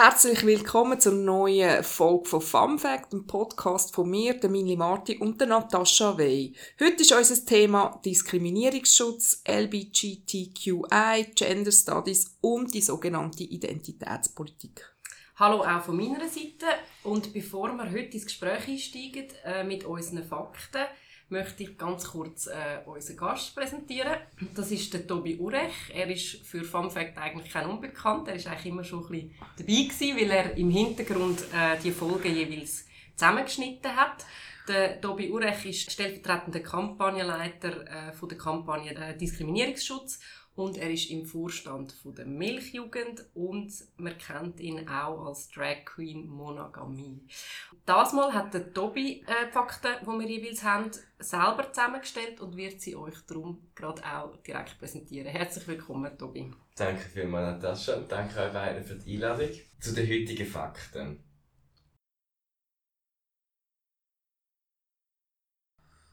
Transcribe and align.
Herzlich 0.00 0.46
willkommen 0.46 1.00
zur 1.00 1.12
neuen 1.12 1.82
Folge 1.82 2.28
von 2.28 2.40
Fun 2.40 2.78
Fact, 2.78 3.12
dem 3.12 3.26
Podcast 3.26 3.92
von 3.92 4.08
mir, 4.08 4.34
der 4.34 4.48
Mili 4.48 4.76
Marti 4.76 5.16
und 5.16 5.40
der 5.40 5.48
Natascha 5.48 6.16
Wey. 6.16 6.54
Heute 6.78 7.02
ist 7.02 7.10
unser 7.10 7.44
Thema 7.44 8.00
Diskriminierungsschutz, 8.04 9.42
LBGTQI, 9.44 11.32
Gender 11.34 11.72
Studies 11.72 12.38
und 12.40 12.72
die 12.72 12.80
sogenannte 12.80 13.42
Identitätspolitik. 13.42 14.88
Hallo 15.34 15.64
auch 15.64 15.82
von 15.82 15.96
meiner 15.96 16.28
Seite 16.28 16.66
und 17.02 17.32
bevor 17.32 17.72
wir 17.72 17.90
heute 17.90 18.14
ins 18.14 18.26
Gespräch 18.26 18.68
einsteigen 18.68 19.26
äh, 19.44 19.64
mit 19.64 19.84
unseren 19.84 20.22
Fakten, 20.22 20.86
möchte 21.30 21.62
ich 21.62 21.76
ganz 21.76 22.08
kurz 22.08 22.46
äh, 22.46 22.80
unseren 22.86 23.16
Gast 23.16 23.54
präsentieren. 23.54 24.16
Das 24.54 24.70
ist 24.70 24.92
der 24.94 25.06
Tobi 25.06 25.36
Urech. 25.36 25.92
Er 25.92 26.08
ist 26.08 26.46
für 26.46 26.64
Fun 26.64 26.90
Fact 26.90 27.18
eigentlich 27.18 27.52
kein 27.52 27.66
Unbekannt. 27.66 28.28
Er 28.28 28.34
ist 28.34 28.46
eigentlich 28.46 28.66
immer 28.66 28.84
schon 28.84 29.04
ein 29.04 29.10
bisschen 29.10 29.34
dabei 29.56 29.72
gewesen, 29.72 30.16
weil 30.16 30.30
er 30.30 30.56
im 30.56 30.70
Hintergrund 30.70 31.40
äh, 31.52 31.78
die 31.82 31.90
Folgen 31.90 32.34
jeweils 32.34 32.86
zusammengeschnitten 33.14 33.94
hat. 33.94 34.24
Der 34.68 35.00
Tobi 35.00 35.30
Urech 35.30 35.64
ist 35.64 35.90
stellvertretender 35.90 36.60
Kampagnenleiter 36.60 37.86
äh, 37.86 38.12
von 38.12 38.28
der 38.28 38.36
Kampagne 38.36 38.94
äh, 38.94 39.16
Diskriminierungsschutz 39.16 40.20
und 40.58 40.76
er 40.76 40.90
ist 40.90 41.08
im 41.10 41.24
Vorstand 41.24 41.92
von 41.92 42.16
der 42.16 42.26
Milchjugend 42.26 43.24
und 43.34 43.72
man 43.96 44.18
kennt 44.18 44.58
ihn 44.58 44.88
auch 44.88 45.26
als 45.26 45.48
Drag 45.50 45.84
Queen 45.84 46.26
Monogamie. 46.26 47.22
Das 47.86 48.12
Mal 48.12 48.34
hat 48.34 48.52
der 48.54 48.74
Tobi 48.74 49.24
äh, 49.24 49.52
Fakten, 49.52 49.92
die 50.02 50.06
wir 50.06 50.28
jeweils 50.28 50.64
haben, 50.64 50.90
selber 51.20 51.72
zusammengestellt 51.72 52.40
und 52.40 52.56
wird 52.56 52.80
sie 52.80 52.96
euch 52.96 53.14
darum 53.28 53.68
gerade 53.76 54.02
auch 54.04 54.36
direkt 54.38 54.80
präsentieren. 54.80 55.28
Herzlich 55.28 55.68
willkommen, 55.68 56.18
Tobi. 56.18 56.50
Danke 56.74 57.02
vielmals, 57.02 57.62
Natascha, 57.62 58.00
danke 58.08 58.40
euch 58.40 58.52
beiden 58.52 58.82
für 58.82 58.96
die 58.96 59.14
Einladung 59.14 59.50
zu 59.78 59.94
den 59.94 60.08
heutigen 60.08 60.46
Fakten. 60.46 61.27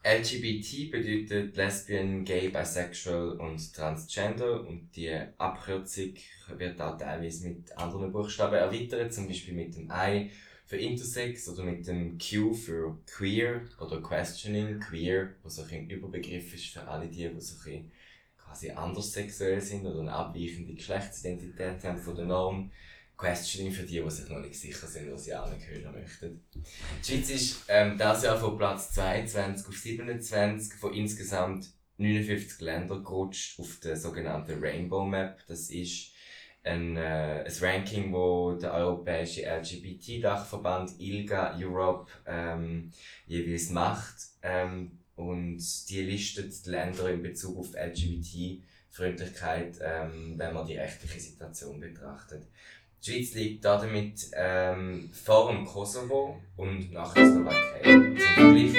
LGBT 0.05 0.91
bedeutet 0.91 1.57
Lesbian, 1.57 2.23
Gay, 2.23 2.49
Bisexual 2.49 3.39
und 3.39 3.73
Transgender 3.73 4.61
und 4.61 4.95
die 4.95 5.11
Abkürzung 5.39 6.13
wird 6.57 6.79
auch 6.79 6.95
teilweise 6.95 7.49
mit 7.49 7.75
anderen 7.75 8.11
Buchstaben 8.11 8.53
erweitert, 8.53 9.11
zum 9.11 9.27
Beispiel 9.27 9.55
mit 9.55 9.75
dem 9.75 9.91
I 9.91 10.29
für 10.67 10.77
Intersex 10.77 11.49
oder 11.49 11.63
mit 11.63 11.87
dem 11.87 12.19
Q 12.19 12.53
für 12.53 12.99
Queer 13.07 13.61
oder 13.79 13.99
Questioning, 13.99 14.79
Queer, 14.79 15.33
was 15.41 15.55
so 15.55 15.63
ein 15.63 15.89
Überbegriff 15.89 16.53
ist 16.53 16.67
für 16.67 16.87
alle 16.87 17.07
die, 17.07 17.27
die 17.27 17.41
so 17.41 17.67
ein 17.67 17.91
quasi 18.37 18.69
anders 18.69 19.11
sexuell 19.11 19.59
sind 19.59 19.87
oder 19.87 20.01
eine 20.01 20.13
abweichende 20.13 20.75
Geschlechtsidentität 20.75 21.83
haben 21.83 21.97
von 21.97 22.15
der 22.15 22.25
Norm. 22.25 22.71
Questioning 23.17 23.71
für 23.71 23.83
die, 23.83 24.01
die 24.01 24.09
sich 24.09 24.29
noch 24.29 24.39
nicht 24.39 24.59
sicher 24.59 24.87
sind, 24.87 25.11
was 25.11 25.25
sie 25.25 25.35
auch 25.35 25.51
nicht 25.51 25.67
hören 25.67 25.93
möchten. 25.93 26.43
Die 26.53 26.63
Schweiz 27.03 27.29
ist 27.29 27.65
ähm, 27.67 27.97
dieses 27.97 28.23
Jahr 28.23 28.37
von 28.37 28.57
Platz 28.57 28.93
22 28.93 29.67
auf 29.67 29.77
27 29.77 30.73
von 30.73 30.93
insgesamt 30.93 31.69
59 31.97 32.61
Ländern 32.61 33.03
gerutscht 33.03 33.59
auf 33.59 33.79
der 33.81 33.95
sogenannten 33.95 34.59
Rainbow 34.61 35.05
Map. 35.05 35.45
Das 35.47 35.69
ist 35.69 36.11
ein, 36.63 36.97
äh, 36.97 37.45
ein 37.45 37.53
Ranking, 37.61 38.11
wo 38.11 38.53
der 38.53 38.73
europäische 38.73 39.43
LGBT-Dachverband 39.43 40.99
ILGA 40.99 41.55
Europe 41.57 42.11
ähm, 42.25 42.91
jeweils 43.27 43.69
macht. 43.69 44.15
Ähm, 44.41 44.97
und 45.15 45.59
die 45.89 46.01
listet 46.01 46.65
die 46.65 46.71
Länder 46.71 47.09
in 47.09 47.21
Bezug 47.21 47.57
auf 47.57 47.73
LGBT-Freundlichkeit, 47.73 49.79
ähm, 49.81 50.33
wenn 50.37 50.53
man 50.53 50.67
die 50.67 50.75
rechtliche 50.75 51.21
Situation 51.21 51.79
betrachtet. 51.79 52.45
Die 53.05 53.11
Schweiz 53.11 53.33
liegt 53.35 53.65
damit 53.65 54.31
ähm, 54.33 55.11
vor 55.13 55.51
dem 55.51 55.63
Kosovo 55.63 56.41
und 56.55 56.91
nach 56.91 57.13
der 57.13 57.25
Slowakei. 57.27 57.83
Zum 57.83 58.17
Vergleich, 58.17 58.73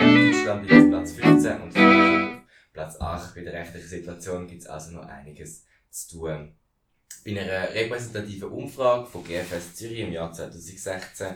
ähm, 0.00 0.32
Deutschland 0.32 0.62
liegt 0.62 0.72
auf 0.72 0.88
Platz 0.88 1.12
15 1.12 1.60
und 1.60 1.76
auf 1.76 2.40
Platz 2.72 3.00
8. 3.00 3.34
Bei 3.36 3.42
der 3.42 3.52
rechtlichen 3.52 3.88
Situation 3.88 4.48
gibt 4.48 4.62
es 4.62 4.66
also 4.66 4.96
noch 4.96 5.06
einiges 5.06 5.64
zu 5.90 6.18
tun. 6.18 6.56
Bei 7.24 7.30
einer 7.30 7.72
repräsentativen 7.72 8.48
Umfrage 8.48 9.06
von 9.06 9.22
GFS 9.22 9.76
Zürich 9.76 10.00
im 10.00 10.12
Jahr 10.12 10.32
2016 10.32 11.28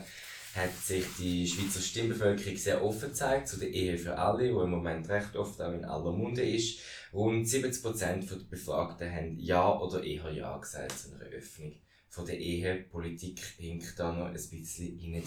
hat 0.57 0.77
sich 0.85 1.05
die 1.19 1.47
Schweizer 1.47 1.81
Stimmbevölkerung 1.81 2.57
sehr 2.57 2.83
offen 2.83 3.11
gezeigt 3.11 3.47
zu 3.47 3.61
der 3.61 3.69
Ehe 3.69 3.97
für 3.97 4.19
alle, 4.19 4.45
die 4.45 4.49
im 4.49 4.71
Moment 4.71 5.09
recht 5.09 5.37
oft 5.37 5.61
auch 5.61 5.73
in 5.73 5.85
aller 5.85 6.11
Munde 6.11 6.43
ist. 6.43 6.81
Rund 7.13 7.47
70% 7.47 8.29
der 8.29 8.37
Befragten 8.51 9.09
haben 9.09 9.39
Ja 9.39 9.79
oder 9.79 10.03
eher 10.03 10.33
Ja 10.33 10.59
gesagt 10.59 10.99
zu 10.99 11.15
einer 11.15 11.27
Öffnung 11.27 11.75
von 12.13 12.27
der 12.27 12.39
Ehepolitik 12.39 13.41
hinkt 13.59 13.99
da 13.99 14.13
noch 14.13 14.27
ein 14.27 14.35
bisschen 14.35 14.99
hinein. 14.99 15.25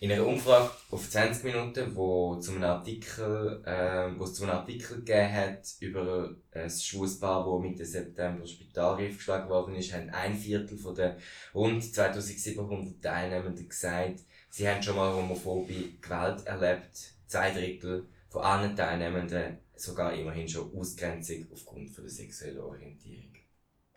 In 0.00 0.12
einer 0.12 0.26
Umfrage 0.26 0.70
auf 0.90 1.08
20 1.08 1.44
Minuten, 1.44 1.96
wo, 1.96 2.36
zum 2.36 2.62
Artikel, 2.62 3.62
äh, 3.64 4.10
wo 4.18 4.24
es 4.24 4.34
zu 4.34 4.42
einem 4.42 4.58
Artikel 4.58 4.98
gegeben 4.98 5.32
hat 5.32 5.66
über 5.80 6.36
ein 6.52 6.68
schwules 6.68 7.18
Paar, 7.18 7.46
das 7.46 7.62
Mitte 7.62 7.86
September 7.86 8.46
Spitalreif 8.46 9.16
geschlagen 9.16 9.48
worden 9.48 9.76
ist, 9.76 9.94
haben 9.94 10.10
ein 10.10 10.36
Viertel 10.36 10.76
von 10.76 10.94
den 10.94 11.14
rund 11.54 11.82
2700 11.82 13.00
Teilnehmenden 13.02 13.66
gesagt, 13.66 14.20
sie 14.50 14.68
haben 14.68 14.82
schon 14.82 14.96
mal 14.96 15.14
homophobe 15.14 15.94
Gewalt 16.02 16.44
erlebt. 16.46 17.14
Zwei 17.26 17.50
Drittel 17.50 18.06
von 18.28 18.42
allen 18.42 18.76
Teilnehmenden 18.76 19.56
sogar 19.74 20.12
immerhin 20.12 20.48
schon 20.48 20.70
Ausgrenzung 20.76 21.46
aufgrund 21.50 21.90
von 21.90 22.04
der 22.04 22.12
sexuellen 22.12 22.60
Orientierung. 22.60 23.33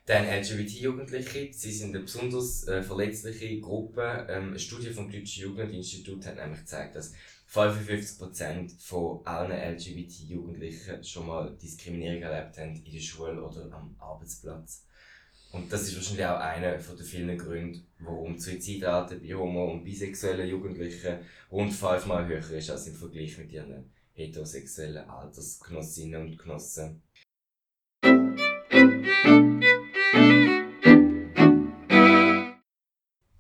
Dann 0.07 0.25
LGBT-Jugendliche, 0.25 1.49
sie 1.51 1.71
sind 1.73 1.93
eine 1.93 2.05
besonders 2.05 2.65
äh, 2.65 2.81
verletzliche 2.81 3.59
Gruppe. 3.59 4.25
Ähm, 4.29 4.51
eine 4.51 4.59
Studie 4.59 4.91
vom 4.91 5.11
Deutschen 5.11 5.43
Jugendinstitut 5.43 6.25
hat 6.25 6.37
nämlich 6.37 6.61
gezeigt, 6.61 6.95
dass 6.95 7.13
55% 7.51 8.71
von 8.79 9.25
allen 9.25 9.51
LGBT-Jugendlichen 9.51 11.03
schon 11.03 11.27
mal 11.27 11.53
Diskriminierung 11.61 12.21
erlebt 12.21 12.57
haben 12.57 12.81
in 12.85 12.93
der 12.93 13.01
Schule 13.01 13.43
oder 13.43 13.69
am 13.73 13.97
Arbeitsplatz. 13.99 14.85
Und 15.51 15.73
das 15.73 15.83
ist 15.83 15.97
wahrscheinlich 15.97 16.25
auch 16.25 16.39
einer 16.39 16.77
den 16.77 17.05
vielen 17.05 17.37
Gründen, 17.37 17.85
warum 17.99 18.35
die 18.35 18.41
Suizidrate 18.41 19.17
bei 19.17 19.33
homo- 19.33 19.73
und 19.73 19.83
bisexuellen 19.83 20.47
Jugendlichen 20.47 21.17
rund 21.51 21.73
fünfmal 21.73 22.25
höher 22.25 22.57
ist 22.57 22.69
als 22.69 22.87
im 22.87 22.95
Vergleich 22.95 23.37
mit 23.37 23.51
ihren 23.51 23.91
heterosexuellen 24.13 25.09
Altersgenossinnen 25.09 26.21
und 26.21 26.37
Genossen. 26.37 27.01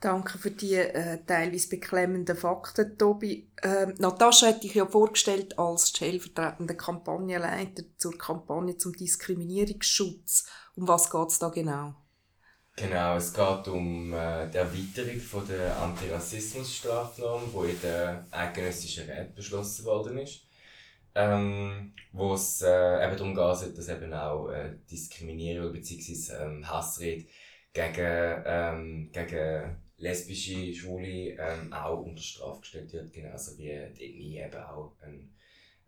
Danke 0.07 0.37
für 0.37 0.51
die 0.51 0.75
äh, 0.75 1.17
teilweise 1.27 1.67
beklemmenden 1.67 2.37
Fakten, 2.37 2.97
Tobi. 2.97 3.51
Ähm, 3.61 3.93
Natascha 3.97 4.47
hat 4.47 4.63
dich 4.63 4.73
ja 4.73 4.85
vorgestellt 4.85 5.59
als 5.59 5.89
stellvertretender 5.89 6.75
Kampagnenleiter 6.75 7.83
zur 7.97 8.17
Kampagne 8.17 8.77
zum 8.77 8.93
Diskriminierungsschutz. 8.93 10.49
Um 10.77 10.87
was 10.87 11.11
geht 11.11 11.27
es 11.27 11.39
da 11.39 11.49
genau? 11.49 11.93
Genau, 12.77 13.17
es 13.17 13.33
geht 13.33 13.67
um 13.67 14.13
äh, 14.13 14.49
die 14.49 14.55
Erweiterung 14.55 15.19
von 15.19 15.45
der 15.45 15.75
Antirassismus-Strafnorm, 15.75 17.51
die 17.51 17.71
in 17.71 17.81
der 17.81 18.25
eidgenössischen 18.31 19.09
Rat 19.09 19.35
beschlossen 19.35 19.83
worden 19.83 20.19
ist. 20.19 20.39
Ähm, 21.15 21.93
wo 22.13 22.33
es 22.33 22.61
äh, 22.61 23.05
eben 23.05 23.17
darum 23.17 23.35
geht, 23.35 23.77
dass 23.77 23.89
eben 23.89 24.13
auch 24.13 24.47
äh, 24.51 24.77
Diskriminierung 24.89 25.73
bzw. 25.73 26.33
Ähm, 26.41 26.65
Hassrede 26.65 27.25
gegen, 27.73 28.43
ähm, 28.45 29.09
gegen 29.11 29.86
lesbische, 29.97 30.73
schwule 30.73 31.35
ähm, 31.37 31.73
auch 31.73 32.03
unter 32.03 32.21
Strafe 32.21 32.61
gestellt 32.61 32.93
wird, 32.93 33.13
genauso 33.13 33.57
wie 33.57 33.71
die 33.97 34.05
Ethnie 34.05 34.39
eben 34.39 34.63
auch 34.63 34.95
ein 35.01 35.33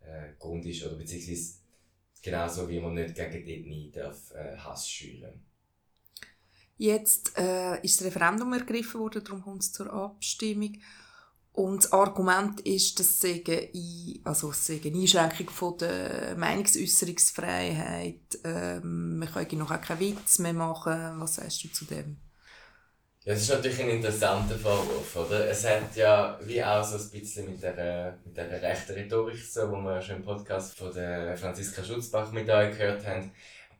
äh, 0.00 0.32
Grund 0.38 0.66
ist, 0.66 0.84
oder 0.84 0.96
beziehungsweise 0.96 1.54
genauso 2.22 2.68
wie 2.68 2.80
man 2.80 2.94
nicht 2.94 3.14
gegen 3.14 3.44
die 3.44 3.60
Ethnie 3.60 3.90
darf, 3.90 4.32
äh, 4.32 4.56
Hass 4.56 4.88
schüren 4.88 5.44
Jetzt 6.76 7.36
äh, 7.36 7.80
ist 7.82 8.00
das 8.00 8.06
Referendum 8.06 8.52
ergriffen 8.54 9.00
worden, 9.00 9.22
darum 9.22 9.42
kommt 9.42 9.62
es 9.62 9.70
zur 9.70 9.92
Abstimmung. 9.92 10.78
Und 11.52 11.84
das 11.84 11.92
Argument 11.92 12.60
ist, 12.60 12.98
dass 12.98 13.22
es 13.22 13.24
eine, 13.24 13.68
also 14.24 14.50
eine 14.50 14.96
Einschränkung 14.96 15.50
von 15.50 15.76
der 15.76 16.36
Meinungsäußerungsfreiheit, 16.38 18.38
ähm, 18.44 19.18
man 19.18 19.30
kann 19.30 19.58
noch 19.58 19.70
auch 19.70 19.80
keinen 19.82 20.00
Witz 20.00 20.38
mehr 20.38 20.54
machen. 20.54 21.20
Was 21.20 21.34
sagst 21.34 21.62
du 21.64 21.68
zu 21.68 21.84
dem? 21.84 22.16
Ja, 23.26 23.34
das 23.34 23.42
ist 23.42 23.50
natürlich 23.50 23.80
ein 23.82 23.90
interessanter 23.90 24.54
Vorwurf, 24.56 25.14
oder? 25.14 25.46
Es 25.46 25.66
hat 25.68 25.94
ja 25.94 26.40
wie 26.42 26.64
auch 26.64 26.82
so 26.82 26.96
ein 26.96 27.20
bisschen 27.20 27.50
mit 27.50 27.62
der, 27.62 28.18
mit 28.24 28.34
der 28.34 28.62
rechten 28.62 28.92
Rhetorik 28.92 29.36
so, 29.36 29.70
wo 29.70 29.76
wir 29.76 30.00
schon 30.00 30.16
im 30.16 30.22
Podcast 30.22 30.74
von 30.78 30.90
der 30.94 31.36
Franziska 31.36 31.84
Schutzbach 31.84 32.32
mit 32.32 32.48
euch 32.48 32.78
gehört 32.78 33.06
haben. 33.06 33.30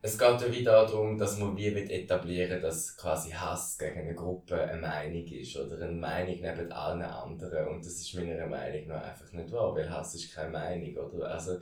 Es 0.02 0.18
geht 0.18 0.42
ja 0.42 0.52
wieder 0.52 0.84
darum, 0.84 1.16
dass 1.16 1.38
man 1.38 1.56
wie 1.56 1.68
etablieren 1.68 2.60
dass 2.60 2.94
quasi 2.98 3.30
Hass 3.30 3.78
gegen 3.78 4.00
eine 4.00 4.14
Gruppe 4.14 4.60
eine 4.62 4.78
Meinung 4.78 5.26
ist 5.26 5.56
oder 5.56 5.76
eine 5.76 5.92
Meinung 5.92 6.38
neben 6.38 6.70
allen 6.70 7.00
anderen. 7.00 7.68
Und 7.68 7.86
das 7.86 7.94
ist 7.94 8.14
meiner 8.14 8.46
Meinung 8.46 8.88
nach 8.88 9.04
einfach 9.04 9.32
nicht 9.32 9.50
wahr, 9.52 9.74
weil 9.74 9.88
Hass 9.88 10.14
ist 10.14 10.34
keine 10.34 10.50
Meinung, 10.50 10.94
oder? 10.98 11.30
Also, 11.30 11.58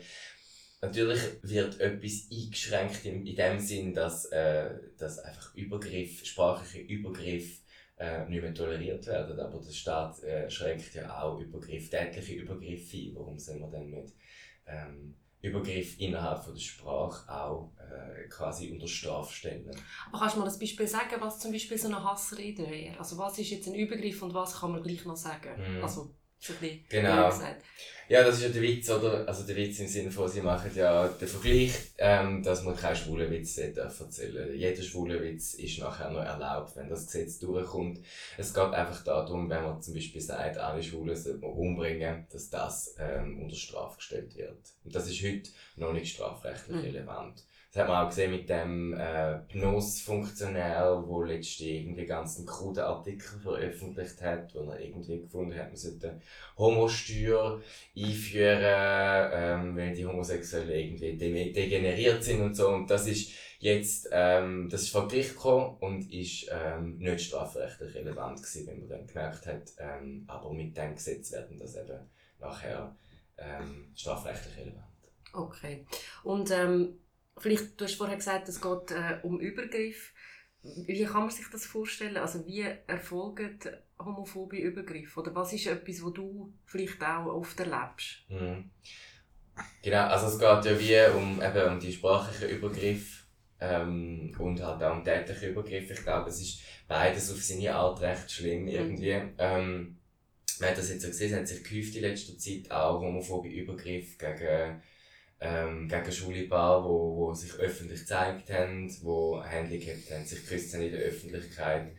Natürlich 0.81 1.21
wird 1.43 1.81
etwas 1.81 2.29
eingeschränkt 2.31 3.05
in, 3.05 3.27
in 3.27 3.35
dem 3.35 3.59
Sinn, 3.59 3.95
dass, 3.95 4.27
äh, 4.27 4.71
dass 4.97 5.19
einfach 5.19 5.53
Übergriff, 5.57 6.25
sprachliche 6.25 6.79
Übergriff 6.87 7.63
äh, 7.99 8.29
nicht 8.29 8.43
mehr 8.43 8.55
toleriert 8.55 9.07
werden. 9.07 9.39
Aber 9.39 9.59
der 9.61 9.73
Staat 9.73 10.23
äh, 10.23 10.49
schreckt 10.51 10.95
ja 10.95 11.23
auch 11.23 11.39
Übergriff, 11.41 11.91
tätliche 11.91 12.35
Übergriffe 12.35 12.97
ein. 12.97 13.13
Warum 13.15 13.39
soll 13.39 13.59
man 13.59 13.71
dann 13.73 13.91
mit 13.91 14.13
ähm, 14.67 15.17
Übergriff 15.41 15.99
innerhalb 16.01 16.43
von 16.45 16.55
der 16.55 16.61
Sprache 16.61 17.33
auch 17.33 17.73
äh, 17.79 18.29
quasi 18.29 18.71
unter 18.71 18.89
Strafe 18.89 19.33
stellen? 19.33 19.71
Aber 20.09 20.19
kannst 20.19 20.37
du 20.37 20.41
mal 20.41 20.49
ein 20.51 20.59
Beispiel 20.59 20.87
sagen, 20.87 21.17
was 21.21 21.39
zum 21.41 21.53
Beispiel 21.53 21.79
so 21.79 21.89
eine 21.89 22.03
Hassrede 22.03 22.69
wäre? 22.69 22.99
Also 22.99 23.19
was 23.19 23.39
ist 23.39 23.51
jetzt 23.51 23.69
ein 23.69 23.75
Übergriff 23.75 24.23
und 24.23 24.35
was 24.35 24.61
kann 24.61 24.73
man 24.73 24.83
gleich 24.83 25.05
noch 25.05 25.17
sagen? 25.17 25.51
Mhm. 25.77 25.83
Also 25.83 26.15
so 26.39 26.53
ein 26.53 26.59
bisschen 26.61 26.87
Genau. 26.89 27.29
gesagt. 27.31 27.65
Ja, 28.09 28.25
das 28.25 28.37
ist 28.37 28.45
ja 28.45 28.49
der 28.49 28.63
Witz, 28.63 28.89
oder? 28.89 29.29
Also 29.29 29.47
der 29.47 29.57
Witz 29.57 29.81
im 29.81 29.87
Sinne 29.87 30.11
von, 30.11 30.29
sie 30.29 30.41
machen 30.41 30.71
ja 30.75 31.09
den 31.09 31.29
Vergleich, 31.29 31.73
ähm, 31.99 32.43
dass 32.43 32.63
man 32.65 32.75
keinen 32.75 32.97
schwulen 32.97 33.31
Witz 33.31 33.61
darf 33.75 34.01
erzählen 34.01 34.57
Jeder 34.57 34.83
schwule 34.83 35.23
Witz 35.23 35.53
ist 35.55 35.79
nachher 35.79 36.11
noch 36.11 36.25
erlaubt, 36.25 36.75
wenn 36.77 36.89
das 36.89 37.05
Gesetz 37.07 37.39
durchkommt. 37.39 38.01
Es 38.39 38.55
geht 38.55 38.73
einfach 38.73 39.05
darum, 39.05 39.51
wenn 39.51 39.63
man 39.63 39.83
zum 39.83 39.93
Beispiel 39.93 40.23
sagt, 40.23 40.57
alle 40.57 40.83
Schwulen 40.83 41.17
sollten 41.17 41.41
man 41.41 41.51
umbringen, 41.51 42.27
dass 42.33 42.49
das 42.49 42.95
ähm, 42.99 43.43
unter 43.43 43.57
Strafe 43.57 43.99
gestellt 43.99 44.35
wird. 44.37 44.59
Und 44.85 44.95
das 44.95 45.07
ist 45.07 45.23
heute 45.23 45.51
noch 45.77 45.93
nicht 45.93 46.15
strafrechtlich 46.15 46.77
Mhm. 46.79 47.35
Das 47.71 47.83
hat 47.83 47.89
man 47.89 48.05
auch 48.05 48.09
gesehen 48.09 48.31
mit 48.31 48.49
dem 48.49 48.95
äh, 48.95 49.41
PNOS-Funktionär, 49.41 51.05
der 51.07 51.27
letztens 51.27 51.61
irgendwie 51.61 52.07
ganz 52.07 52.39
einen 52.39 52.47
kruden 52.47 52.83
Artikel 52.83 53.39
veröffentlicht 53.41 54.23
hat, 54.23 54.55
wo 54.55 54.71
er 54.71 54.81
irgendwie 54.81 55.21
gefunden 55.21 55.55
hat, 55.55 55.69
man 55.69 55.77
sollte 55.77 56.19
Homosteuer 56.57 57.61
einführen, 57.95 59.29
ähm, 59.33 59.77
weil 59.77 59.95
die 59.95 60.07
Homosexuellen 60.07 60.71
irgendwie 60.71 61.17
de 61.19 61.53
degeneriert 61.53 62.25
sind 62.25 62.41
und 62.41 62.57
so. 62.57 62.69
Und 62.69 62.89
das 62.89 63.07
ist 63.07 63.33
jetzt, 63.59 64.09
ähm, 64.13 64.71
das 64.71 64.83
ist 64.83 64.91
vor 64.91 65.07
Gericht 65.07 65.35
gekommen 65.35 65.77
und 65.81 66.11
ist 66.11 66.49
ähm, 66.51 66.97
nicht 66.97 67.21
strafrechtlich 67.21 67.95
relevant 67.95 68.39
gewesen, 68.39 68.67
wenn 68.67 68.81
man 68.81 68.89
dann 68.89 69.07
gemerkt 69.07 69.47
hat, 69.47 69.73
ähm, 69.79 70.25
aber 70.27 70.55
mit 70.55 70.75
dem 70.75 70.95
Gesetz 70.95 71.33
werden 71.33 71.59
das 71.59 71.77
eben 71.77 72.01
nachher 72.41 72.97
ähm, 73.37 73.93
strafrechtlich 73.95 74.57
relevant. 74.57 74.85
Okay. 75.35 75.85
Und 76.23 76.51
ähm, 76.51 76.99
vielleicht, 77.39 77.81
du 77.81 77.85
hast 77.85 77.95
vorher 77.95 78.17
gesagt, 78.17 78.49
es 78.49 78.61
geht 78.61 78.91
äh, 78.91 79.19
um 79.23 79.41
Übergriff. 79.41 80.13
Wie 80.63 81.05
kann 81.05 81.23
man 81.23 81.31
sich 81.31 81.47
das 81.51 81.67
vorstellen? 81.67 82.17
Also 82.17 82.47
wie 82.47 82.67
erfolgen 82.87 83.59
homophobe 83.99 84.57
Übergriffe? 84.57 85.21
Oder 85.21 85.35
was 85.35 85.53
ist 85.53 85.67
etwas, 85.67 86.03
was 86.03 86.13
du 86.13 86.53
vielleicht 86.67 87.03
auch 87.03 87.27
oft 87.27 87.59
erlebst? 87.61 88.25
Mhm. 88.29 88.71
Genau, 89.83 90.07
also 90.07 90.27
es 90.27 90.39
geht 90.39 90.65
ja 90.65 90.79
wie 90.79 91.17
um, 91.17 91.43
eben 91.43 91.73
um 91.73 91.81
die 91.81 91.93
sprachlichen 91.93 92.57
Übergriffe 92.57 93.25
ähm, 93.61 94.35
und 94.39 94.63
halt 94.63 94.83
auch 94.83 94.97
um 94.97 95.05
tätliche 95.05 95.49
Übergriffe. 95.49 95.95
Ich 95.95 96.03
glaube, 96.03 96.31
es 96.31 96.41
ist 96.41 96.61
beides 96.87 97.33
auf 97.33 97.43
seine 97.43 97.75
Art 97.75 98.01
recht 98.01 98.31
schlimm 98.31 98.69
irgendwie. 98.69 99.21
Ähm, 99.39 99.99
man 100.61 100.71
hat 100.71 100.79
das 100.79 100.91
jetzt 100.91 101.05
auch 101.05 101.11
gesehen, 101.11 101.33
es 101.33 101.39
hat 101.39 101.49
sich 101.49 101.65
gehäuft 101.65 101.95
in 101.95 102.03
letzter 102.03 102.39
Zeit 102.39 102.71
auch 102.71 103.01
homophobe 103.01 103.49
Übergriffe 103.49 104.17
gegen, 104.19 104.83
ähm, 105.41 105.89
gegen 105.89 106.13
schwule 106.13 106.49
Paare, 106.49 106.85
wo, 106.85 107.17
wo 107.17 107.35
sich 107.35 107.55
öffentlich 107.55 108.01
gezeigt 108.01 108.51
haben, 108.53 108.91
wo 109.03 109.41
gehabt 109.41 110.11
haben, 110.11 110.25
sich 110.25 110.43
geküsst 110.43 110.75
in 110.75 110.93
der 110.93 111.01
Öffentlichkeit. 111.01 111.93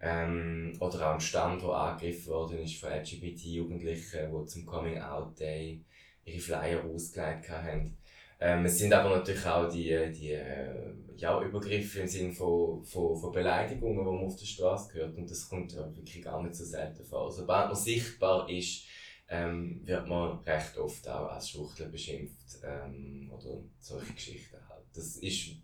Ähm, 0.00 0.76
oder 0.80 1.08
auch 1.08 1.14
ein 1.14 1.20
Stand, 1.20 1.62
der 1.62 1.70
angegriffen 1.70 2.26
worden 2.26 2.58
ist 2.58 2.78
von 2.78 2.90
LGBT-Jugendlichen, 2.90 4.30
die 4.30 4.46
zum 4.46 4.66
Coming-out-Day 4.66 5.80
ihre 6.24 6.40
Flyer 6.40 6.84
ausgelegt 6.84 7.48
haben. 7.48 7.96
Ähm, 8.40 8.66
es 8.66 8.78
sind 8.78 8.92
aber 8.92 9.16
natürlich 9.16 9.46
auch 9.46 9.70
die, 9.70 10.12
die 10.12 10.32
äh, 10.32 10.92
ja, 11.16 11.40
Übergriffe 11.40 12.00
im 12.00 12.08
Sinne 12.08 12.32
von, 12.32 12.84
von, 12.84 13.16
von 13.16 13.32
Beleidigungen, 13.32 14.04
die 14.04 14.10
man 14.10 14.26
auf 14.26 14.36
der 14.36 14.44
Straße 14.44 14.92
hört. 14.94 15.16
Und 15.16 15.30
das 15.30 15.48
kommt 15.48 15.72
ja 15.72 15.86
wirklich 15.96 16.22
gar 16.22 16.42
nicht 16.42 16.54
so 16.54 16.64
selten 16.64 17.04
vor. 17.04 17.30
Sobald 17.30 17.68
man 17.68 17.76
sichtbar 17.76 18.48
ist, 18.50 18.84
ähm, 19.28 19.80
wird 19.84 20.06
man 20.06 20.38
recht 20.40 20.76
oft 20.78 21.08
auch 21.08 21.30
als 21.30 21.50
Schwuchtel 21.50 21.88
beschimpft 21.88 22.58
ähm, 22.62 23.30
oder 23.32 23.62
solche 23.78 24.12
Geschichten 24.12 24.56
halt. 24.68 24.84
Das 24.94 25.16
ist 25.16 25.56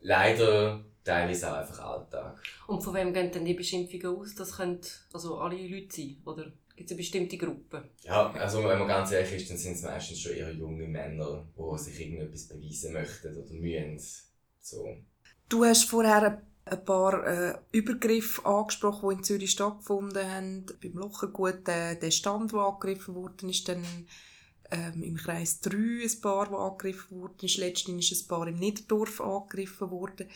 leider 0.00 0.84
teilweise 1.04 1.50
auch 1.50 1.58
einfach 1.58 1.80
Alltag. 1.80 2.42
Und 2.66 2.82
von 2.82 2.94
wem 2.94 3.12
gehen 3.12 3.30
denn 3.30 3.44
die 3.44 3.54
Beschimpfungen 3.54 4.06
aus? 4.06 4.34
Das 4.34 4.56
können 4.56 4.80
also 5.12 5.38
alle 5.38 5.56
Leute 5.56 5.94
sein? 5.94 6.16
Oder 6.24 6.52
gibt 6.76 6.88
es 6.88 6.92
eine 6.92 6.98
bestimmte 6.98 7.36
Gruppe? 7.38 7.90
Ja, 8.02 8.30
also 8.32 8.62
wenn 8.64 8.78
man 8.78 8.88
ganz 8.88 9.12
ehrlich 9.12 9.32
ist, 9.32 9.50
dann 9.50 9.56
sind 9.56 9.72
es 9.72 9.82
meistens 9.82 10.20
schon 10.20 10.32
eher 10.32 10.52
junge 10.52 10.86
Männer, 10.86 11.46
die 11.56 11.78
sich 11.78 12.00
irgendetwas 12.00 12.48
beweisen 12.48 12.92
möchten 12.92 13.36
oder 13.36 13.52
müssen. 13.52 14.22
So. 14.60 14.96
Du 15.48 15.64
hast 15.64 15.84
vorher 15.84 16.42
ein 16.70 16.84
paar 16.84 17.26
äh, 17.26 17.58
Übergriffe 17.72 18.44
angesprochen, 18.44 19.10
die 19.10 19.16
in 19.16 19.24
Zürich 19.24 19.50
stattgefunden 19.50 20.30
haben. 20.30 20.66
Beim 20.80 20.92
Lochengut, 20.92 21.66
der, 21.66 21.96
der 21.96 22.10
Stand, 22.10 22.52
der 22.52 22.60
angegriffen 22.60 23.14
wurde, 23.14 23.48
ist 23.48 23.68
dann 23.68 23.84
ähm, 24.70 25.02
im 25.02 25.16
Kreis 25.16 25.60
3 25.60 25.76
ein 25.76 26.20
Paar, 26.20 26.46
das 26.46 26.54
angegriffen 26.54 27.20
wurde. 27.20 27.46
Ist 27.46 27.56
letztendlich 27.56 28.12
ist 28.12 28.24
ein 28.24 28.28
Paar 28.28 28.46
im 28.46 28.58
Niederdorf 28.58 29.20
angegriffen 29.20 29.90
worden. 29.90 30.28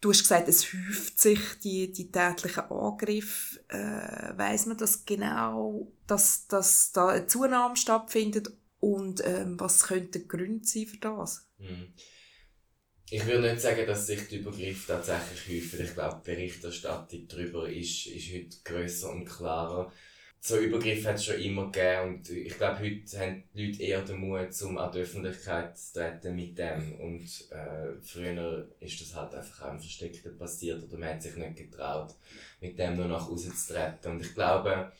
Du 0.00 0.10
hast 0.10 0.20
gesagt, 0.20 0.48
es 0.48 0.72
häuft 0.72 1.18
sich 1.18 1.40
die, 1.64 1.90
die 1.90 2.10
tätlichen 2.10 2.70
Angriffe. 2.70 3.60
Äh, 3.68 4.36
weiss 4.36 4.66
man 4.66 4.76
das 4.76 5.04
genau, 5.06 5.90
dass, 6.06 6.46
dass 6.48 6.92
da 6.92 7.08
eine 7.08 7.26
Zunahme 7.26 7.76
stattfindet? 7.76 8.52
Und 8.78 9.24
ähm, 9.24 9.58
was 9.58 9.84
könnten 9.84 10.12
die 10.12 10.28
Gründe 10.28 10.66
sein 10.66 10.86
für 10.86 10.98
das? 10.98 11.48
Hm. 11.58 11.94
Ich 13.08 13.24
würde 13.24 13.48
nicht 13.48 13.60
sagen, 13.60 13.86
dass 13.86 14.08
sich 14.08 14.26
die 14.26 14.38
Übergriffe 14.38 14.88
tatsächlich 14.88 15.62
häufen. 15.62 15.84
Ich 15.84 15.94
glaube, 15.94 16.20
die 16.26 16.30
Berichterstattung 16.32 17.28
darüber 17.28 17.68
ist, 17.68 18.06
ist 18.06 18.34
heute 18.34 18.56
grösser 18.64 19.12
und 19.12 19.24
klarer. 19.24 19.92
So 20.40 20.58
Übergriffe 20.58 21.08
hat 21.08 21.14
es 21.14 21.24
schon 21.24 21.40
immer 21.40 21.70
gegeben 21.70 22.16
und 22.16 22.30
ich 22.30 22.56
glaube, 22.56 22.80
heute 22.80 23.20
haben 23.20 23.44
die 23.54 23.66
Leute 23.66 23.82
eher 23.84 24.02
den 24.02 24.16
Mut, 24.18 24.60
um 24.62 24.78
an 24.78 24.90
die 24.90 24.98
Öffentlichkeit 24.98 25.78
zu 25.78 25.94
treten 25.94 26.34
mit 26.34 26.58
dem. 26.58 27.00
Und 27.00 27.50
äh, 27.52 28.00
früher 28.02 28.68
ist 28.80 29.00
das 29.00 29.14
halt 29.14 29.34
einfach 29.34 29.62
auch 29.62 29.72
im 29.72 29.80
Versteckten 29.80 30.36
passiert 30.36 30.82
oder 30.82 30.98
man 30.98 31.10
hat 31.10 31.22
sich 31.22 31.36
nicht 31.36 31.56
getraut, 31.56 32.12
mit 32.60 32.76
dem 32.76 32.96
nur 32.96 33.18
zu 33.38 33.72
treten. 33.72 34.10
Und 34.10 34.20
ich 34.20 34.34
glaube, 34.34 34.92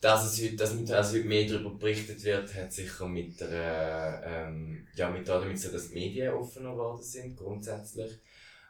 dass 0.00 0.24
es 0.24 0.42
heute, 0.42 0.56
dass 0.56 0.74
mit, 0.74 0.90
also 0.90 1.16
heute 1.16 1.26
mehr 1.26 1.46
darüber 1.46 1.70
berichtet 1.70 2.22
wird, 2.24 2.54
hat 2.54 2.72
sicher 2.72 3.08
mit 3.08 3.40
der, 3.40 4.22
ähm, 4.24 4.86
ja, 4.94 5.10
mit 5.10 5.28
damit 5.28 5.58
so, 5.58 5.70
dass 5.70 5.88
die 5.88 5.94
Medien 5.94 6.34
offener 6.34 6.72
geworden 6.72 7.02
sind, 7.02 7.36
grundsätzlich. 7.36 8.12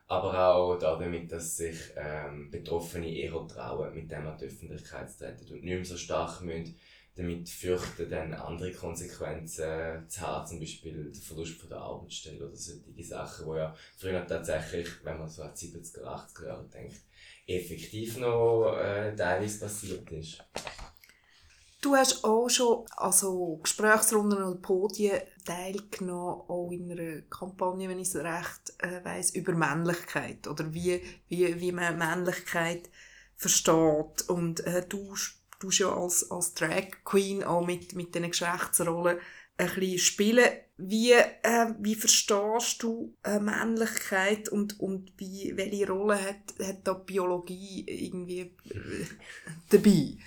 Aber 0.07 0.55
auch 0.55 0.79
damit, 0.79 1.31
dass 1.31 1.59
sich 1.59 1.77
ähm, 1.97 2.51
Betroffene 2.51 3.15
eher 3.15 3.47
trauen, 3.47 3.95
mit 3.95 4.11
dem 4.11 4.27
an 4.27 4.39
die 4.39 4.47
Öffentlichkeit 4.47 5.11
zu 5.11 5.19
treten 5.19 5.53
und 5.53 5.65
nicht 5.65 5.75
mehr 5.75 5.85
so 5.85 5.99
stark 5.99 6.41
müssen 6.41 6.77
damit 7.19 7.49
fürchten, 7.49 8.09
dann 8.09 8.33
andere 8.33 8.73
Konsequenzen 8.73 10.09
zu 10.09 10.21
haben, 10.21 10.47
zum 10.47 10.61
Beispiel 10.61 11.11
der 11.13 11.21
Verlust 11.21 11.61
von 11.61 11.69
der 11.69 11.79
Arbeitsstelle 11.79 12.47
oder 12.47 12.57
solche 12.57 13.05
Sachen, 13.05 13.47
wo 13.47 13.57
ja 13.57 13.75
früher 13.97 14.25
tatsächlich, 14.25 14.89
wenn 15.03 15.19
man 15.19 15.29
so 15.29 15.43
an 15.43 15.53
die 15.61 15.67
70er, 15.67 16.05
80er 16.05 16.47
Jahre 16.47 16.69
denkt, 16.73 17.01
effektiv 17.47 18.19
noch 18.19 18.77
äh, 18.79 19.17
teilweise 19.17 19.59
passiert 19.59 20.11
ist. 20.13 20.45
Du 21.81 21.95
hast 21.95 22.25
auch 22.25 22.49
schon 22.49 22.87
also 22.97 23.61
Gesprächsrunden 23.63 24.43
oder 24.43 24.61
Podien 24.61 25.21
teilgenommen, 25.45 26.43
auch 26.49 26.71
in 26.73 26.91
einer 26.91 27.23
Kampagne, 27.23 27.89
wenn 27.89 28.01
ich 28.01 28.09
es 28.09 28.17
recht 28.17 28.75
äh, 28.79 29.05
weiss, 29.05 29.31
über 29.31 29.53
Männlichkeit 29.53 30.49
oder 30.49 30.75
wie, 30.75 31.01
wie, 31.29 31.61
wie 31.61 31.73
man 31.73 31.97
Männlichkeit 31.97 32.91
versteht. 33.37 34.29
Und 34.29 34.67
äh, 34.67 34.85
du 34.89 35.15
du 35.61 35.71
ja 35.71 35.95
als, 35.95 36.31
als 36.31 36.55
Drag 36.55 36.87
Queen 37.05 37.43
auch 37.45 37.67
mit, 37.67 37.95
mit 37.95 38.15
diesen 38.15 38.31
Geschlechtsrollen 38.31 39.19
ein 39.57 39.75
bisschen 39.75 39.99
spielen. 39.99 40.51
Wie, 40.77 41.13
äh, 41.13 41.75
wie 41.81 41.97
verstehst 41.97 42.83
du 42.83 43.15
äh, 43.25 43.41
Männlichkeit 43.41 44.49
und, 44.49 44.79
und 44.79 45.13
wie, 45.17 45.53
welche 45.57 45.89
Rolle 45.89 46.23
hat, 46.23 46.67
hat 46.67 46.87
da 46.87 46.93
Biologie 46.93 47.85
irgendwie 47.87 48.41
äh, 48.71 49.07
dabei? 49.71 50.19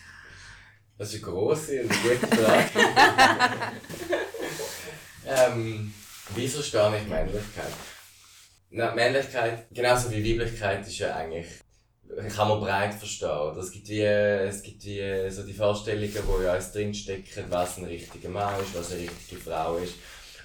Das 1.02 1.16
ist 1.16 1.24
eine 1.24 1.34
grosse 1.34 1.82
und 1.82 1.90
gute 1.90 2.28
Frage. 2.28 2.70
ähm, 5.28 5.92
wie 6.36 6.48
verstehe 6.48 6.96
ich 6.96 7.08
Männlichkeit? 7.08 7.74
Na, 8.70 8.94
Männlichkeit, 8.94 9.66
genauso 9.72 10.12
wie 10.12 10.24
Weiblichkeit, 10.24 10.86
ist 10.86 11.00
ja 11.00 11.16
eigentlich, 11.16 11.48
kann 12.36 12.50
man 12.50 12.60
breit 12.60 12.94
verstehen. 12.94 13.32
Oder? 13.32 13.58
Es 13.58 13.72
gibt 13.72 13.90
wie, 13.90 14.04
es 14.04 14.62
gibt 14.62 14.86
wie 14.86 15.28
so 15.32 15.42
die 15.42 15.56
Vorstellungen, 15.56 16.12
die 16.12 16.44
ja 16.44 16.52
alles 16.52 16.72
drinstecken, 16.72 17.46
was 17.50 17.80
ein 17.80 17.86
richtiger 17.86 18.30
Mann 18.30 18.62
ist, 18.62 18.78
was 18.78 18.92
eine 18.92 19.02
richtige 19.02 19.42
Frau 19.42 19.78
ist. 19.78 19.96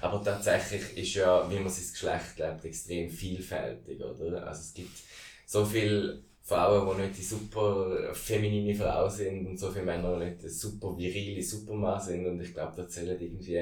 Aber 0.01 0.23
tatsächlich 0.23 0.97
ist 0.97 1.13
ja, 1.13 1.47
wie 1.51 1.59
man 1.59 1.69
sein 1.69 1.85
Geschlecht 1.91 2.39
lebt, 2.39 2.65
extrem 2.65 3.11
vielfältig, 3.11 4.01
oder? 4.01 4.47
Also 4.47 4.61
es 4.61 4.73
gibt 4.73 4.97
so 5.45 5.63
viele 5.63 6.23
Frauen, 6.47 6.95
die 6.95 7.01
nicht 7.01 7.17
die 7.17 7.23
super 7.23 8.13
feminine 8.13 8.73
Frau 8.73 9.09
sind 9.09 9.45
und 9.45 9.59
so 9.59 9.69
viele 9.69 9.83
Männer, 9.83 10.17
die 10.17 10.27
nicht 10.27 10.43
der 10.43 10.49
super 10.49 10.97
virile 10.97 11.43
Supermann 11.43 11.99
sind. 11.99 12.25
Und 12.25 12.39
ich 12.39 12.53
glaube, 12.53 12.73
da 12.77 12.87
zählen 12.87 13.19
irgendwie 13.19 13.57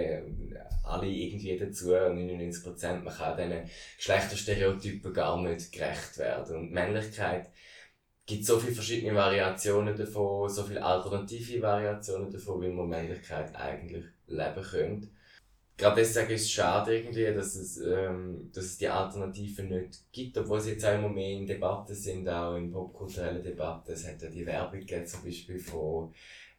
alle 0.83 1.07
irgendwie 1.07 1.57
dazu, 1.57 1.89
99 1.89 2.63
Prozent. 2.63 3.03
Man 3.03 3.11
kann 3.11 3.37
diesen 3.37 3.63
Geschlechterstereotypen 3.97 5.11
gar 5.11 5.41
nicht 5.41 5.71
gerecht 5.71 6.19
werden. 6.19 6.57
Und 6.57 6.71
Männlichkeit 6.71 7.49
gibt 8.23 8.45
so 8.45 8.59
viele 8.59 8.75
verschiedene 8.75 9.15
Variationen 9.15 9.97
davon, 9.97 10.47
so 10.47 10.61
viele 10.61 10.83
alternative 10.83 11.63
Variationen 11.63 12.31
davon, 12.31 12.61
wie 12.61 12.69
man 12.69 12.87
Männlichkeit 12.87 13.55
eigentlich 13.55 14.05
leben 14.27 14.63
könnte. 14.63 15.07
Gerade 15.77 15.97
deswegen 15.97 16.29
ist 16.31 16.43
es 16.43 16.51
schade 16.51 16.97
irgendwie, 16.97 17.25
dass 17.33 17.55
es, 17.55 17.77
ähm, 17.81 18.49
dass 18.53 18.63
es 18.63 18.77
die 18.77 18.87
Alternativen 18.87 19.67
nicht 19.67 20.05
gibt, 20.11 20.37
obwohl 20.37 20.61
sie 20.61 20.71
jetzt 20.71 20.85
auch 20.85 20.93
immer 20.93 21.09
mehr 21.09 21.31
in 21.31 21.45
Debatten 21.45 21.93
sind, 21.93 22.29
auch 22.29 22.55
in 22.55 22.71
popkulturellen 22.71 23.43
Debatten. 23.43 23.91
Es 23.91 24.07
hat 24.07 24.21
ja 24.21 24.29
die 24.29 24.45
Werbung 24.45 24.79
gegeben, 24.79 25.05
zum 25.05 25.23
Beispiel 25.23 25.59
von 25.59 26.13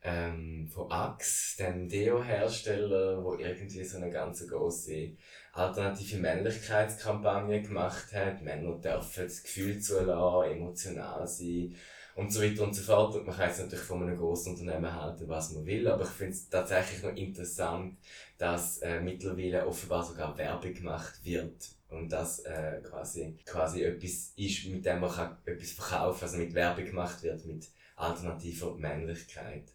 ähm, 0.06 0.68
von 0.72 0.90
Axe, 0.90 1.56
dem 1.58 1.88
Deo-Hersteller, 1.88 3.24
wo 3.24 3.34
irgendwie 3.34 3.82
so 3.84 3.96
eine 3.96 4.10
ganz 4.10 4.46
große 4.46 5.12
alternative 5.52 6.18
Männlichkeitskampagne 6.18 7.62
gemacht 7.62 8.12
hat. 8.12 8.42
Männer 8.42 8.78
dürfen 8.78 9.24
das 9.24 9.42
Gefühl 9.42 9.80
zulassen, 9.80 10.52
emotional 10.52 11.26
sein 11.26 11.74
und 12.14 12.32
so 12.32 12.42
weiter 12.42 12.62
und 12.62 12.74
so 12.74 12.82
fort. 12.82 13.16
Und 13.16 13.26
man 13.26 13.36
kann 13.36 13.48
jetzt 13.48 13.60
natürlich 13.60 13.84
von 13.84 14.02
einem 14.02 14.16
grossen 14.16 14.54
Unternehmen 14.54 14.92
halten, 14.92 15.28
was 15.28 15.52
man 15.52 15.66
will, 15.66 15.88
aber 15.88 16.04
ich 16.04 16.10
finde 16.10 16.32
es 16.32 16.48
tatsächlich 16.48 17.02
noch 17.02 17.14
interessant, 17.14 17.98
dass 18.38 18.78
äh, 18.78 19.00
mittlerweile 19.00 19.66
offenbar 19.66 20.04
sogar 20.04 20.36
Werbung 20.36 20.74
gemacht 20.74 21.24
wird 21.24 21.70
und 21.88 22.10
das 22.10 22.40
äh, 22.40 22.80
quasi, 22.82 23.36
quasi 23.44 23.82
etwas 23.82 24.32
ist, 24.36 24.66
mit 24.66 24.84
dem 24.84 25.00
man 25.00 25.10
kann 25.10 25.38
etwas 25.44 25.72
verkaufen 25.72 26.24
also 26.24 26.38
mit 26.38 26.54
Werbung 26.54 26.84
gemacht 26.84 27.22
wird, 27.22 27.44
mit 27.46 27.68
alternativer 27.96 28.74
Männlichkeit. 28.74 29.72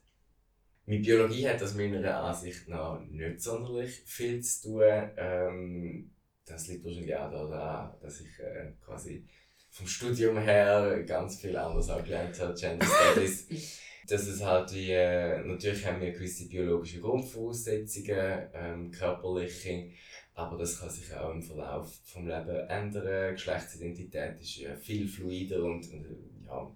Mit 0.86 1.04
Biologie 1.04 1.48
hat 1.48 1.62
das 1.62 1.76
meiner 1.76 2.24
Ansicht 2.24 2.68
nach 2.68 3.00
nicht 3.08 3.42
sonderlich 3.42 4.04
viel 4.06 4.42
zu 4.42 4.70
tun. 4.70 5.12
Ähm, 5.18 6.12
das 6.46 6.68
liegt 6.68 6.84
wahrscheinlich 6.84 7.16
auch 7.16 7.32
daran, 7.32 7.96
dass 8.02 8.22
ich 8.22 8.40
äh, 8.40 8.74
quasi 8.84 9.26
vom 9.70 9.88
Studium 9.88 10.38
her 10.38 11.04
ganz 11.04 11.40
viel 11.40 11.56
anders 11.56 11.90
auch 11.90 12.04
gelernt 12.04 12.40
habe, 12.40 12.54
Gender 12.54 12.86
Studies. 12.86 13.48
dass 14.12 14.28
es 14.28 14.44
halt 14.44 14.74
wie, 14.74 14.92
äh, 14.92 15.42
natürlich 15.44 15.86
haben 15.86 16.02
wir 16.02 16.12
gewisse 16.12 16.50
biologische 16.50 17.00
Grundvoraussetzungen, 17.00 18.50
ähm, 18.54 18.92
körperliche, 18.92 19.92
aber 20.34 20.58
das 20.58 20.80
kann 20.80 20.90
sich 20.90 21.14
auch 21.16 21.32
im 21.34 21.42
Verlauf 21.42 21.94
vom 22.04 22.28
Leben 22.28 22.68
ändern. 22.68 23.34
Geschlechtsidentität 23.34 24.40
ist 24.40 24.58
ja 24.58 24.76
viel 24.76 25.08
fluider 25.08 25.64
und, 25.64 25.90
und 25.92 26.06
ja, 26.46 26.76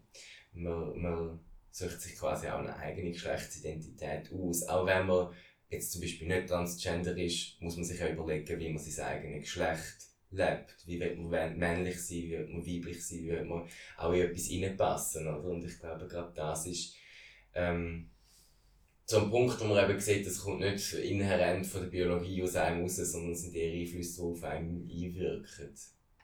man, 0.53 1.01
man 1.01 1.39
sucht 1.71 2.01
sich 2.01 2.15
quasi 2.17 2.47
auch 2.47 2.59
eine 2.59 2.75
eigene 2.77 3.11
Geschlechtsidentität 3.11 4.31
aus. 4.31 4.63
Auch 4.67 4.85
wenn 4.85 5.05
man 5.05 5.33
jetzt 5.69 5.91
zum 5.91 6.01
Beispiel 6.01 6.27
nicht 6.27 6.47
transgender 6.47 7.17
ist, 7.17 7.61
muss 7.61 7.75
man 7.75 7.83
sich 7.83 8.01
auch 8.01 8.09
überlegen, 8.09 8.59
wie 8.59 8.69
man 8.69 8.81
sein 8.81 9.05
eigenes 9.05 9.43
Geschlecht 9.43 9.97
lebt. 10.31 10.75
Wie 10.85 10.99
wird 10.99 11.17
man 11.17 11.57
männlich 11.57 12.01
sein, 12.01 12.17
wie 12.17 12.31
wird 12.31 12.49
man 12.49 12.65
weiblich 12.65 13.05
sein, 13.05 13.19
wie 13.19 13.29
wird 13.29 13.47
man 13.47 13.67
auch 13.97 14.13
in 14.13 14.21
etwas 14.21 14.49
reinpassen. 14.49 15.27
Oder? 15.27 15.43
Und 15.43 15.65
ich 15.65 15.79
glaube, 15.79 16.07
gerade 16.07 16.33
das 16.33 16.65
ist 16.67 16.95
ähm, 17.55 18.09
ein 19.13 19.29
Punkt, 19.29 19.59
wo 19.59 19.65
man 19.65 19.89
eben 19.89 19.99
sieht, 19.99 20.25
das 20.25 20.39
kommt 20.39 20.61
nicht 20.61 20.93
inhärent 20.93 21.65
von 21.65 21.81
der 21.81 21.89
Biologie 21.89 22.43
aus 22.43 22.55
einem 22.55 22.81
raus, 22.81 22.95
sondern 22.95 23.33
es 23.33 23.41
sind 23.41 23.55
eher 23.55 23.81
Einflüsse, 23.81 24.21
die 24.21 24.27
auf 24.27 24.43
einem 24.43 24.89
einwirken. 24.91 25.75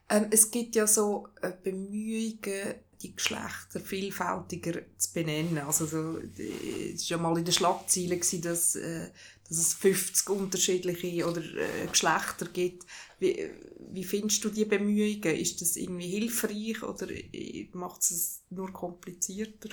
Ähm, 0.09 0.27
es 0.31 0.51
gibt 0.51 0.75
ja 0.75 0.87
so 0.87 1.27
äh, 1.41 1.51
Bemühungen, 1.63 2.75
die 3.01 3.15
Geschlechter 3.15 3.79
vielfältiger 3.79 4.81
zu 4.97 5.13
benennen. 5.13 5.57
Also 5.59 5.85
so, 5.85 6.17
es 6.17 7.09
war 7.09 7.17
ja 7.17 7.17
mal 7.17 7.37
in 7.37 7.45
den 7.45 7.53
Schlagzeilen, 7.53 8.19
dass, 8.41 8.75
äh, 8.75 9.09
dass 9.47 9.57
es 9.57 9.73
50 9.75 10.29
unterschiedliche 10.29 11.25
oder, 11.27 11.41
äh, 11.41 11.87
Geschlechter 11.87 12.47
gibt. 12.47 12.85
Wie, 13.19 13.49
wie 13.91 14.03
findest 14.03 14.43
du 14.43 14.49
die 14.49 14.65
Bemühungen? 14.65 15.35
Ist 15.35 15.61
das 15.61 15.77
irgendwie 15.77 16.07
hilfreich 16.07 16.83
oder 16.83 17.09
äh, 17.09 17.69
macht 17.73 18.01
es 18.01 18.43
nur 18.49 18.71
komplizierter? 18.73 19.69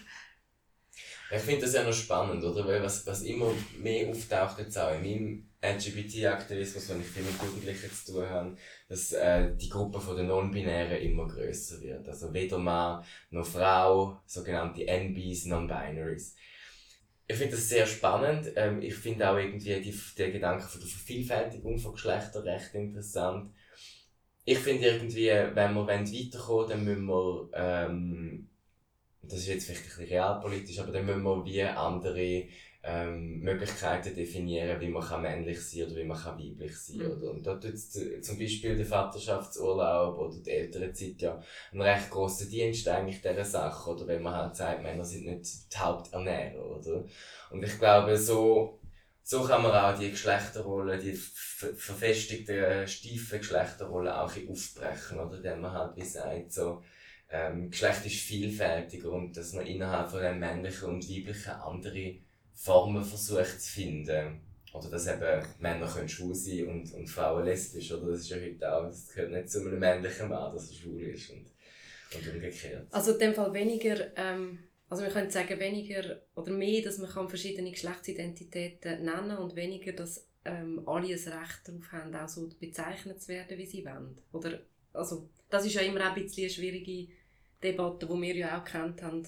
Ich 1.30 1.42
finde 1.42 1.62
das 1.62 1.74
ja 1.74 1.82
noch 1.82 1.92
spannend, 1.92 2.42
oder? 2.42 2.66
Weil 2.66 2.82
was, 2.82 3.06
was 3.06 3.22
immer 3.22 3.52
mehr 3.78 4.08
auftaucht 4.08 4.58
jetzt 4.60 4.78
auch 4.78 4.94
in 4.94 5.02
meinem 5.02 5.48
LGBT-Aktivismus, 5.60 6.88
wenn 6.88 7.00
ich 7.00 7.06
viel 7.06 7.22
mit 7.22 7.42
Jugendlichen 7.42 7.90
zu 7.92 8.12
tun 8.12 8.30
habe, 8.30 8.56
dass 8.88 9.12
äh, 9.12 9.54
die 9.56 9.68
Gruppe 9.68 10.00
der 10.14 10.24
Non-Binären 10.24 11.02
immer 11.02 11.26
größer 11.26 11.80
wird. 11.82 12.08
Also 12.08 12.32
weder 12.32 12.58
Mann 12.58 13.04
noch 13.30 13.46
Frau, 13.46 14.18
sogenannte 14.24 14.86
NBs, 14.86 15.46
Non-Binaries. 15.46 16.34
Ich 17.26 17.36
finde 17.36 17.56
das 17.56 17.68
sehr 17.68 17.86
spannend. 17.86 18.52
Ähm, 18.56 18.80
ich 18.80 18.94
finde 18.94 19.28
auch 19.28 19.36
irgendwie 19.36 19.80
die, 19.80 20.00
den 20.16 20.32
Gedanken 20.32 20.66
von 20.66 20.80
der 20.80 20.88
Vervielfältigung 20.88 21.78
von 21.78 21.92
Geschlechtern 21.92 22.42
recht 22.44 22.74
interessant. 22.74 23.52
Ich 24.46 24.58
finde 24.58 24.86
irgendwie, 24.86 25.28
wenn 25.28 25.74
wir 25.74 25.86
weiterkommen 25.86 26.70
dann 26.70 26.84
müssen 26.84 27.04
wir, 27.04 27.50
ähm, 27.52 28.48
das 29.28 29.40
ist 29.40 29.48
jetzt 29.48 29.66
vielleicht 29.66 29.82
ein 29.82 29.88
bisschen 29.88 30.06
realpolitisch, 30.06 30.78
aber 30.78 30.92
dann 30.92 31.06
müssen 31.06 31.22
wir 31.22 31.44
wie 31.44 31.62
andere 31.62 32.48
ähm, 32.84 33.40
Möglichkeiten 33.40 34.14
definieren, 34.14 34.80
wie 34.80 34.88
man 34.88 35.02
kann 35.02 35.22
männlich 35.22 35.60
sein 35.60 35.86
oder 35.86 35.96
wie 35.96 36.04
man 36.04 36.16
kann 36.16 36.38
weiblich 36.38 36.76
sein 36.78 36.98
mhm. 36.98 37.10
oder? 37.10 37.30
Und 37.30 37.46
da 37.46 37.56
tut 37.56 37.76
zum 37.78 38.38
Beispiel 38.38 38.76
der 38.76 38.86
Vaterschaftsurlaub 38.86 40.18
oder 40.18 40.36
die 40.38 40.50
Elternzeit 40.50 41.20
ja 41.20 41.42
einen 41.72 41.82
recht 41.82 42.08
grossen 42.08 42.48
Dienst 42.48 42.88
eigentlich 42.88 43.20
dieser 43.20 43.44
Sache, 43.44 43.90
oder 43.90 44.06
wenn 44.06 44.22
man 44.22 44.34
halt 44.34 44.56
sagt, 44.56 44.82
Männer 44.82 45.04
sind 45.04 45.26
nicht 45.26 45.72
die 45.72 45.76
Haupternährer, 45.76 46.64
oder? 46.64 47.04
Und 47.50 47.62
ich 47.64 47.78
glaube, 47.78 48.16
so, 48.16 48.78
so 49.22 49.42
kann 49.42 49.62
man 49.62 49.72
auch 49.72 49.98
die 49.98 50.10
Geschlechterrollen, 50.10 51.00
die 51.00 51.12
verfestigten, 51.12 52.86
steifen 52.86 53.38
Geschlechterrollen 53.38 54.12
auch 54.12 54.34
ein 54.34 54.48
aufbrechen, 54.48 55.18
oder? 55.18 55.36
Indem 55.36 55.60
man 55.62 55.72
halt 55.72 55.96
wie 55.96 56.04
sagt, 56.04 56.52
so, 56.52 56.82
ähm, 57.30 57.70
Geschlecht 57.70 58.06
ist 58.06 58.20
vielfältiger 58.20 59.12
und 59.12 59.36
dass 59.36 59.52
man 59.52 59.66
innerhalb 59.66 60.10
von 60.10 60.20
dem 60.20 60.38
männlichen 60.38 60.88
und 60.88 61.08
weiblichen 61.08 61.52
andere 61.52 62.16
Formen 62.54 63.04
versucht 63.04 63.60
zu 63.60 63.72
finden. 63.72 64.40
Oder 64.72 64.90
dass 64.90 65.06
eben 65.06 65.46
Männer 65.60 65.86
können 65.86 66.08
schwul 66.08 66.34
sein 66.34 66.68
und, 66.68 66.92
und 66.92 67.08
Frauen 67.08 67.44
lesbisch. 67.44 67.92
Oder 67.92 68.12
das 68.12 68.20
ist 68.20 68.30
ja 68.30 68.36
heute 68.36 68.72
auch, 68.74 68.86
das 68.86 69.08
gehört 69.08 69.32
nicht 69.32 69.50
zu 69.50 69.60
einem 69.60 69.78
männlichen 69.78 70.28
Mann, 70.28 70.52
dass 70.52 70.70
er 70.70 70.76
schwul 70.76 71.00
ist. 71.02 71.30
Und, 71.30 71.46
und 72.14 72.34
umgekehrt. 72.34 72.86
Also 72.90 73.12
in 73.12 73.18
dem 73.18 73.34
Fall 73.34 73.52
weniger, 73.54 74.16
ähm, 74.16 74.58
also 74.88 75.04
wir 75.04 75.10
können 75.10 75.30
sagen 75.30 75.58
weniger 75.58 76.22
oder 76.34 76.52
mehr, 76.52 76.82
dass 76.82 76.98
man 76.98 77.10
kann 77.10 77.28
verschiedene 77.28 77.70
Geschlechtsidentitäten 77.70 79.04
nennen 79.04 79.38
und 79.38 79.56
weniger, 79.56 79.92
dass 79.92 80.26
ähm, 80.44 80.82
alle 80.86 81.08
ein 81.08 81.12
Recht 81.12 81.60
darauf 81.64 81.92
haben, 81.92 82.14
auch 82.14 82.28
so 82.28 82.48
bezeichnet 82.58 83.20
zu 83.20 83.28
werden, 83.28 83.58
wie 83.58 83.66
sie 83.66 83.84
wollen. 83.84 84.18
Oder, 84.32 84.60
also, 84.92 85.28
das 85.50 85.66
ist 85.66 85.74
ja 85.74 85.82
immer 85.82 86.00
ein 86.00 86.14
bisschen 86.14 86.44
eine 86.44 86.50
schwierige 86.50 87.08
Debatte, 87.62 88.06
die 88.06 88.22
wir 88.22 88.36
ja 88.36 88.60
auch 88.60 88.64
kennt 88.64 89.02
haben 89.02 89.26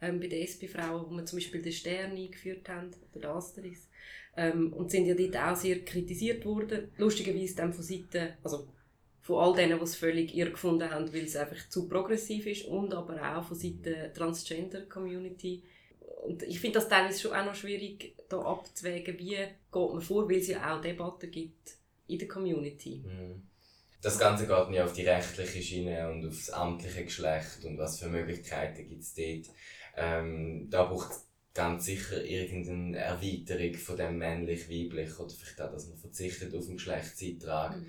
ähm, 0.00 0.20
bei 0.20 0.26
den 0.28 0.42
SP-Frauen, 0.42 1.06
wo 1.06 1.16
wir 1.16 1.24
zum 1.24 1.38
Beispiel 1.38 1.62
den 1.62 1.72
Stern 1.72 2.12
eingeführt 2.12 2.68
haben, 2.68 2.90
oder 3.12 3.28
den 3.28 3.36
Asteris. 3.36 3.88
Ähm, 4.36 4.72
und 4.72 4.90
sind 4.90 5.06
ja 5.06 5.14
dort 5.14 5.36
auch 5.36 5.56
sehr 5.56 5.84
kritisiert 5.84 6.44
worden. 6.44 6.90
Lustigerweise 6.96 7.56
dann 7.56 7.72
von 7.72 7.84
Seiten, 7.84 8.34
also 8.42 8.66
von 9.20 9.38
all 9.38 9.54
denen, 9.54 9.78
die 9.78 9.84
es 9.84 9.96
völlig 9.96 10.34
irre 10.34 10.50
gefunden 10.50 10.90
haben, 10.90 11.12
weil 11.12 11.24
es 11.24 11.36
einfach 11.36 11.68
zu 11.68 11.88
progressiv 11.88 12.46
ist 12.46 12.66
und 12.66 12.92
aber 12.92 13.38
auch 13.38 13.44
von 13.44 13.56
Seiten 13.56 13.82
der 13.84 14.12
Transgender-Community. 14.12 15.62
Und 16.24 16.42
ich 16.42 16.58
finde 16.60 16.78
das 16.78 16.88
teilweise 16.88 17.20
schon 17.20 17.32
auch 17.32 17.44
noch 17.44 17.54
schwierig, 17.54 18.14
da 18.28 18.40
abzuwägen, 18.40 19.18
wie 19.18 19.36
geht 19.36 19.54
man 19.72 20.00
vor, 20.00 20.28
weil 20.28 20.38
es 20.38 20.48
ja 20.48 20.74
auch 20.74 20.80
Debatten 20.80 21.30
gibt 21.30 21.76
in 22.08 22.18
der 22.18 22.28
Community. 22.28 23.02
Mhm. 23.04 23.42
Das 24.04 24.18
Ganze 24.18 24.46
geht 24.46 24.70
nicht 24.70 24.80
auf 24.80 24.92
die 24.92 25.06
rechtliche 25.06 25.62
Schiene 25.62 26.10
und 26.10 26.26
auf 26.26 26.36
das 26.36 26.50
amtliche 26.50 27.04
Geschlecht 27.04 27.64
und 27.64 27.78
was 27.78 27.98
für 27.98 28.08
Möglichkeiten 28.08 28.86
gibt 28.88 29.02
es 29.02 29.14
dort 29.14 29.46
ähm, 29.96 30.68
da 30.70 30.84
braucht 30.84 31.12
es 31.12 31.26
ganz 31.52 31.84
sicher 31.84 32.22
irgendeine 32.24 32.98
Erweiterung 32.98 33.74
von 33.74 33.96
dem 33.96 34.18
männlich-weiblich 34.18 35.18
oder 35.18 35.32
vielleicht 35.32 35.60
auch, 35.60 35.72
dass 35.72 35.88
man 35.88 35.98
verzichtet 35.98 36.54
auf 36.54 36.66
den 36.66 36.76
Geschlechtseintrag. 36.76 37.76
Mhm. 37.76 37.86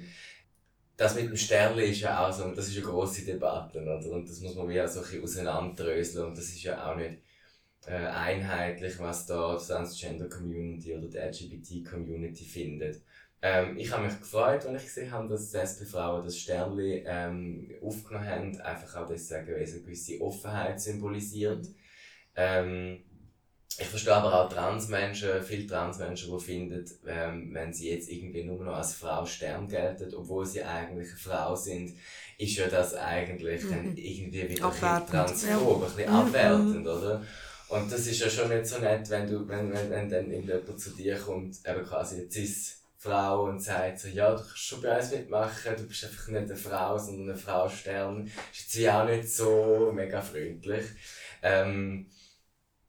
Das 0.98 1.16
mit 1.16 1.26
dem 1.26 1.36
Sternli 1.36 1.90
ist 1.90 2.02
ja 2.02 2.26
auch 2.26 2.32
so, 2.32 2.50
das 2.54 2.68
ist 2.68 2.78
eine 2.78 2.86
grosse 2.86 3.26
Debatte, 3.26 3.82
oder? 3.82 4.00
Und 4.12 4.30
das 4.30 4.40
muss 4.40 4.56
man 4.56 4.70
wie 4.70 4.82
auch 4.82 4.88
so 4.88 5.00
ein 5.00 5.06
bisschen 5.06 5.24
auseinanderdröseln 5.24 6.28
und 6.28 6.38
das 6.38 6.46
ist 6.46 6.64
ja 6.64 6.90
auch 6.90 6.96
nicht 6.96 7.18
äh, 7.88 7.96
einheitlich, 7.96 8.98
was 9.00 9.26
da 9.26 9.58
die 9.58 9.66
Transgender-Community 9.66 10.96
oder 10.96 11.08
die 11.08 11.18
LGBT-Community 11.18 12.46
findet. 12.46 13.02
Ähm, 13.48 13.78
ich 13.78 13.92
habe 13.92 14.06
mich 14.06 14.18
gefreut, 14.20 14.66
als 14.66 14.82
ich 14.82 14.88
gesehen 14.88 15.12
habe, 15.12 15.28
dass 15.28 15.52
die 15.52 15.58
SP-Frauen 15.58 16.24
das 16.24 16.38
Sternli 16.38 17.04
ähm, 17.06 17.70
aufgenommen 17.84 18.28
haben, 18.28 18.62
einfach 18.62 19.04
auch 19.04 19.08
deswegen, 19.08 19.48
weil 19.48 19.62
es 19.62 19.74
eine 19.74 19.82
gewisse 19.82 20.20
Offenheit 20.22 20.82
symbolisiert. 20.82 21.66
Mhm 21.66 21.76
ähm, 22.36 23.00
ich 23.78 23.88
verstehe 23.88 24.14
aber 24.16 24.34
auch 24.34 24.50
Transmenschen, 24.50 25.44
viele 25.44 25.68
Transmenschen, 25.68 26.32
die 26.32 26.44
finden, 26.44 26.86
ähm, 27.08 27.50
wenn 27.54 27.74
sie 27.74 27.92
jetzt 27.92 28.10
irgendwie 28.10 28.44
nur 28.44 28.64
noch 28.64 28.76
als 28.76 28.94
Frau 28.94 29.26
Stern 29.26 29.68
gelten, 29.68 30.14
obwohl 30.16 30.46
sie 30.46 30.64
eigentlich 30.64 31.10
eine 31.10 31.18
Frau 31.18 31.56
sind, 31.56 31.94
ist 32.38 32.56
ja 32.56 32.68
das 32.68 32.94
eigentlich 32.94 33.64
mhm. 33.64 33.70
dann 33.70 33.98
irgendwie 33.98 34.50
wieder 34.50 34.68
ein 34.68 35.08
transphob, 35.08 35.82
ja. 35.82 35.88
ein 35.88 35.96
bisschen 35.96 36.14
abwertend, 36.14 36.82
mhm. 36.82 36.88
oder? 36.88 37.22
Und 37.68 37.92
das 37.92 38.08
ist 38.08 38.20
ja 38.20 38.30
schon 38.30 38.50
nicht 38.50 38.68
so 38.68 38.80
nett, 38.80 39.10
wenn 39.10 39.28
du, 39.28 39.46
wenn, 39.48 39.74
wenn, 39.74 39.90
wenn 39.90 40.10
dann 40.10 40.32
jemand 40.32 40.80
zu 40.80 40.92
dir 40.92 41.18
kommt, 41.18 41.58
eben 41.68 41.84
quasi 41.84 42.16
eine 42.16 42.30
Cis-Frau 43.06 43.46
und 43.46 43.60
sagt 43.60 44.00
so, 44.00 44.08
ja, 44.08 44.32
du 44.32 44.38
kannst 44.38 44.58
schon 44.58 44.82
bei 44.82 44.98
uns 44.98 45.12
mitmachen, 45.12 45.76
du 45.78 45.84
bist 45.84 46.04
einfach 46.04 46.28
nicht 46.30 46.44
eine 46.44 46.56
Frau, 46.56 46.98
sondern 46.98 47.30
eine 47.30 47.38
Frau 47.38 47.70
Stern. 47.70 48.30
Ist 48.52 48.76
jetzt 48.76 48.90
auch 48.90 49.06
nicht 49.06 49.30
so 49.30 49.92
mega 49.94 50.22
freundlich. 50.22 50.86
Ähm, 51.42 52.08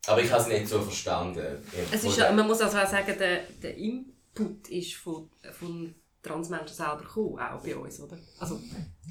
aber 0.06 0.22
ich 0.22 0.30
habe 0.30 0.42
es 0.42 0.48
nicht 0.48 0.68
so 0.68 0.80
verstanden. 0.80 1.58
Es 1.92 2.04
ist, 2.04 2.16
ja, 2.16 2.32
man 2.32 2.46
muss 2.46 2.60
also 2.60 2.78
auch 2.78 2.86
sagen, 2.86 3.14
der, 3.18 3.42
der 3.62 3.76
Input 3.76 4.68
ist 4.68 4.94
von, 4.94 5.30
von 5.52 5.94
Transmenschen 6.22 6.76
selber 6.76 6.98
gekommen, 6.98 7.38
auch 7.38 7.62
bei 7.62 7.76
uns, 7.76 8.00
oder? 8.00 8.18
Also, 8.38 8.60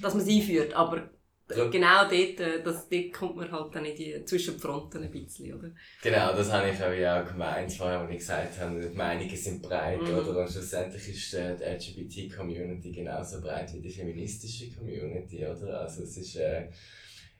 dass 0.01 0.13
man 0.13 0.23
es 0.23 0.29
einführt, 0.29 0.73
aber 0.73 1.09
ja. 1.49 1.67
genau 1.69 2.03
dort, 2.03 2.39
äh, 2.39 2.63
das, 2.63 2.89
dort 2.89 3.13
kommt 3.13 3.35
man 3.35 3.51
halt 3.51 3.75
dann 3.75 3.85
in 3.85 3.95
die, 3.95 4.25
zwischen 4.25 4.55
die 4.55 4.59
Fronten 4.59 5.03
ein 5.03 5.11
bisschen, 5.11 5.53
oder? 5.53 5.71
Genau, 6.01 6.33
das 6.33 6.51
habe 6.51 6.69
ich 6.69 7.07
auch 7.07 7.25
gemeint, 7.25 7.71
vorher, 7.71 7.99
als 7.99 8.11
ich 8.11 8.17
gesagt 8.17 8.59
habe, 8.59 8.79
die 8.79 8.95
Meinungen 8.95 9.35
sind 9.35 9.61
breit, 9.61 10.01
mhm. 10.01 10.15
oder? 10.15 10.39
Und 10.39 10.49
schlussendlich 10.49 11.09
ist 11.09 11.33
äh, 11.33 11.55
die 11.55 11.63
LGBT-Community 11.63 12.91
genauso 12.91 13.41
breit 13.41 13.73
wie 13.73 13.81
die 13.81 13.91
feministische 13.91 14.71
Community, 14.71 15.45
oder? 15.45 15.81
Also 15.81 16.03
es 16.03 16.17
ist, 16.17 16.35
äh, 16.37 16.67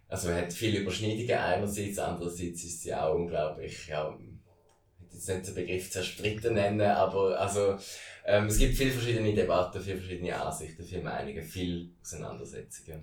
also 0.08 0.30
man 0.30 0.38
hat 0.38 0.54
viele 0.54 0.80
Überschneidungen 0.80 1.38
einerseits, 1.38 1.98
andererseits 1.98 2.64
ist 2.64 2.84
sie 2.84 2.94
auch 2.94 3.16
unglaublich, 3.16 3.88
ja, 3.88 4.16
jetzt 5.16 5.30
nicht 5.30 5.48
den 5.48 5.56
Begriff 5.56 5.90
zerstritten 5.90 6.54
nennen, 6.54 6.82
aber 6.82 7.40
also, 7.40 7.78
ähm, 8.26 8.48
es 8.48 8.58
gibt 8.58 8.76
viele 8.76 8.92
verschiedene 8.92 9.34
Debatten, 9.34 9.82
viele 9.82 9.98
verschiedene 9.98 10.40
Ansichten, 10.40 10.84
viele 10.84 11.04
Meinungen, 11.04 11.44
viele 11.44 11.90
Auseinandersetzungen. 12.02 13.02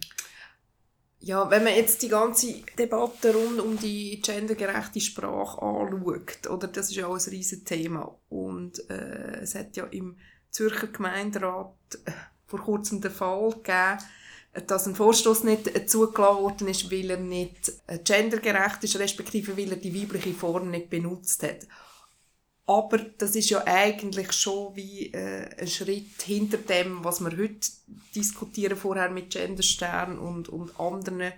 Ja, 1.25 1.49
wenn 1.51 1.63
man 1.63 1.77
jetzt 1.77 2.03
die 2.03 2.09
ganze 2.09 2.53
Debatte 2.77 3.33
rund 3.33 3.61
um 3.61 3.79
die 3.79 4.21
gendergerechte 4.21 5.01
Sprache 5.01 5.63
anschaut, 5.63 6.51
oder, 6.51 6.67
das 6.67 6.91
ist 6.91 6.97
ja 6.97 7.07
auch 7.07 7.15
ein 7.15 7.31
riesiges 7.31 7.63
Thema. 7.63 8.19
Und 8.29 8.91
äh, 8.91 9.43
es 9.43 9.55
hat 9.55 9.77
ja 9.77 9.85
im 9.85 10.17
Zürcher 10.51 10.89
Gemeinderat 10.89 11.77
äh, 12.07 12.11
vor 12.49 12.63
kurzem 12.63 13.01
den 13.01 13.13
Fall 13.13 13.51
gegeben, 13.51 13.99
dass 14.67 14.89
ein 14.89 14.97
Vorstoß 14.97 15.45
nicht 15.45 15.89
zugelassen 15.89 16.43
worden 16.43 16.69
ist, 16.69 16.91
weil 16.91 17.11
er 17.11 17.21
nicht 17.21 17.73
äh, 17.87 18.01
gendergerecht 18.01 18.83
ist, 18.83 18.99
respektive 18.99 19.57
weil 19.57 19.71
er 19.71 19.77
die 19.77 19.95
weibliche 19.95 20.35
Form 20.35 20.73
nicht 20.73 20.91
benutzt 20.91 21.45
hat. 21.45 21.69
Aber 22.67 22.99
das 22.99 23.35
ist 23.35 23.51
ja 23.51 23.65
eigentlich 23.67 24.33
schon 24.33 24.77
wie 24.77 25.13
äh, 25.13 25.49
ein 25.59 25.67
Schritt 25.67 26.23
hinter 26.23 26.59
dem, 26.59 27.03
was 27.03 27.21
wir 27.21 27.37
heute 27.37 27.69
diskutieren, 28.15 28.77
vorher 28.77 29.11
mit 29.11 29.31
Genderstern 29.31 30.19
und, 30.19 30.49
und 30.49 30.79
anderen 30.79 31.33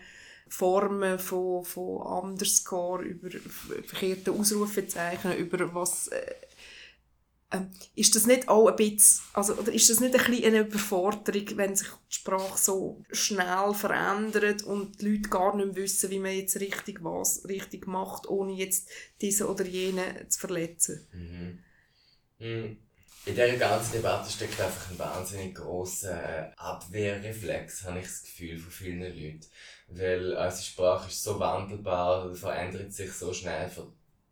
Formen 0.49 1.19
von, 1.19 1.65
von 1.65 1.97
Underscore, 1.97 3.05
über 3.05 3.31
verkehrte 3.87 4.33
Ausrufezeichen, 4.33 5.33
über 5.37 5.75
was 5.75 6.09
äh, 6.09 6.35
ähm, 7.55 7.71
ist 7.95 8.15
das 8.17 8.27
nicht 8.27 8.49
auch 8.49 8.69
ein 8.69 8.77
bisschen, 8.77 9.23
also, 9.33 9.55
oder 9.55 9.73
ist 9.73 9.89
das 9.89 10.01
nicht 10.01 10.15
ein 10.15 10.31
bisschen 10.31 10.45
eine 10.45 10.61
Überforderung, 10.61 11.57
wenn 11.57 11.77
sich 11.77 11.89
die 11.89 12.15
Sprache 12.15 12.59
so 12.59 13.03
schnell 13.13 13.73
verändert 13.75 14.63
und 14.63 15.01
die 15.01 15.09
Leute 15.09 15.29
gar 15.29 15.57
nicht 15.57 15.67
mehr 15.67 15.77
wissen, 15.77 16.11
wie 16.11 16.19
man 16.19 16.33
jetzt 16.33 16.59
richtig 16.61 17.03
was 17.03 17.47
richtig 17.49 17.87
macht, 17.87 18.29
ohne 18.29 18.53
jetzt 18.53 18.89
diese 19.21 19.49
oder 19.49 19.65
jene 19.65 20.29
zu 20.29 20.41
verletzen? 20.41 21.07
Mhm. 21.13 21.59
Mhm. 22.39 22.77
In 23.27 23.35
dieser 23.35 23.57
ganzen 23.57 23.93
Debatte 23.93 24.31
steckt 24.31 24.61
einfach 24.61 24.91
ein 24.91 24.99
wahnsinnig 24.99 25.55
grosser 25.55 26.53
Abwehrreflex, 26.59 27.85
habe 27.85 28.01
ich 28.01 28.05
das 28.05 28.23
Gefühl, 28.23 28.59
von 28.59 28.71
vielen 28.71 29.01
Leuten. 29.01 29.41
Weil 29.89 30.33
unsere 30.33 30.63
Sprache 30.63 31.09
ist 31.09 31.23
so 31.23 31.39
wandelbar, 31.39 32.35
verändert 32.35 32.93
sich 32.93 33.13
so 33.13 33.33
schnell, 33.33 33.71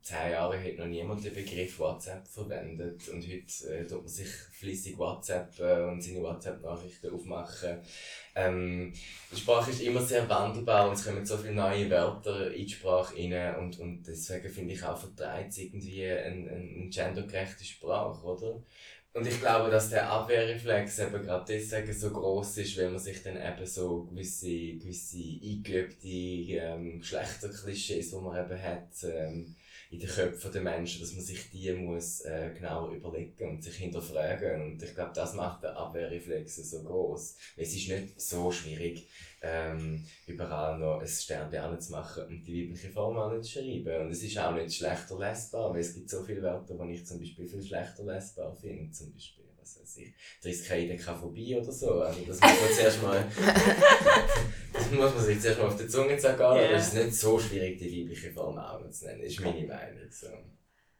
zehn 0.02 0.32
Jahren 0.32 0.62
hat 0.62 0.78
noch 0.78 0.86
niemand 0.86 1.24
den 1.24 1.34
Begriff 1.34 1.78
WhatsApp 1.78 2.26
verwendet 2.26 3.08
und 3.08 3.22
heute 3.22 3.74
äh, 3.74 3.86
tut 3.86 4.00
man 4.00 4.08
sich 4.08 4.28
fließig 4.28 4.98
WhatsApp 4.98 5.58
äh, 5.60 5.84
und 5.84 6.02
seine 6.02 6.22
WhatsApp-Nachrichten 6.22 7.14
aufmachen. 7.14 7.78
Ähm, 8.34 8.92
die 9.30 9.36
Sprache 9.36 9.70
ist 9.70 9.82
immer 9.82 10.02
sehr 10.02 10.28
wandelbar 10.28 10.88
und 10.88 10.94
es 10.94 11.04
kommen 11.04 11.24
so 11.24 11.36
viele 11.36 11.54
neue 11.54 11.88
Wörter 11.90 12.52
in 12.52 12.66
die 12.66 12.72
Sprache 12.72 13.14
rein 13.16 13.56
und, 13.56 13.78
und 13.78 14.02
deswegen 14.02 14.48
finde 14.48 14.74
ich 14.74 14.82
auch 14.82 14.98
vertreibt 14.98 15.56
irgendwie 15.56 16.06
eine, 16.06 16.50
eine 16.50 16.88
gendergerechte 16.88 17.64
Sprache, 17.64 18.24
oder? 18.24 18.62
Und 19.14 19.26
ich 19.26 19.40
glaube, 19.40 19.70
dass 19.70 19.90
der 19.90 20.08
Abwehrreflex 20.10 20.98
eben 21.00 21.22
gerade 21.22 21.44
deswegen 21.46 21.92
so 21.92 22.10
groß 22.10 22.56
ist, 22.58 22.78
weil 22.78 22.88
man 22.88 22.98
sich 22.98 23.22
dann 23.22 23.36
eben 23.36 23.66
so 23.66 24.04
gewisse, 24.04 24.78
gewisse 24.78 25.18
eingeübte 25.18 26.08
ähm, 26.08 26.98
Geschlechterklischees, 27.00 28.10
die 28.10 28.16
man 28.16 28.42
eben 28.42 28.62
hat, 28.62 28.88
ähm, 29.04 29.54
in 29.92 29.98
den 29.98 30.08
Köpfen 30.08 30.50
der 30.50 30.62
Menschen, 30.62 31.02
dass 31.02 31.12
man 31.12 31.22
sich 31.22 31.50
die 31.50 31.70
muss 31.74 32.22
äh, 32.22 32.50
genau 32.54 32.90
überlegen 32.90 33.50
und 33.50 33.62
sich 33.62 33.76
hinterfragen. 33.76 34.62
Und 34.62 34.82
ich 34.82 34.94
glaube, 34.94 35.12
das 35.14 35.34
macht 35.34 35.62
den 35.62 35.70
Abwehrreflex 35.70 36.56
so 36.56 36.82
groß. 36.82 37.36
Es 37.58 37.74
ist 37.74 37.88
nicht 37.88 38.18
so 38.18 38.50
schwierig, 38.50 39.06
ähm, 39.42 40.02
überall 40.26 40.78
noch 40.78 41.00
ein 41.00 41.06
Sternbeeren 41.06 41.78
zu 41.78 41.92
machen 41.92 42.24
und 42.26 42.42
die 42.46 42.70
weibliche 42.70 42.88
Form 42.88 43.18
auch 43.18 43.32
nicht 43.32 43.44
zu 43.44 43.60
schreiben. 43.60 44.06
Und 44.06 44.12
es 44.12 44.22
ist 44.22 44.38
auch 44.38 44.54
nicht 44.54 44.74
schlechter 44.74 45.18
lesbar, 45.18 45.74
weil 45.74 45.80
es 45.80 45.94
gibt 45.94 46.08
so 46.08 46.22
viele 46.22 46.40
Wörter, 46.40 46.74
die 46.86 46.94
ich 46.94 47.04
zum 47.04 47.18
Beispiel 47.18 47.46
viel 47.46 47.62
schlechter 47.62 48.04
lesbar 48.04 48.56
finde. 48.56 48.90
Zum 48.92 49.12
Beispiel 49.12 49.41
was 49.80 49.82
weiß 49.82 49.96
ich, 49.98 50.14
Triskaidekaphobie 50.40 51.56
oder 51.56 51.72
so. 51.72 52.00
Also 52.02 52.20
das 52.20 52.40
muss 52.40 52.60
man 52.60 52.72
zuerst 52.74 53.02
mal, 53.02 53.24
das 54.72 54.90
muss 54.90 55.14
man 55.14 55.24
sich 55.24 55.40
zuerst 55.40 55.58
mal 55.58 55.66
auf 55.66 55.76
der 55.76 55.88
Zunge 55.88 56.16
zergehen, 56.18 56.54
yeah. 56.54 56.64
aber 56.66 56.74
es 56.74 56.88
ist 56.88 56.94
nicht 56.94 57.14
so 57.14 57.38
schwierig, 57.38 57.78
die 57.78 58.04
weibliche 58.04 58.32
Form 58.32 58.58
auch 58.58 58.88
zu 58.90 59.06
nennen. 59.06 59.22
Das 59.22 59.32
ist 59.32 59.40
meine 59.40 59.66
Meinung. 59.66 60.10
So. 60.10 60.28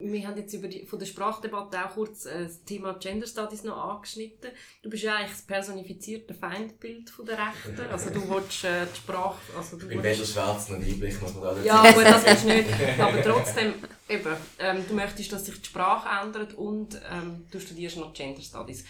Wir 0.02 0.26
haben 0.26 0.36
jetzt 0.36 0.52
über 0.52 0.68
die, 0.68 0.84
von 0.84 0.98
der 0.98 1.06
Sprachdebatte 1.06 1.84
auch 1.84 1.94
kurz 1.94 2.26
äh, 2.26 2.44
das 2.44 2.64
Thema 2.64 2.94
Gender 2.94 3.26
Studies 3.26 3.62
noch 3.64 3.76
angeschnitten. 3.76 4.50
Du 4.82 4.90
bist 4.90 5.04
ja 5.04 5.16
eigentlich 5.16 5.30
das 5.30 5.42
personifizierte 5.42 6.34
Feindbild 6.34 7.08
von 7.10 7.26
der 7.26 7.38
Rechten. 7.38 7.80
Also 7.90 8.10
du 8.10 8.28
willst 8.28 8.64
äh, 8.64 8.86
die 8.92 8.96
Sprache... 8.96 9.38
Also 9.56 9.76
du 9.76 9.84
ich 9.84 9.90
bin 9.90 10.02
weder 10.02 10.24
schwarz 10.24 10.68
noch 10.68 10.78
weiblich, 10.78 11.20
muss 11.20 11.34
man 11.34 11.42
da 11.44 11.62
Ja, 11.62 11.82
aber 11.82 12.04
das 12.04 12.24
ist 12.24 12.44
nicht. 12.44 12.68
Aber 12.98 13.22
trotzdem, 13.22 13.74
eben, 14.08 14.36
ähm, 14.58 14.84
du 14.88 14.94
möchtest, 14.94 15.32
dass 15.32 15.46
sich 15.46 15.60
die 15.60 15.66
Sprache 15.66 16.08
ändert 16.24 16.54
und 16.54 17.00
ähm, 17.10 17.46
du 17.50 17.60
studierst 17.60 17.96
noch 17.96 18.12
Gender 18.12 18.42
Studies. 18.42 18.84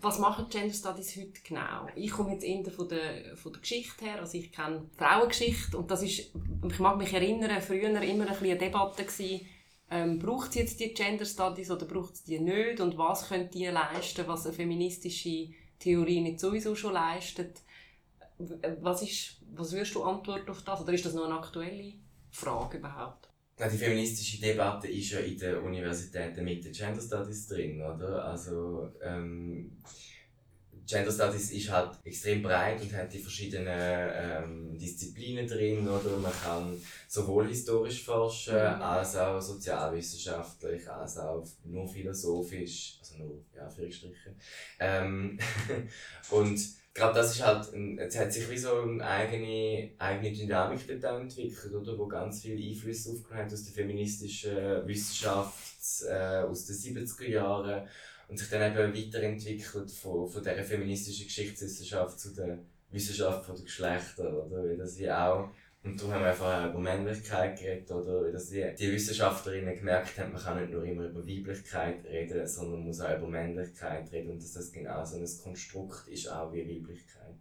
Was 0.00 0.20
machen 0.20 0.46
Gender 0.48 0.74
Studies 0.74 1.16
heute 1.16 1.40
genau? 1.42 1.88
Ich 1.96 2.12
komme 2.12 2.32
jetzt 2.32 2.44
eher 2.44 2.70
von 2.70 2.88
der, 2.88 3.36
von 3.36 3.52
der 3.52 3.60
Geschichte 3.60 4.04
her, 4.04 4.20
also 4.20 4.38
ich 4.38 4.52
kenne 4.52 4.88
Frauengeschichte 4.96 5.76
und 5.76 5.90
das 5.90 6.02
ist, 6.02 6.30
ich 6.70 6.78
mag 6.78 6.96
mich 6.98 7.12
erinnern, 7.12 7.60
früher 7.60 7.88
immer 7.88 8.00
ein 8.00 8.28
bisschen 8.28 8.50
eine 8.50 8.58
Debatte 8.58 9.04
gewesen, 9.04 9.44
ähm, 9.90 10.18
braucht 10.18 10.50
es 10.50 10.54
jetzt 10.56 10.80
die 10.80 10.92
Gender 10.92 11.24
Studies 11.24 11.70
oder 11.70 11.86
braucht 11.86 12.14
es 12.14 12.24
die 12.24 12.38
nicht 12.38 12.80
und 12.80 12.98
was 12.98 13.28
können 13.28 13.50
die 13.50 13.66
leisten, 13.66 14.26
was 14.26 14.46
eine 14.46 14.54
feministische 14.54 15.48
Theorie 15.78 16.20
nicht 16.20 16.40
sowieso 16.40 16.74
schon 16.74 16.92
leistet? 16.94 17.62
Was, 18.80 19.02
ist, 19.02 19.40
was 19.54 19.72
würdest 19.72 19.94
du 19.94 20.04
antworten 20.04 20.50
auf 20.50 20.62
das? 20.62 20.80
Oder 20.80 20.92
ist 20.92 21.04
das 21.04 21.14
noch 21.14 21.24
eine 21.24 21.38
aktuelle 21.38 21.94
Frage 22.30 22.78
überhaupt? 22.78 23.28
die 23.58 23.76
feministische 23.76 24.40
Debatte 24.40 24.86
ist 24.86 25.10
ja 25.10 25.18
in 25.18 25.36
den 25.36 25.56
Universitäten 25.56 26.44
mit 26.44 26.64
den 26.64 26.72
Gender 26.72 27.00
Studies 27.00 27.48
drin, 27.48 27.82
oder? 27.82 28.24
Also, 28.24 28.92
ähm, 29.02 29.82
Gender 30.88 31.12
Studies 31.12 31.50
ist 31.50 31.70
halt 31.70 31.90
extrem 32.02 32.42
breit 32.42 32.80
und 32.80 32.92
hat 32.94 33.12
die 33.12 33.18
verschiedenen 33.18 33.66
ähm, 33.68 34.78
Disziplinen 34.78 35.46
drin, 35.46 35.86
oder? 35.86 36.16
Man 36.16 36.32
kann 36.32 36.80
sowohl 37.06 37.48
historisch 37.48 38.02
forschen, 38.02 38.54
mhm. 38.54 38.82
als 38.82 39.14
auch 39.16 39.38
sozialwissenschaftlich, 39.38 40.88
als 40.90 41.18
auch 41.18 41.46
nur 41.64 41.86
philosophisch, 41.86 42.96
also 43.00 43.18
nur, 43.18 43.44
ja, 43.54 43.68
für. 43.68 43.86
Ähm, 44.80 45.38
und 46.30 46.58
gerade 46.94 47.14
das 47.14 47.32
ist 47.32 47.44
halt, 47.44 47.68
es 47.98 48.18
hat 48.18 48.32
sich 48.32 48.48
wie 48.50 48.56
so 48.56 48.80
eine 48.80 49.04
eigene, 49.04 49.90
eigene 49.98 50.32
Dynamik 50.32 50.80
dort 51.02 51.20
entwickelt, 51.20 51.74
oder? 51.74 51.98
Wo 51.98 52.06
ganz 52.06 52.40
viele 52.40 52.66
Einflüsse 52.66 53.12
aufgenommen 53.12 53.44
hat 53.44 53.52
aus 53.52 53.64
der 53.64 53.74
feministischen 53.74 54.86
Wissenschaft, 54.86 56.02
äh, 56.08 56.38
aus 56.38 56.64
den 56.64 56.76
70er 56.76 57.28
Jahren 57.28 57.86
und 58.28 58.38
sich 58.38 58.48
dann 58.50 58.72
eben 58.72 58.94
weiterentwickelt 58.94 59.90
von, 59.90 60.28
von 60.28 60.42
dieser 60.42 60.62
feministischen 60.62 61.26
Geschichtswissenschaft 61.26 62.20
zu 62.20 62.34
der 62.34 62.58
Wissenschaft 62.90 63.44
von 63.44 63.56
der 63.56 63.64
Geschlechter, 63.64 64.46
oder? 64.46 64.64
Weil 64.64 64.76
das 64.76 64.98
ja 64.98 65.32
auch, 65.32 65.50
und 65.82 65.98
darum 65.98 66.12
haben 66.12 66.22
wir 66.22 66.30
einfach 66.30 66.70
über 66.70 66.78
Männlichkeit 66.78 67.58
geredet, 67.58 67.90
oder? 67.90 68.22
Weil 68.22 68.32
das 68.32 68.50
die, 68.50 68.74
die 68.78 68.92
Wissenschaftlerinnen 68.92 69.76
gemerkt 69.76 70.18
haben, 70.18 70.32
man 70.32 70.42
kann 70.42 70.60
nicht 70.60 70.72
nur 70.72 70.84
immer 70.84 71.04
über 71.04 71.26
Weiblichkeit 71.26 72.04
reden, 72.04 72.46
sondern 72.46 72.80
man 72.80 72.88
muss 72.88 73.00
auch 73.00 73.16
über 73.16 73.28
Männlichkeit 73.28 74.10
reden 74.12 74.32
und 74.32 74.42
dass 74.42 74.52
das 74.52 74.72
genau 74.72 75.04
so 75.04 75.16
ein 75.16 75.28
Konstrukt 75.42 76.08
ist, 76.08 76.30
auch 76.30 76.52
wie 76.52 76.68
Weiblichkeit. 76.68 77.36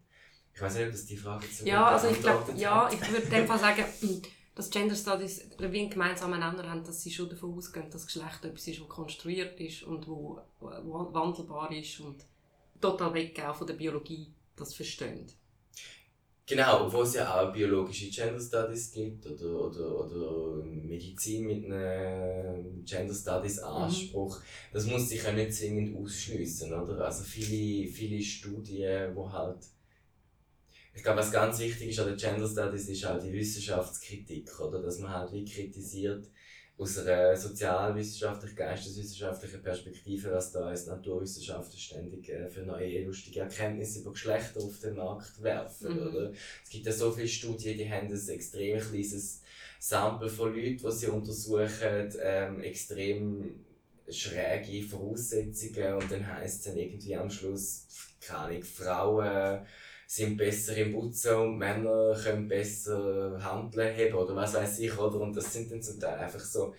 Ich 0.54 0.62
weiß 0.62 0.76
nicht, 0.76 0.86
ob 0.86 0.92
das 0.92 1.06
die 1.06 1.18
Frage 1.18 1.52
zu 1.52 1.68
Ja, 1.68 1.88
also 1.90 2.08
ich 2.08 2.20
glaube, 2.20 2.52
ja, 2.56 2.90
ich 2.92 3.12
würde 3.12 3.26
in 3.26 3.30
dem 3.30 3.48
Fall 3.48 3.60
sagen, 3.60 3.84
dass 4.58 4.72
Gender 4.72 4.96
Studies 4.96 5.48
wie 5.60 5.82
einen 5.82 5.90
gemeinsamen 5.92 6.40
Nenner 6.40 6.68
haben, 6.68 6.84
dass 6.84 7.04
sie 7.04 7.12
schon 7.12 7.30
davon 7.30 7.56
ausgehen, 7.56 7.92
dass 7.92 8.08
Geschlecht 8.08 8.44
etwas 8.44 8.68
ist, 8.68 8.80
das 8.80 8.90
konstruiert 8.90 9.60
ist 9.60 9.84
und 9.84 10.08
wo, 10.08 10.42
wo 10.60 11.14
wandelbar 11.14 11.72
ist 11.72 12.00
und 12.00 12.26
total 12.82 13.14
weg 13.14 13.40
auch 13.46 13.56
von 13.56 13.68
der 13.68 13.76
Biologie 13.76 14.34
das 14.56 14.74
verstehen. 14.74 15.28
Genau, 16.48 16.88
obwohl 16.88 17.04
es 17.04 17.14
ja 17.14 17.40
auch 17.40 17.54
biologische 17.54 18.10
Gender 18.10 18.40
Studies 18.40 18.92
gibt 18.92 19.28
oder, 19.28 19.46
oder, 19.46 20.00
oder 20.00 20.64
Medizin 20.66 21.46
mit 21.46 21.66
einem 21.66 22.84
Gender 22.84 23.14
Studies 23.14 23.60
Anspruch. 23.60 24.40
Mhm. 24.40 24.44
Das 24.74 24.88
muss 24.88 25.10
sich 25.10 25.22
ja 25.22 25.34
nicht 25.34 25.54
zwingend 25.54 25.96
ausschliessen, 25.96 26.74
oder? 26.74 27.06
Also 27.06 27.24
viele, 27.24 27.88
viele 27.92 28.24
Studien, 28.24 29.16
wo 29.16 29.32
halt 29.32 29.60
ich 30.98 31.04
glaube, 31.04 31.20
was 31.20 31.32
ganz 31.32 31.60
wichtig 31.60 31.90
ist 31.90 32.00
an 32.00 32.08
den 32.08 32.18
Gender 32.18 32.48
Studies, 32.48 32.90
ist 32.90 33.06
auch 33.06 33.20
die 33.20 33.32
Wissenschaftskritik, 33.32 34.60
oder? 34.60 34.82
Dass 34.82 34.98
man 34.98 35.12
halt 35.12 35.32
wie 35.32 35.46
kritisiert, 35.46 36.28
aus 36.76 36.98
einer 36.98 37.36
sozialwissenschaftlich, 37.36 38.56
geisteswissenschaftlichen 38.56 39.62
Perspektive, 39.62 40.32
was 40.32 40.52
da 40.52 40.66
als 40.66 40.88
Naturwissenschaftler 40.88 41.78
ständig 41.78 42.30
äh, 42.30 42.50
für 42.50 42.62
neue 42.62 43.04
lustige 43.04 43.42
Erkenntnisse 43.42 44.00
über 44.00 44.14
Geschlechter 44.14 44.60
auf 44.60 44.80
den 44.80 44.96
Markt 44.96 45.42
werfen. 45.42 45.94
Mhm. 45.94 46.08
Oder? 46.08 46.32
Es 46.64 46.70
gibt 46.70 46.86
ja 46.88 46.92
so 46.92 47.12
viele 47.12 47.28
Studien, 47.28 47.78
die 47.78 47.90
haben 47.90 48.08
ein 48.08 48.30
extrem 48.30 48.80
kleines 48.80 49.42
Sample 49.80 50.30
von 50.30 50.56
Leuten, 50.56 50.78
die 50.78 50.92
sie 50.92 51.08
untersuchen, 51.08 52.14
ähm, 52.24 52.62
extrem 52.62 53.66
schräge 54.10 54.88
Voraussetzungen 54.88 55.94
und 55.94 56.12
dann 56.12 56.26
heisst 56.26 56.60
es 56.60 56.66
dann 56.66 56.78
irgendwie 56.78 57.16
am 57.16 57.30
Schluss, 57.30 57.88
keine 58.20 58.64
Frauen 58.64 59.66
sind 60.08 60.38
besser 60.38 60.76
im 60.78 60.94
Putzen 60.94 61.36
und 61.36 61.58
Männer 61.58 62.18
können 62.24 62.48
besser 62.48 63.38
Handeln 63.44 63.94
haben 63.94 64.14
oder 64.14 64.36
was 64.38 64.54
weiß 64.54 64.80
ich, 64.80 64.98
oder? 64.98 65.20
Und 65.20 65.36
das 65.36 65.52
sind 65.52 65.70
dann 65.70 65.84
zum 65.84 66.00
Teil 66.00 66.18
einfach 66.18 66.40
so, 66.40 66.74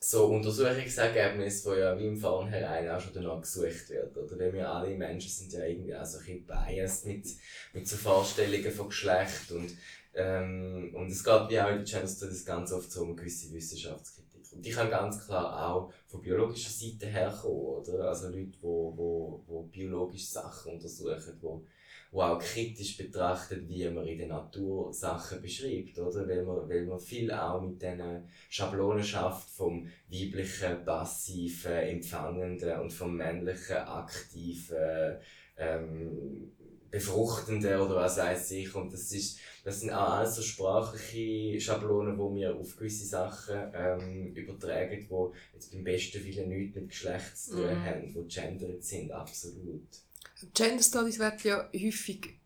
so 0.00 0.26
Untersuchungsergebnisse, 0.26 1.70
die 1.72 1.80
ja 1.80 1.96
wie 1.96 2.08
im 2.08 2.16
Vornherein 2.16 2.90
auch 2.90 3.00
schon 3.00 3.14
danach 3.14 3.40
gesucht 3.40 3.88
werden, 3.88 4.16
oder? 4.16 4.36
Weil 4.36 4.52
wir 4.52 4.68
alle 4.68 4.96
Menschen 4.96 5.30
sind 5.30 5.52
ja 5.52 5.64
irgendwie 5.64 5.94
auch 5.94 6.04
so 6.04 6.18
ein 6.18 6.24
bisschen 6.24 6.46
biased 6.46 7.06
mit, 7.06 7.28
mit 7.72 7.86
so 7.86 7.96
Vorstellungen 7.96 8.72
von 8.72 8.88
Geschlecht 8.88 9.52
und, 9.52 9.70
ähm, 10.14 10.92
und 10.92 11.06
es 11.06 11.22
geht 11.22 11.48
wie 11.48 11.60
auch 11.60 11.70
in 11.70 11.76
der 11.76 11.84
Gender 11.84 12.08
Studies 12.08 12.44
ganz 12.44 12.72
oft 12.72 12.90
so 12.90 13.02
um 13.02 13.16
gewisse 13.16 13.52
Wissenschaftskritik. 13.52 14.26
Und 14.52 14.66
ich 14.66 14.74
kann 14.74 14.90
ganz 14.90 15.24
klar 15.24 15.70
auch 15.70 15.92
von 16.08 16.20
biologischer 16.20 16.70
Seite 16.70 17.06
herkommen, 17.06 17.56
oder? 17.56 18.08
Also 18.08 18.26
Leute, 18.26 18.46
die 18.46 18.62
wo, 18.62 18.92
wo, 18.96 19.44
wo 19.46 19.62
biologische 19.62 20.26
Sachen 20.26 20.72
untersuchen, 20.72 21.38
die 21.40 21.75
wo 22.10 22.22
auch 22.22 22.38
kritisch 22.38 22.96
betrachtet, 22.96 23.68
wie 23.68 23.88
man 23.88 24.06
in 24.06 24.18
der 24.18 24.28
Natur 24.28 24.92
Sachen 24.92 25.42
beschreibt, 25.42 25.98
oder? 25.98 26.26
Weil 26.28 26.44
man, 26.44 26.68
weil 26.68 26.86
man 26.86 26.98
viel 26.98 27.30
auch 27.32 27.60
mit 27.60 27.80
diesen 27.80 28.28
Schablonen 28.48 29.04
schafft 29.04 29.50
vom 29.50 29.86
weiblichen, 30.08 30.84
passiven, 30.84 31.72
empfangenden 31.72 32.80
und 32.80 32.92
vom 32.92 33.16
männlichen, 33.16 33.76
aktiven, 33.76 35.18
ähm, 35.56 36.52
befruchtenden 36.90 37.80
oder 37.80 37.96
was 37.96 38.16
weiß 38.16 38.52
ich. 38.52 38.74
Und 38.74 38.92
das 38.92 39.12
ist, 39.12 39.38
das 39.64 39.80
sind 39.80 39.90
auch 39.90 40.10
alles 40.12 40.36
so 40.36 40.42
sprachliche 40.42 41.60
Schablonen, 41.60 42.16
die 42.16 42.40
wir 42.40 42.54
auf 42.54 42.76
gewisse 42.76 43.06
Sachen 43.06 43.56
ähm, 43.74 44.34
übertragen, 44.34 45.06
die 45.08 45.54
jetzt 45.54 45.72
beim 45.72 45.84
besten 45.84 46.24
Willen 46.24 46.48
nichts 46.48 46.76
mit 46.76 46.88
Geschlecht 46.88 47.36
zu 47.36 47.56
tun 47.56 47.64
mhm. 47.66 47.84
haben, 47.84 48.14
die 48.14 48.34
gendered 48.34 48.82
sind, 48.82 49.12
absolut. 49.12 50.05
Gender 50.54 50.82
Studies 50.82 51.18
werden 51.18 51.40
ja 51.44 51.68
häufig 51.72 52.38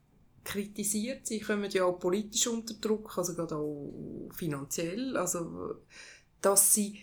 kritisiert. 0.45 1.27
Sie 1.27 1.40
kommen 1.40 1.71
ja 1.71 1.85
auch 1.85 1.99
politisch 1.99 2.47
unter 2.47 2.75
Druck, 2.75 3.19
also 3.19 3.35
gerade 3.35 3.57
auch 3.57 4.31
finanziell. 4.35 5.16
Also, 5.16 5.75
dass 6.40 6.75
sie 6.75 7.01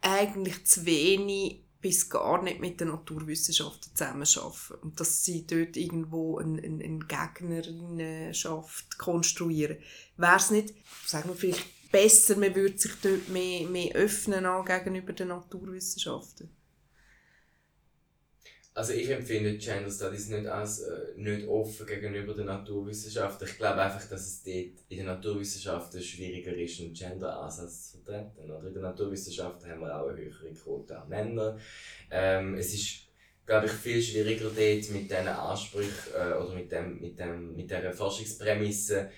eigentlich 0.00 0.66
zu 0.66 0.86
wenig 0.86 1.64
bis 1.80 2.10
gar 2.10 2.42
nicht 2.42 2.60
mit 2.60 2.80
den 2.80 2.88
Naturwissenschaften 2.88 3.94
zusammenarbeiten. 3.94 4.74
Und 4.82 5.00
dass 5.00 5.24
sie 5.24 5.46
dort 5.46 5.76
irgendwo 5.76 6.38
eine, 6.38 6.62
eine, 6.62 6.84
eine 6.84 6.98
Gegnerinnenschaft 6.98 8.98
konstruieren. 8.98 9.78
Wäre 10.16 10.36
es 10.36 10.50
nicht, 10.50 10.74
sagen 11.06 11.30
wir 11.30 11.36
vielleicht, 11.36 11.90
besser, 11.90 12.36
man 12.36 12.54
würde 12.54 12.78
sich 12.78 12.92
dort 13.02 13.28
mehr, 13.28 13.66
mehr 13.66 13.94
öffnen 13.94 14.46
gegenüber 14.64 15.12
den 15.12 15.28
Naturwissenschaften? 15.28 16.50
Also 18.72 18.92
ich 18.92 19.10
empfinde 19.10 19.58
Gender 19.58 19.90
Studies 19.90 20.28
nicht 20.28 20.46
als 20.46 20.80
äh, 20.82 21.12
nicht 21.16 21.46
offen 21.48 21.86
gegenüber 21.86 22.34
den 22.34 22.46
Naturwissenschaften. 22.46 23.48
Ich 23.48 23.56
glaube 23.56 23.82
einfach, 23.82 24.08
dass 24.08 24.26
es 24.26 24.44
dort 24.44 24.84
in 24.88 24.98
den 24.98 25.06
Naturwissenschaften 25.06 26.00
schwieriger 26.00 26.56
ist, 26.56 26.80
einen 26.80 26.94
Gender-Ansatz 26.94 27.90
zu 27.90 27.98
vertreten. 27.98 28.48
Oder 28.48 28.68
in 28.68 28.74
den 28.74 28.82
Naturwissenschaften 28.82 29.68
haben 29.68 29.80
wir 29.80 30.00
auch 30.00 30.08
eine 30.08 30.20
höhere 30.20 30.54
Quote 30.54 30.96
an 30.96 31.08
Männern. 31.08 31.60
Ähm, 32.12 32.54
es 32.54 32.72
ist, 32.72 33.08
glaube 33.44 33.66
ich, 33.66 33.72
viel 33.72 34.00
schwieriger 34.00 34.44
dort 34.44 34.56
mit 34.56 35.10
diesen 35.10 35.28
Ansprüchen 35.28 36.14
äh, 36.14 36.34
oder 36.34 36.54
mit, 36.54 36.70
dem, 36.70 37.00
mit, 37.00 37.18
dem, 37.18 37.56
mit 37.56 37.68
dieser 37.68 37.92
Forschungsprämisse 37.92 39.10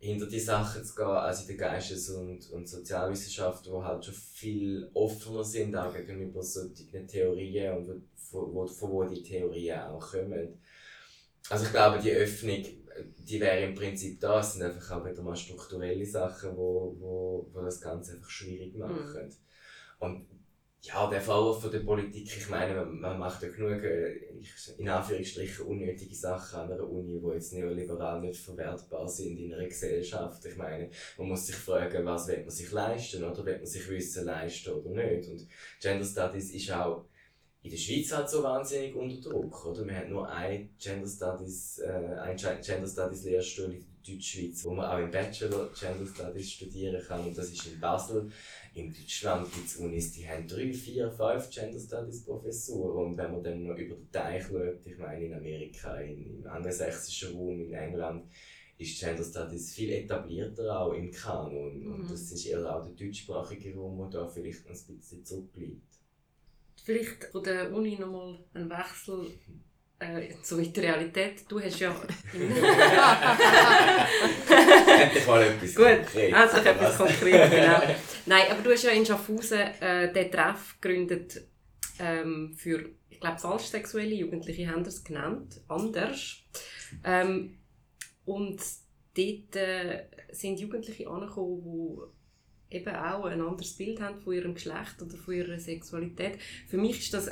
hinter 0.00 0.26
die 0.26 0.38
Sachen 0.38 0.84
zu 0.84 0.94
gehen, 0.94 1.06
als 1.06 1.42
in 1.42 1.48
den 1.48 1.58
Geistes- 1.58 2.10
und, 2.10 2.48
und 2.50 2.68
Sozialwissenschaften, 2.68 3.72
die 3.72 3.82
halt 3.82 4.04
schon 4.04 4.14
viel 4.14 4.90
offener 4.94 5.42
sind, 5.42 5.74
auch 5.74 5.92
gegenüber 5.92 6.42
solchen 6.42 7.08
Theorien 7.08 7.78
und 7.78 8.02
von 8.30 8.54
wo, 8.54 8.66
von 8.66 8.90
wo 8.90 9.04
die 9.04 9.22
Theorien 9.22 9.80
auch 9.80 10.12
kommen. 10.12 10.60
Also 11.50 11.64
ich 11.64 11.70
glaube, 11.70 11.98
die 11.98 12.12
Öffnung, 12.12 12.64
die 13.18 13.40
wäre 13.40 13.64
im 13.64 13.74
Prinzip 13.74 14.20
da. 14.20 14.40
Es 14.40 14.54
sind 14.54 14.62
einfach 14.62 14.90
auch 14.90 15.04
wieder 15.04 15.22
mal 15.22 15.36
strukturelle 15.36 16.04
Sachen, 16.04 16.56
wo, 16.56 16.94
wo, 16.98 17.50
wo 17.52 17.60
das 17.62 17.80
Ganze 17.80 18.14
einfach 18.14 18.30
schwierig 18.30 18.74
mhm. 18.74 18.80
machen. 18.80 19.26
Mhm. 19.26 19.32
Und 20.00 20.26
ja, 20.82 21.10
der 21.10 21.20
Vorwurf 21.20 21.62
von 21.62 21.72
der 21.72 21.80
Politik, 21.80 22.36
ich 22.36 22.48
meine, 22.48 22.74
man, 22.76 23.00
man 23.00 23.18
macht 23.18 23.42
ja 23.42 23.48
genug, 23.48 23.82
äh, 23.82 24.30
in 24.78 24.88
Anführungsstrichen, 24.88 25.66
unnötige 25.66 26.14
Sachen 26.14 26.60
an 26.60 26.72
einer 26.72 26.88
Uni, 26.88 27.20
die 27.20 27.34
jetzt 27.34 27.52
neoliberal 27.52 28.20
nicht 28.20 28.40
verwertbar 28.40 29.08
sind 29.08 29.38
in 29.38 29.52
einer 29.52 29.66
Gesellschaft. 29.66 30.44
Ich 30.44 30.56
meine, 30.56 30.90
man 31.16 31.28
muss 31.28 31.46
sich 31.46 31.56
fragen, 31.56 32.04
was 32.04 32.28
will 32.28 32.40
man 32.40 32.50
sich 32.50 32.70
leisten 32.70 33.24
oder 33.24 33.44
will 33.44 33.56
man 33.56 33.66
sich 33.66 33.88
Wissen 33.88 34.26
leisten 34.26 34.72
oder 34.72 34.90
nicht. 34.90 35.28
Und 35.28 35.48
Gender 35.80 36.04
Studies 36.04 36.54
ist 36.54 36.70
auch 36.70 37.06
in 37.62 37.70
der 37.70 37.76
Schweiz 37.76 38.12
halt 38.12 38.28
so 38.28 38.42
wahnsinnig 38.42 38.94
unter 38.94 39.30
Druck, 39.30 39.66
oder? 39.66 39.84
Wir 39.84 39.96
haben 39.96 40.10
nur 40.10 40.28
ein 40.28 40.70
Gender 40.78 41.08
Studies, 41.08 41.78
äh, 41.80 41.90
ein 41.90 42.36
Gender 42.36 42.86
Studies 42.86 43.24
Lehrstuhl 43.24 43.72
in 43.72 43.80
der 43.80 44.14
Deutschschweiz, 44.14 44.64
wo 44.64 44.70
man 44.74 44.86
auch 44.86 44.98
im 44.98 45.10
Bachelor 45.10 45.68
Gender 45.78 46.06
Studies 46.06 46.52
studieren 46.52 47.02
kann 47.04 47.26
und 47.26 47.36
das 47.36 47.50
ist 47.50 47.66
in 47.66 47.80
Basel. 47.80 48.30
In 48.74 48.94
Deutschland 48.94 49.52
gibt 49.52 49.66
es 49.66 49.76
Unis, 49.76 50.12
die 50.12 50.28
haben 50.28 50.46
drei, 50.46 50.72
vier, 50.72 51.10
fünf 51.10 51.50
Gender 51.50 51.80
Studies 51.80 52.24
Professuren 52.24 53.06
und 53.06 53.16
wenn 53.16 53.32
man 53.32 53.42
dann 53.42 53.64
noch 53.64 53.76
über 53.76 53.96
den 53.96 54.10
Teich 54.12 54.44
schaut, 54.44 54.86
ich 54.86 54.98
meine 54.98 55.24
in 55.24 55.34
Amerika, 55.34 55.96
in, 55.96 56.38
im 56.38 56.46
angelsächsischen 56.46 57.36
Raum, 57.36 57.60
in 57.60 57.72
England, 57.72 58.30
ist 58.78 59.00
Gender 59.00 59.24
Studies 59.24 59.74
viel 59.74 59.90
etablierter 59.90 60.80
auch 60.80 60.92
im 60.92 61.10
Kanon 61.10 61.80
mhm. 61.80 61.94
und 61.94 62.10
das 62.10 62.30
ist 62.30 62.46
eher 62.46 62.64
auch 62.72 62.84
der 62.84 62.94
deutschsprachige 62.94 63.74
Raum, 63.74 64.08
der 64.08 64.20
da 64.20 64.28
vielleicht 64.28 64.64
ein 64.64 64.96
bisschen 64.96 65.24
zurückbleibt. 65.24 65.97
Vielleicht 66.88 67.24
von 67.32 67.42
der 67.44 67.70
Uni 67.70 67.98
nochmal 67.98 68.38
einen 68.54 68.70
Wechsel 68.70 69.26
äh, 69.98 70.32
so 70.42 70.56
in 70.56 70.72
die 70.72 70.80
Realität. 70.80 71.44
Du 71.46 71.60
hast 71.60 71.78
ja... 71.80 71.90
Endlich 74.98 75.26
mal 75.26 75.42
etwas 75.42 75.74
Gut, 75.74 75.84
konkret. 75.84 76.32
also 76.32 76.56
etwas 76.56 76.96
konkret, 76.96 77.50
genau. 77.50 77.82
Nein, 78.24 78.44
aber 78.50 78.62
du 78.62 78.72
hast 78.72 78.84
ja 78.84 78.92
in 78.92 79.04
Schaffhausen 79.04 79.58
äh, 79.58 80.10
den 80.10 80.32
Treff 80.32 80.80
gegründet 80.80 81.42
ähm, 81.98 82.54
für, 82.56 82.88
ich 83.10 83.20
glaube, 83.20 83.38
falsch 83.38 83.64
sexuelle 83.64 84.14
Jugendliche 84.14 84.66
haben 84.66 84.82
das 84.82 85.04
genannt, 85.04 85.60
anders. 85.68 86.38
Ähm, 87.04 87.58
und 88.24 88.62
dort 89.14 89.56
äh, 89.56 90.06
sind 90.30 90.58
Jugendliche 90.58 91.06
angekommen, 91.06 91.60
die 91.62 91.98
eben 92.70 92.94
auch 92.94 93.24
ein 93.24 93.40
anderes 93.40 93.74
Bild 93.74 94.00
haben 94.00 94.20
von 94.20 94.34
ihrem 94.34 94.54
Geschlecht 94.54 95.00
oder 95.00 95.16
von 95.16 95.34
ihrer 95.34 95.58
Sexualität. 95.58 96.38
Für 96.66 96.76
mich 96.76 96.98
ist 96.98 97.14
das 97.14 97.30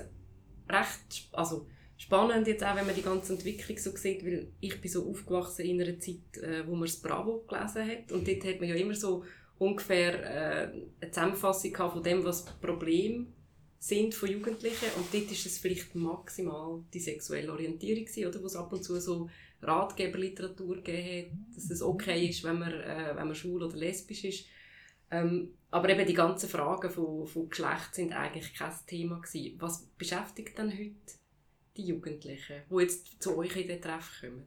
recht 0.68 1.29
also 1.33 1.66
spannend 1.96 2.46
jetzt 2.46 2.64
auch, 2.64 2.77
wenn 2.77 2.87
man 2.87 2.94
die 2.94 3.03
ganze 3.03 3.33
Entwicklung 3.33 3.79
so 3.79 3.90
sieht, 3.96 4.25
weil 4.25 4.49
ich 4.61 4.81
bin 4.81 4.90
so 4.90 5.09
aufgewachsen 5.09 5.64
in 5.64 5.81
einer 5.81 5.99
Zeit, 5.99 6.42
äh, 6.42 6.66
wo 6.66 6.72
man 6.72 6.87
das 6.87 6.96
Bravo 6.96 7.44
gelesen 7.49 7.87
hat. 7.87 8.12
Und 8.12 8.29
dort 8.29 8.44
hat 8.44 8.61
man 8.61 8.68
ja 8.68 8.75
immer 8.75 8.94
so 8.94 9.25
ungefähr 9.59 10.22
äh, 10.22 10.72
eine 11.01 11.11
Zusammenfassung 11.11 11.75
von 11.75 12.03
dem, 12.03 12.25
was 12.25 12.44
Probleme 12.61 13.27
sind 13.79 14.14
von 14.14 14.31
Jugendlichen. 14.31 14.88
Und 14.96 15.12
dort 15.12 15.31
ist 15.31 15.46
es 15.46 15.59
vielleicht 15.59 15.94
maximal 15.94 16.83
die 16.92 17.01
sexuelle 17.01 17.53
Orientierung 17.53 18.05
gewesen, 18.05 18.27
oder, 18.27 18.42
wo 18.42 18.46
es 18.46 18.57
ab 18.57 18.72
und 18.72 18.83
zu 18.83 19.01
so 19.01 19.29
Ratgeberliteratur 19.62 20.77
gegeben 20.83 21.31
hat, 21.31 21.57
dass 21.57 21.70
es 21.70 21.83
okay 21.83 22.27
ist, 22.27 22.44
wenn 22.44 22.59
man, 22.59 22.72
äh, 22.72 23.12
wenn 23.14 23.27
man 23.27 23.35
schwul 23.35 23.62
oder 23.62 23.77
lesbisch 23.77 24.25
ist 24.25 24.46
ähm, 25.10 25.54
aber 25.70 25.88
eben 25.90 26.06
die 26.06 26.14
ganzen 26.14 26.48
Fragen 26.48 26.90
von, 26.90 27.26
von 27.26 27.48
Geschlecht 27.48 27.94
sind 27.94 28.12
eigentlich 28.12 28.54
kein 28.54 28.72
Thema 28.86 29.20
gewesen. 29.20 29.56
Was 29.60 29.86
beschäftigt 29.98 30.56
denn 30.58 30.72
heute 30.72 31.14
die 31.76 31.86
Jugendlichen, 31.86 32.62
die 32.70 32.82
jetzt 32.82 33.22
zu 33.22 33.36
euch 33.36 33.56
in 33.56 33.68
den 33.68 33.82
Treff 33.82 34.20
kommen? 34.20 34.46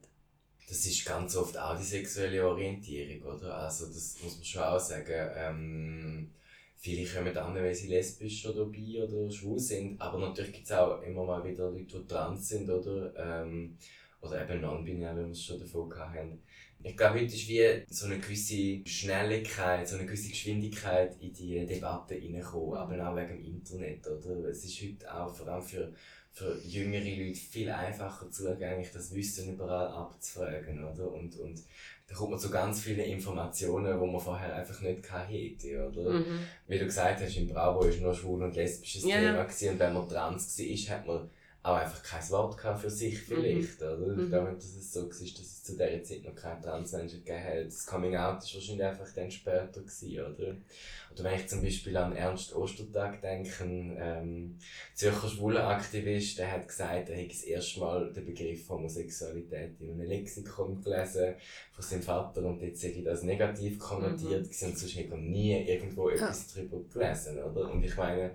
Das 0.67 0.85
ist 0.85 1.05
ganz 1.05 1.35
oft 1.35 1.57
auch 1.57 1.77
die 1.77 1.83
sexuelle 1.83 2.47
Orientierung, 2.47 3.35
oder? 3.35 3.55
Also 3.55 3.87
das 3.87 4.17
muss 4.23 4.35
man 4.35 4.45
schon 4.45 4.61
auch 4.61 4.79
sagen. 4.79 5.31
Ähm, 5.35 6.31
viele 6.77 7.11
kommen 7.11 7.35
an, 7.35 7.55
weil 7.55 7.73
sie 7.73 7.87
lesbisch 7.87 8.45
oder 8.45 8.65
bi 8.65 9.01
oder 9.01 9.31
schwul 9.31 9.59
sind, 9.59 9.99
aber 9.99 10.19
natürlich 10.19 10.53
gibt 10.53 10.65
es 10.65 10.71
auch 10.71 11.01
immer 11.01 11.25
mal 11.25 11.43
wieder 11.43 11.71
Leute, 11.71 11.99
die 11.99 12.07
trans 12.07 12.49
sind, 12.49 12.69
oder? 12.69 13.13
Ähm, 13.17 13.77
oder 14.21 14.43
eben 14.43 14.61
non-binär, 14.61 15.15
wie 15.15 15.21
wir 15.21 15.31
es 15.31 15.43
schon 15.43 15.59
davon 15.59 15.91
hatten. 15.97 16.43
Ich 16.81 16.95
glaube, 16.95 17.15
heute 17.15 17.35
ist 17.35 17.47
wie 17.49 17.83
so 17.89 18.05
eine 18.05 18.19
gewisse 18.19 18.87
Schnelligkeit, 18.89 19.87
so 19.87 19.97
eine 19.97 20.05
gewisse 20.05 20.29
Geschwindigkeit 20.29 21.15
in 21.19 21.33
die 21.33 21.65
Debatte 21.65 22.15
reingekommen, 22.15 22.77
aber 22.77 23.09
auch 23.09 23.15
wegen 23.17 23.43
dem 23.43 23.43
Internet, 23.43 24.07
oder? 24.07 24.47
Es 24.47 24.63
ist 24.63 24.81
heute 24.81 25.13
auch 25.13 25.35
vor 25.35 25.49
allem 25.49 25.61
für, 25.61 25.91
für 26.31 26.57
jüngere 26.65 27.03
Leute 27.03 27.39
viel 27.39 27.69
einfacher 27.69 28.31
zugänglich, 28.31 28.91
das 28.93 29.13
Wissen 29.13 29.53
überall 29.53 29.87
abzufragen, 29.89 30.85
oder? 30.85 31.11
Und, 31.11 31.37
und 31.37 31.61
da 32.07 32.15
kommt 32.15 32.31
man 32.31 32.39
zu 32.39 32.49
ganz 32.49 32.81
vielen 32.81 33.01
Informationen, 33.01 33.99
die 33.99 34.07
man 34.11 34.21
vorher 34.21 34.55
einfach 34.55 34.79
nicht 34.81 35.05
hätte, 35.11 35.85
oder? 35.89 36.11
Mhm. 36.11 36.39
Wie 36.67 36.79
du 36.79 36.85
gesagt 36.85 37.21
hast, 37.21 37.35
in 37.35 37.49
Bravo 37.49 37.81
war 37.81 37.95
nur 37.97 38.15
schwul 38.15 38.41
und 38.41 38.55
lesbisches 38.55 39.03
ja. 39.03 39.19
Thema 39.19 39.43
gewesen, 39.43 39.71
und 39.71 39.79
wenn 39.79 39.93
man 39.93 40.07
trans 40.07 40.57
war, 40.57 40.95
hat 40.95 41.05
man 41.05 41.29
auch 41.69 41.77
einfach 41.77 42.03
kein 42.03 42.29
Wort 42.29 42.59
für 42.79 42.89
sich 42.89 43.19
vielleicht, 43.19 43.81
mhm. 43.81 43.87
oder? 43.87 44.11
Ich 44.11 44.17
mhm. 44.17 44.29
glaube 44.29 44.49
nicht, 44.51 44.63
dass 44.63 44.75
es 44.75 44.93
so 44.93 45.01
war, 45.01 45.09
dass 45.09 45.19
es 45.19 45.63
zu 45.63 45.73
dieser 45.73 46.03
Zeit 46.03 46.23
noch 46.23 46.35
keine 46.35 46.61
Transmenschen 46.61 47.23
gegeben 47.23 47.43
hat. 47.43 47.67
Das 47.67 47.85
Coming 47.85 48.15
Out 48.15 48.41
war 48.41 48.53
wahrscheinlich 48.53 48.83
einfach 48.83 49.13
dann 49.13 49.31
später 49.31 49.81
gewesen, 49.81 50.19
oder? 50.19 50.55
Oder 51.11 51.23
wenn 51.23 51.39
ich 51.39 51.47
zum 51.47 51.61
Beispiel 51.61 51.97
an 51.97 52.15
Ernst 52.15 52.55
Ostertag 52.55 53.21
denke, 53.21 53.63
ein 53.63 53.97
ähm, 53.99 54.57
Zürcher 54.93 55.27
Schwulenaktivist, 55.27 56.37
der 56.37 56.51
hat 56.51 56.67
gesagt, 56.67 57.09
er 57.09 57.15
hätte 57.15 57.29
das 57.29 57.43
erste 57.43 57.79
Mal 57.79 58.13
den 58.13 58.25
Begriff 58.25 58.69
Homosexualität 58.69 59.79
in 59.79 59.91
einem 59.91 60.01
Lexikon 60.01 60.81
gelesen 60.81 61.35
von 61.71 61.83
seinem 61.83 62.03
Vater 62.03 62.43
und 62.43 62.61
jetzt 62.61 62.83
hätte 62.83 62.99
ich 62.99 63.05
das 63.05 63.23
negativ 63.23 63.79
konnotiert 63.79 64.43
mhm. 64.43 64.67
und 64.67 64.77
sonst 64.77 64.95
hätte 64.95 65.11
er 65.11 65.17
nie 65.17 65.67
irgendwo 65.67 66.09
etwas 66.09 66.53
ja. 66.55 66.61
darüber 66.61 66.87
gelesen, 66.93 67.39
oder? 67.39 67.71
Und 67.71 67.83
ich 67.83 67.95
meine, 67.97 68.31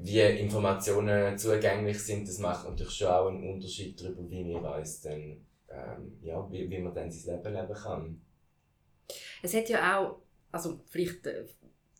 wie 0.00 0.20
Informationen 0.20 1.38
zugänglich 1.38 1.98
sind, 1.98 2.28
das 2.28 2.38
macht 2.38 2.68
natürlich 2.68 2.92
schon 2.92 3.08
auch 3.08 3.28
einen 3.28 3.54
Unterschied 3.54 4.00
darüber, 4.00 4.28
wie 4.28 4.44
wir 4.44 4.62
uns 4.62 5.00
dann, 5.00 5.46
ähm, 5.68 6.18
ja, 6.22 6.50
wie, 6.50 6.68
wie 6.68 6.78
man 6.78 6.94
dann 6.94 7.10
sein 7.10 7.36
Leben 7.36 7.54
leben 7.54 7.74
kann. 7.74 8.20
Es 9.42 9.54
hat 9.54 9.68
ja 9.68 9.98
auch, 9.98 10.22
also 10.50 10.80
vielleicht 10.90 11.26
äh, 11.26 11.46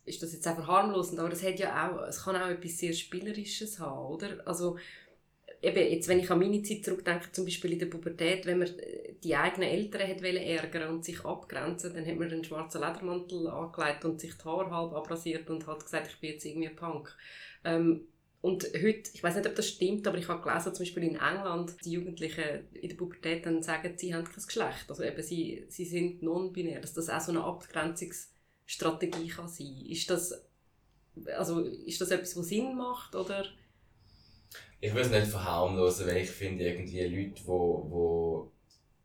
ist 0.05 0.21
das 0.21 0.33
jetzt 0.33 0.47
einfach 0.47 0.67
harmlos, 0.67 1.17
aber 1.17 1.31
es 1.31 1.43
hat 1.43 1.59
ja 1.59 1.89
auch, 1.89 2.07
es 2.07 2.23
kann 2.23 2.35
auch 2.35 2.47
etwas 2.47 2.77
sehr 2.77 2.93
Spielerisches 2.93 3.79
haben, 3.79 4.13
oder? 4.13 4.47
Also, 4.47 4.77
eben, 5.61 5.91
jetzt, 5.91 6.07
wenn 6.07 6.19
ich 6.19 6.29
an 6.29 6.39
meine 6.39 6.61
Zeit 6.61 6.85
zurückdenke, 6.85 7.31
zum 7.31 7.45
Beispiel 7.45 7.73
in 7.73 7.79
der 7.79 7.87
Pubertät, 7.87 8.45
wenn 8.45 8.59
man 8.59 8.69
die 9.25 9.35
eigenen 9.35 9.69
Eltern 9.69 10.07
hat 10.07 10.21
ärgern 10.21 10.89
und 10.89 11.03
sich 11.03 11.25
abgrenzen, 11.25 11.95
dann 11.95 12.05
hat 12.05 12.15
man 12.15 12.31
einen 12.31 12.43
schwarzen 12.43 12.81
Ledermantel 12.81 13.47
angelegt 13.47 14.05
und 14.05 14.21
sich 14.21 14.37
die 14.37 14.45
Haare 14.45 14.69
halb 14.69 14.93
abrasiert 14.93 15.49
und 15.49 15.65
hat 15.65 15.83
gesagt, 15.83 16.07
ich 16.07 16.19
bin 16.19 16.33
jetzt 16.33 16.45
irgendwie 16.45 16.69
Punk. 16.69 17.17
Ähm, 17.63 18.07
und 18.41 18.65
heute, 18.65 19.09
ich 19.11 19.23
weiß 19.23 19.35
nicht, 19.35 19.47
ob 19.47 19.55
das 19.55 19.67
stimmt, 19.67 20.07
aber 20.07 20.19
ich 20.19 20.27
habe 20.27 20.47
gelesen, 20.47 20.75
zum 20.75 20.85
Beispiel 20.85 21.03
in 21.03 21.15
England, 21.15 21.75
die 21.83 21.93
Jugendlichen 21.93 22.67
in 22.73 22.89
der 22.89 22.95
Pubertät 22.95 23.47
dann 23.47 23.63
sagen, 23.63 23.95
sie 23.97 24.13
haben 24.13 24.25
kein 24.25 24.43
Geschlecht. 24.45 24.85
Also 24.87 25.01
eben, 25.01 25.23
sie, 25.23 25.65
sie 25.69 25.85
sind 25.85 26.21
non-binär, 26.21 26.81
dass 26.81 26.93
das 26.93 27.09
auch 27.09 27.21
so 27.21 27.31
eine 27.31 27.43
Abgrenzungsstrategie 27.43 29.29
kann 29.29 29.47
sein. 29.47 29.87
Ist 29.87 30.07
das, 30.11 30.45
also, 31.35 31.61
ist 31.61 31.99
das 31.99 32.11
etwas, 32.11 32.37
was 32.37 32.45
Sinn 32.45 32.77
macht, 32.77 33.15
oder? 33.15 33.45
Ich 34.79 34.93
will 34.93 35.01
es 35.01 35.09
nicht 35.09 35.25
verharmlosen, 35.25 36.05
weil 36.05 36.17
ich 36.17 36.29
finde, 36.29 36.65
irgendwie 36.65 37.01
Leute, 37.01 37.41
die, 37.41 37.41
die 37.41 38.54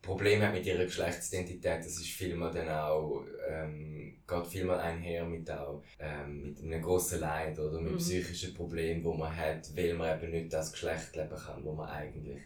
Probleme 0.03 0.47
hat 0.47 0.55
mit 0.55 0.65
ihrer 0.65 0.85
Geschlechtsidentität, 0.85 1.81
das 1.81 1.99
ist 1.99 2.09
vielmal 2.09 2.51
dann 2.51 2.69
auch, 2.71 3.23
ähm, 3.49 4.17
geht 4.27 4.47
vielmal 4.47 4.81
einher 4.81 5.25
mit 5.25 5.51
auch, 5.51 5.83
ähm, 5.99 6.43
mit 6.43 6.63
einem 6.63 6.81
grossen 6.81 7.21
Leid 7.21 7.59
oder 7.59 7.81
mit 7.81 7.93
mhm. 7.93 7.99
psychischen 7.99 8.55
Problemen, 8.55 9.05
wo 9.05 9.13
man 9.13 9.37
hat, 9.37 9.77
weil 9.77 9.95
man 9.95 10.19
eben 10.19 10.33
nicht 10.33 10.53
das 10.53 10.73
Geschlecht 10.73 11.15
leben 11.17 11.37
kann, 11.37 11.65
wo 11.65 11.75
man 11.75 11.91
eigentlich, 11.91 12.41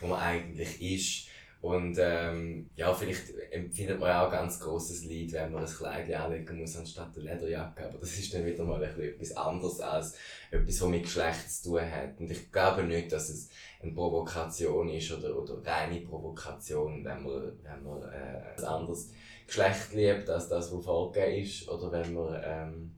wo 0.00 0.06
man 0.06 0.20
eigentlich 0.20 0.80
ist. 0.80 1.31
Und 1.62 1.96
ähm, 2.00 2.68
ja, 2.74 2.92
vielleicht 2.92 3.38
empfindet 3.52 4.00
man 4.00 4.10
auch 4.10 4.32
ganz 4.32 4.58
großes 4.58 5.04
Leid, 5.04 5.30
wenn 5.30 5.52
man 5.52 5.64
ein 5.64 5.70
Kleid 5.70 6.12
anlegen 6.12 6.58
muss 6.58 6.76
anstatt 6.76 7.16
eine 7.16 7.32
Lederjacke. 7.32 7.88
Aber 7.88 7.98
das 7.98 8.18
ist 8.18 8.34
dann 8.34 8.44
wieder 8.44 8.64
mal 8.64 8.82
etwas 8.82 9.36
anderes 9.36 9.78
als 9.78 10.16
etwas, 10.50 10.82
was 10.82 10.88
mit 10.88 11.04
Geschlecht 11.04 11.48
zu 11.52 11.70
tun 11.70 11.88
hat. 11.88 12.18
Und 12.18 12.28
ich 12.32 12.50
glaube 12.50 12.82
nicht, 12.82 13.12
dass 13.12 13.28
es 13.28 13.48
eine 13.80 13.92
Provokation 13.92 14.88
ist 14.88 15.12
oder, 15.12 15.38
oder 15.40 15.64
reine 15.64 16.00
Provokation, 16.00 17.04
wenn 17.04 17.22
man, 17.22 17.52
wenn 17.62 17.82
man 17.84 18.02
äh, 18.10 18.58
ein 18.58 18.64
anderes 18.64 19.12
Geschlecht 19.46 19.92
liebt 19.92 20.28
als 20.28 20.48
das, 20.48 20.72
was 20.72 20.84
vorgegeben 20.84 21.44
ist. 21.44 21.68
Oder 21.68 21.92
wenn 21.92 22.12
man 22.12 22.42
ähm, 22.44 22.94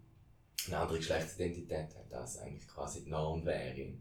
eine 0.69 0.79
andere 0.79 0.97
Geschlechtsidentität 0.97 1.95
hat, 1.95 2.15
als 2.15 2.39
eigentlich 2.39 2.67
quasi 2.67 3.05
die 3.05 3.11
Norm 3.11 3.45
wäre. 3.45 3.93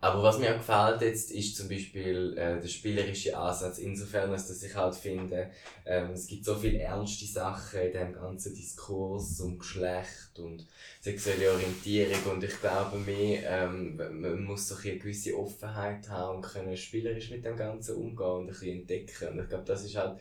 Aber 0.00 0.22
was 0.22 0.38
mir 0.38 0.54
auch 0.54 0.58
gefällt 0.58 1.00
jetzt, 1.02 1.32
ist 1.32 1.56
zum 1.56 1.68
Beispiel 1.68 2.32
äh, 2.38 2.60
der 2.60 2.68
spielerische 2.68 3.36
Ansatz, 3.36 3.78
insofern, 3.78 4.30
dass 4.30 4.62
ich 4.62 4.74
halt 4.76 4.94
finde, 4.94 5.50
ähm, 5.84 6.12
es 6.12 6.28
gibt 6.28 6.44
so 6.44 6.54
viele 6.54 6.78
ernste 6.78 7.26
Sachen 7.26 7.80
in 7.80 7.92
dem 7.92 8.12
ganzen 8.12 8.54
Diskurs 8.54 9.40
um 9.40 9.58
Geschlecht 9.58 10.38
und 10.38 10.64
sexuelle 11.00 11.50
Orientierung 11.50 12.34
und 12.34 12.44
ich 12.44 12.60
glaube 12.60 12.96
mir, 12.98 13.42
ähm, 13.42 13.96
man 13.96 14.44
muss 14.44 14.68
so 14.68 14.76
eine 14.76 14.98
gewisse 14.98 15.36
Offenheit 15.36 16.08
haben 16.08 16.36
und 16.36 16.42
können 16.42 16.76
spielerisch 16.76 17.30
mit 17.30 17.44
dem 17.44 17.56
Ganzen 17.56 17.96
umgehen 17.96 18.26
und 18.26 18.44
ein 18.44 18.46
bisschen 18.46 18.80
entdecken. 18.80 19.28
Und 19.30 19.40
ich 19.40 19.48
glaube, 19.48 19.64
das 19.64 19.84
ist 19.84 19.96
halt 19.96 20.20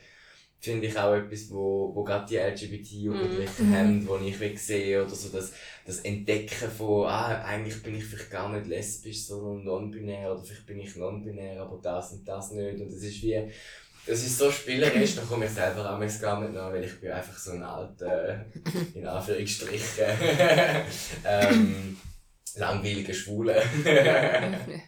finde 0.59 0.87
ich 0.87 0.97
auch 0.97 1.13
etwas, 1.13 1.49
wo, 1.51 1.91
wo 1.93 2.03
gerade 2.03 2.25
die 2.25 2.37
LGBT-Jugendlichen 2.37 3.69
mm. 3.69 3.75
haben, 3.75 4.07
wo 4.07 4.17
ich 4.17 4.39
will 4.39 4.57
sehen 4.57 5.05
oder 5.05 5.15
so 5.15 5.29
das, 5.29 5.53
das 5.85 5.99
Entdecken 5.99 6.69
von, 6.69 7.07
ah, 7.07 7.43
eigentlich 7.43 7.81
bin 7.83 7.95
ich 7.95 8.05
vielleicht 8.05 8.31
gar 8.31 8.51
nicht 8.51 8.67
lesbisch, 8.67 9.25
sondern 9.25 9.63
non-binär 9.63 10.31
oder 10.31 10.43
vielleicht 10.43 10.65
bin 10.65 10.79
ich 10.79 10.95
non-binär, 10.95 11.61
aber 11.61 11.79
das 11.81 12.13
und 12.13 12.27
das 12.27 12.51
nicht 12.51 12.79
und 12.79 12.91
das 12.91 13.03
ist 13.03 13.21
wie, 13.21 13.51
das 14.07 14.23
ist 14.23 14.37
so 14.37 14.51
spielerisch, 14.51 15.15
da 15.15 15.21
komme 15.21 15.45
ich 15.45 15.51
selber 15.51 15.81
auch 15.81 15.99
gar 16.21 16.41
nicht 16.41 16.53
nach, 16.53 16.71
weil 16.71 16.85
ich 16.85 16.99
bin 16.99 17.11
einfach 17.11 17.37
so 17.37 17.51
ein 17.51 17.63
alter, 17.63 18.45
in 18.95 19.05
Anführungsstrichen, 19.05 20.05
ähm, 21.25 21.97
langweiliger 22.55 23.13
Schwule. 23.13 23.61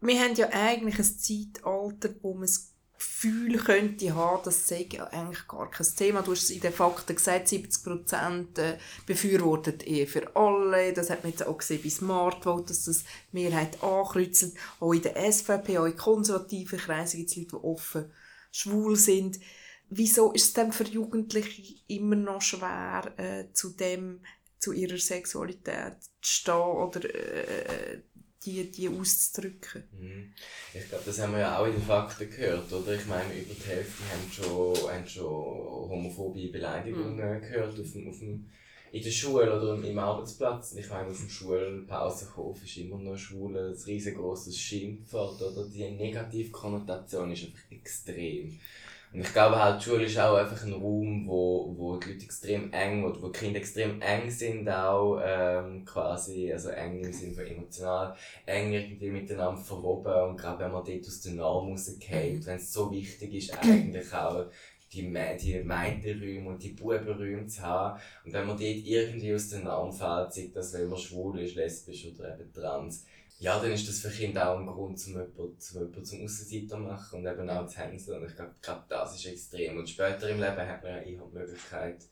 Wir 0.00 0.20
haben 0.20 0.34
ja 0.34 0.50
eigentlich 0.52 0.98
ein 0.98 1.04
Zeitalter, 1.04 2.10
wo 2.20 2.34
man 2.34 2.44
es 2.44 2.75
Gefühl 2.98 3.58
könnte 3.58 4.14
haben, 4.14 4.42
das 4.44 4.66
sei 4.66 4.88
eigentlich 5.10 5.46
gar 5.48 5.70
kein 5.70 5.86
Thema. 5.96 6.22
Du 6.22 6.32
hast 6.32 6.44
es 6.44 6.50
in 6.50 6.60
den 6.60 6.72
Fakten 6.72 7.14
gesagt, 7.14 7.48
70% 7.48 8.58
äh, 8.58 8.78
befürwortet 9.06 9.86
Ehe 9.86 10.06
für 10.06 10.34
alle. 10.34 10.92
Das 10.92 11.10
hat 11.10 11.22
man 11.22 11.32
jetzt 11.32 11.46
auch 11.46 11.58
gesehen 11.58 11.82
bei 11.82 11.90
Smartvote, 11.90 12.68
dass 12.68 12.84
das 12.84 13.04
die 13.32 13.42
Mehrheit 13.42 13.82
ankreuzt. 13.82 14.56
Auch 14.80 14.92
in 14.92 15.02
der 15.02 15.32
SVP, 15.32 15.78
auch 15.78 15.86
in 15.86 15.96
konservativen 15.96 16.78
Kreisen 16.78 17.18
gibt 17.18 17.30
es 17.30 17.36
Leute, 17.36 17.50
die 17.50 17.64
offen 17.64 18.12
schwul 18.50 18.96
sind. 18.96 19.38
Wieso 19.88 20.32
ist 20.32 20.46
es 20.46 20.52
denn 20.54 20.72
für 20.72 20.84
Jugendliche 20.84 21.74
immer 21.86 22.16
noch 22.16 22.42
schwer, 22.42 23.12
äh, 23.18 23.52
zu 23.52 23.70
dem, 23.70 24.20
zu 24.58 24.72
ihrer 24.72 24.98
Sexualität 24.98 26.02
zu 26.02 26.10
stehen 26.20 26.54
oder 26.54 27.04
äh, 27.04 28.02
die, 28.46 28.70
die 28.70 28.88
auszudrücken. 28.88 29.84
Mhm. 29.98 30.32
Ich 30.72 30.88
glaube, 30.88 31.04
das 31.04 31.20
haben 31.20 31.32
wir 31.32 31.40
ja 31.40 31.58
auch 31.58 31.66
in 31.66 31.72
den 31.72 31.82
Fakten 31.82 32.30
gehört, 32.30 32.72
oder? 32.72 32.94
Ich 32.94 33.06
meine, 33.06 33.34
über 33.34 33.54
die 33.54 33.68
Hälfte 33.68 34.02
haben 34.04 34.32
schon, 34.32 34.90
haben 34.90 35.06
schon 35.06 35.24
homophobe 35.24 36.48
Beleidigungen 36.48 37.16
mhm. 37.16 37.40
gehört 37.40 37.78
auf 37.78 37.92
dem, 37.92 38.08
auf 38.08 38.18
dem, 38.18 38.46
in 38.92 39.02
der 39.02 39.10
Schule 39.10 39.54
oder 39.54 39.86
im 39.86 39.98
Arbeitsplatz. 39.98 40.74
Ich 40.74 40.88
meine, 40.88 41.08
auf 41.08 41.18
dem 41.18 41.28
Schulpausenhof 41.28 42.62
ist 42.64 42.76
immer 42.76 42.98
noch 42.98 43.18
schwul 43.18 43.56
ein 43.56 43.74
riesengroßes 43.74 44.56
Schimpfwort, 44.56 45.42
oder? 45.42 45.68
Die 45.68 45.90
Negativkonnotation 45.90 47.32
ist 47.32 47.44
einfach 47.44 47.70
extrem. 47.70 48.58
Und 49.12 49.20
ich 49.20 49.32
glaube 49.32 49.62
halt, 49.62 49.80
die 49.80 49.84
Schule 49.84 50.04
ist 50.04 50.18
auch 50.18 50.36
einfach 50.36 50.62
ein 50.64 50.72
Raum, 50.72 51.26
wo, 51.26 51.74
wo 51.76 51.96
die 51.96 52.12
Leute 52.12 52.24
extrem 52.24 52.72
eng, 52.72 53.04
oder 53.04 53.22
wo 53.22 53.28
die 53.28 53.38
Kinder 53.38 53.58
extrem 53.58 54.00
eng 54.02 54.30
sind 54.30 54.68
auch, 54.68 55.20
ähm, 55.24 55.84
quasi, 55.84 56.52
also 56.52 56.70
eng 56.70 57.02
im 57.02 57.12
Sinne 57.12 57.34
von 57.34 57.46
emotional, 57.46 58.14
eng 58.44 58.72
irgendwie 58.72 59.10
miteinander 59.10 59.60
verwoben 59.60 60.30
und 60.30 60.36
gerade 60.36 60.64
wenn 60.64 60.72
man 60.72 60.84
dort 60.84 61.06
aus 61.06 61.20
der 61.22 61.32
Norm 61.32 61.70
rausgeht, 61.70 62.44
wenn 62.46 62.56
es 62.56 62.72
so 62.72 62.90
wichtig 62.90 63.34
ist, 63.34 63.56
eigentlich 63.58 64.12
auch 64.12 64.46
die, 64.92 65.02
die 65.02 65.62
Mädchenräume 65.62 66.48
und 66.50 66.62
die 66.62 66.70
Bubenräume 66.70 67.46
zu 67.46 67.62
haben. 67.62 68.00
Und 68.24 68.32
wenn 68.32 68.46
man 68.46 68.56
dort 68.56 68.60
irgendwie 68.60 69.34
aus 69.34 69.48
der 69.48 69.60
Norm 69.60 69.92
fällt, 69.92 70.32
sei 70.32 70.50
das, 70.52 70.74
weil 70.74 70.86
man 70.86 70.98
schwul 70.98 71.40
ist, 71.40 71.56
lesbisch 71.56 72.06
oder 72.14 72.38
eben 72.38 72.52
trans, 72.52 73.04
ja, 73.38 73.58
dann 73.60 73.72
ist 73.72 73.86
das 73.86 73.98
für 73.98 74.10
Kinder 74.10 74.50
auch 74.50 74.58
ein 74.58 74.66
Grund, 74.66 74.98
um 75.06 75.12
jemanden, 75.12 75.58
zum, 75.58 75.80
jemanden 75.80 76.24
Aussenseiter 76.24 76.78
machen 76.78 77.18
und 77.18 77.26
eben 77.26 77.50
auch 77.50 77.66
zu 77.66 77.78
hänseln. 77.78 78.22
Und 78.22 78.30
ich 78.30 78.36
glaube, 78.36 78.54
gerade 78.62 78.84
das 78.88 79.16
ist 79.16 79.26
extrem. 79.26 79.78
Und 79.78 79.90
später 79.90 80.28
im 80.30 80.40
Leben 80.40 80.56
hat 80.56 80.82
man 80.82 80.92
ja 80.92 80.98
eher 81.02 81.22
die 81.26 81.34
Möglichkeit, 81.38 82.02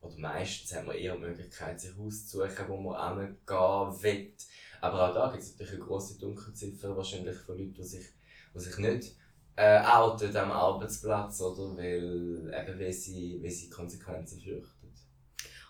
oder 0.00 0.18
meistens 0.18 0.74
hat 0.74 0.84
man 0.84 0.96
eher 0.96 1.14
die 1.14 1.20
Möglichkeit, 1.20 1.80
sich 1.80 1.96
auszusuchen, 1.96 2.68
wo 2.68 2.76
man 2.76 3.18
hingehen 3.18 4.02
will. 4.02 4.32
Aber 4.80 5.08
auch 5.08 5.14
da 5.14 5.30
gibt 5.30 5.44
es 5.44 5.52
natürlich 5.52 5.74
eine 5.74 5.84
grosse 5.84 6.18
Dunkelziffer, 6.18 6.96
wahrscheinlich 6.96 7.36
von 7.36 7.56
Leuten, 7.56 7.74
die 7.74 7.84
sich, 7.84 8.06
die 8.52 8.58
sich 8.58 8.78
nicht 8.78 9.14
äh, 9.54 9.80
outen 9.80 10.36
am 10.36 10.50
Arbeitsplatz, 10.50 11.40
oder? 11.40 11.76
Weil, 11.76 12.52
eben, 12.52 12.80
weil 12.80 12.92
sie, 12.92 13.38
weil 13.40 13.50
sie 13.50 13.70
Konsequenzen 13.70 14.40
fürchten. 14.40 14.92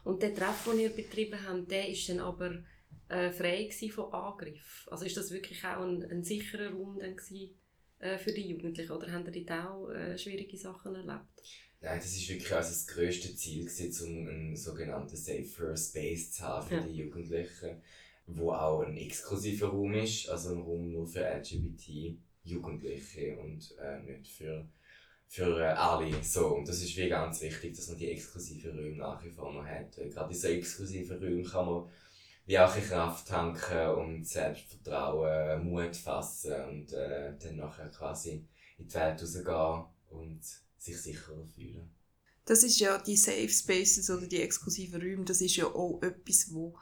Und 0.04 0.22
der 0.22 0.34
Treff, 0.34 0.64
den 0.64 0.80
ihr 0.80 0.90
betrieben 0.90 1.38
habt, 1.46 1.70
der 1.70 1.88
ist 1.88 2.08
dann 2.08 2.20
aber 2.20 2.54
äh, 3.12 3.30
frei 3.30 3.70
von 3.90 4.12
Angriff? 4.12 4.88
Also 4.90 5.04
ist 5.04 5.16
das 5.16 5.30
wirklich 5.30 5.64
auch 5.64 5.82
ein, 5.82 6.02
ein 6.10 6.24
sicherer 6.24 6.72
Raum 6.72 6.98
dann 6.98 7.14
gewesen, 7.16 7.54
äh, 7.98 8.18
für 8.18 8.32
die 8.32 8.48
Jugendlichen? 8.48 8.90
Oder 8.90 9.12
haben 9.12 9.30
die 9.30 9.44
dort 9.44 9.64
auch 9.64 9.90
äh, 9.90 10.18
schwierige 10.18 10.56
Sachen 10.56 10.94
erlebt? 10.94 11.28
Nein, 11.80 11.98
das 11.98 12.16
ist 12.16 12.28
wirklich 12.28 12.52
also 12.52 12.70
das 12.70 12.86
grösste 12.86 13.34
Ziel, 13.34 13.64
gewesen, 13.64 14.06
um 14.06 14.28
einen 14.28 14.56
sogenannten 14.56 15.16
Safer 15.16 15.76
Space 15.76 16.30
zu 16.32 16.44
haben 16.44 16.68
für 16.68 16.76
ja. 16.76 16.82
die 16.82 16.94
Jugendlichen, 16.94 17.82
wo 18.26 18.52
auch 18.52 18.82
ein 18.82 18.96
exklusiver 18.96 19.66
Raum 19.68 19.94
ist, 19.94 20.28
also 20.28 20.54
ein 20.54 20.60
Raum 20.60 20.92
nur 20.92 21.08
für 21.08 21.28
LGBT-Jugendliche 21.28 23.36
und 23.36 23.74
äh, 23.78 23.98
nicht 24.00 24.28
für, 24.28 24.68
für 25.26 25.58
äh, 25.58 25.72
alle. 25.72 26.22
So, 26.22 26.54
und 26.54 26.68
das 26.68 26.82
ist 26.82 26.96
wie 26.96 27.08
ganz 27.08 27.42
wichtig, 27.42 27.74
dass 27.74 27.88
man 27.88 27.98
die 27.98 28.12
exklusiven 28.12 28.78
Räume 28.78 28.96
nach 28.96 29.24
wie 29.24 29.30
vor 29.30 29.52
noch 29.52 29.66
hat. 29.66 29.96
Gerade 29.96 30.32
in 30.32 30.38
so 30.38 30.46
exklusiven 30.46 31.18
Räumen 31.18 31.44
kann 31.44 31.66
man 31.66 31.90
wie 32.46 32.58
auch 32.58 32.74
in 32.76 32.82
Kraft 32.82 33.28
tanken 33.28 33.88
und 33.90 34.26
Selbstvertrauen, 34.26 35.64
Mut 35.64 35.96
fassen 35.96 36.54
und 36.68 36.92
äh, 36.92 37.32
dann 37.38 37.56
nachher 37.56 37.88
quasi 37.90 38.46
in 38.78 38.88
die 38.88 38.94
Welt 38.94 39.22
rausgehen 39.22 39.84
und 40.10 40.40
sich 40.76 41.00
sicherer 41.00 41.46
fühlen. 41.54 41.94
Das 42.44 42.64
ist 42.64 42.80
ja 42.80 42.98
die 42.98 43.16
Safe 43.16 43.48
Spaces 43.48 44.10
oder 44.10 44.26
die 44.26 44.42
exklusiven 44.42 45.00
Räume, 45.00 45.24
das 45.24 45.40
ist 45.40 45.56
ja 45.56 45.66
auch 45.66 46.02
etwas, 46.02 46.52
wo 46.52 46.74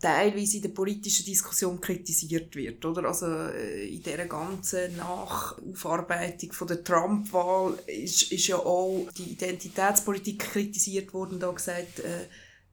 teilweise 0.00 0.56
in 0.56 0.62
der 0.62 0.70
politischen 0.70 1.24
Diskussion 1.24 1.80
kritisiert 1.80 2.54
wird, 2.56 2.84
oder? 2.84 3.04
Also 3.04 3.26
äh, 3.26 3.86
in 3.86 4.02
dieser 4.02 4.26
ganzen 4.26 4.96
Nachaufarbeitung 4.96 6.52
von 6.52 6.66
der 6.66 6.82
Trump-Wahl 6.82 7.78
ist, 7.86 8.32
ist 8.32 8.48
ja 8.48 8.56
auch 8.56 9.08
die 9.16 9.32
Identitätspolitik 9.32 10.40
kritisiert 10.40 11.14
worden, 11.14 11.38
da 11.38 11.52
gesagt, 11.52 12.00
äh, 12.00 12.26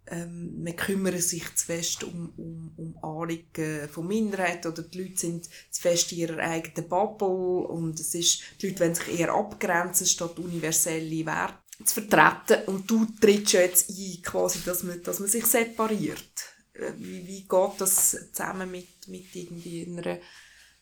ähm, 0.07 0.63
man 0.63 0.75
kümmert 0.75 1.21
sich 1.21 1.43
zu 1.55 1.65
fest 1.65 2.03
um, 2.03 2.33
um, 2.37 2.73
um 2.77 3.03
Anliegen 3.03 3.87
von 3.89 4.07
Minderheiten 4.07 4.71
oder 4.71 4.83
die 4.83 5.03
Leute 5.03 5.19
sind 5.19 5.45
zu 5.45 5.81
fest 5.81 6.11
in 6.11 6.19
ihrer 6.19 6.39
eigenen 6.39 6.89
Bubble 6.89 7.67
und 7.67 7.99
es 7.99 8.15
ist, 8.15 8.41
die 8.61 8.67
Leute 8.67 8.79
wollen 8.81 8.95
sich 8.95 9.19
eher 9.19 9.33
abgrenzen, 9.33 10.07
statt 10.07 10.39
universelle 10.39 11.25
Werte 11.25 11.59
zu 11.85 12.01
vertreten 12.01 12.67
und 12.67 12.89
du 12.89 13.05
trittst 13.19 13.53
jetzt 13.53 13.89
ein, 13.89 14.21
quasi, 14.23 14.59
dass 14.65 14.83
man, 14.83 15.01
dass 15.03 15.19
man 15.19 15.29
sich 15.29 15.45
separiert. 15.45 16.33
Äh, 16.73 16.93
wie, 16.97 17.25
wie 17.27 17.41
geht 17.41 17.71
das 17.79 18.17
zusammen 18.33 18.71
mit, 18.71 19.07
mit 19.07 19.35
irgendwie 19.35 19.85
einer, 19.85 20.19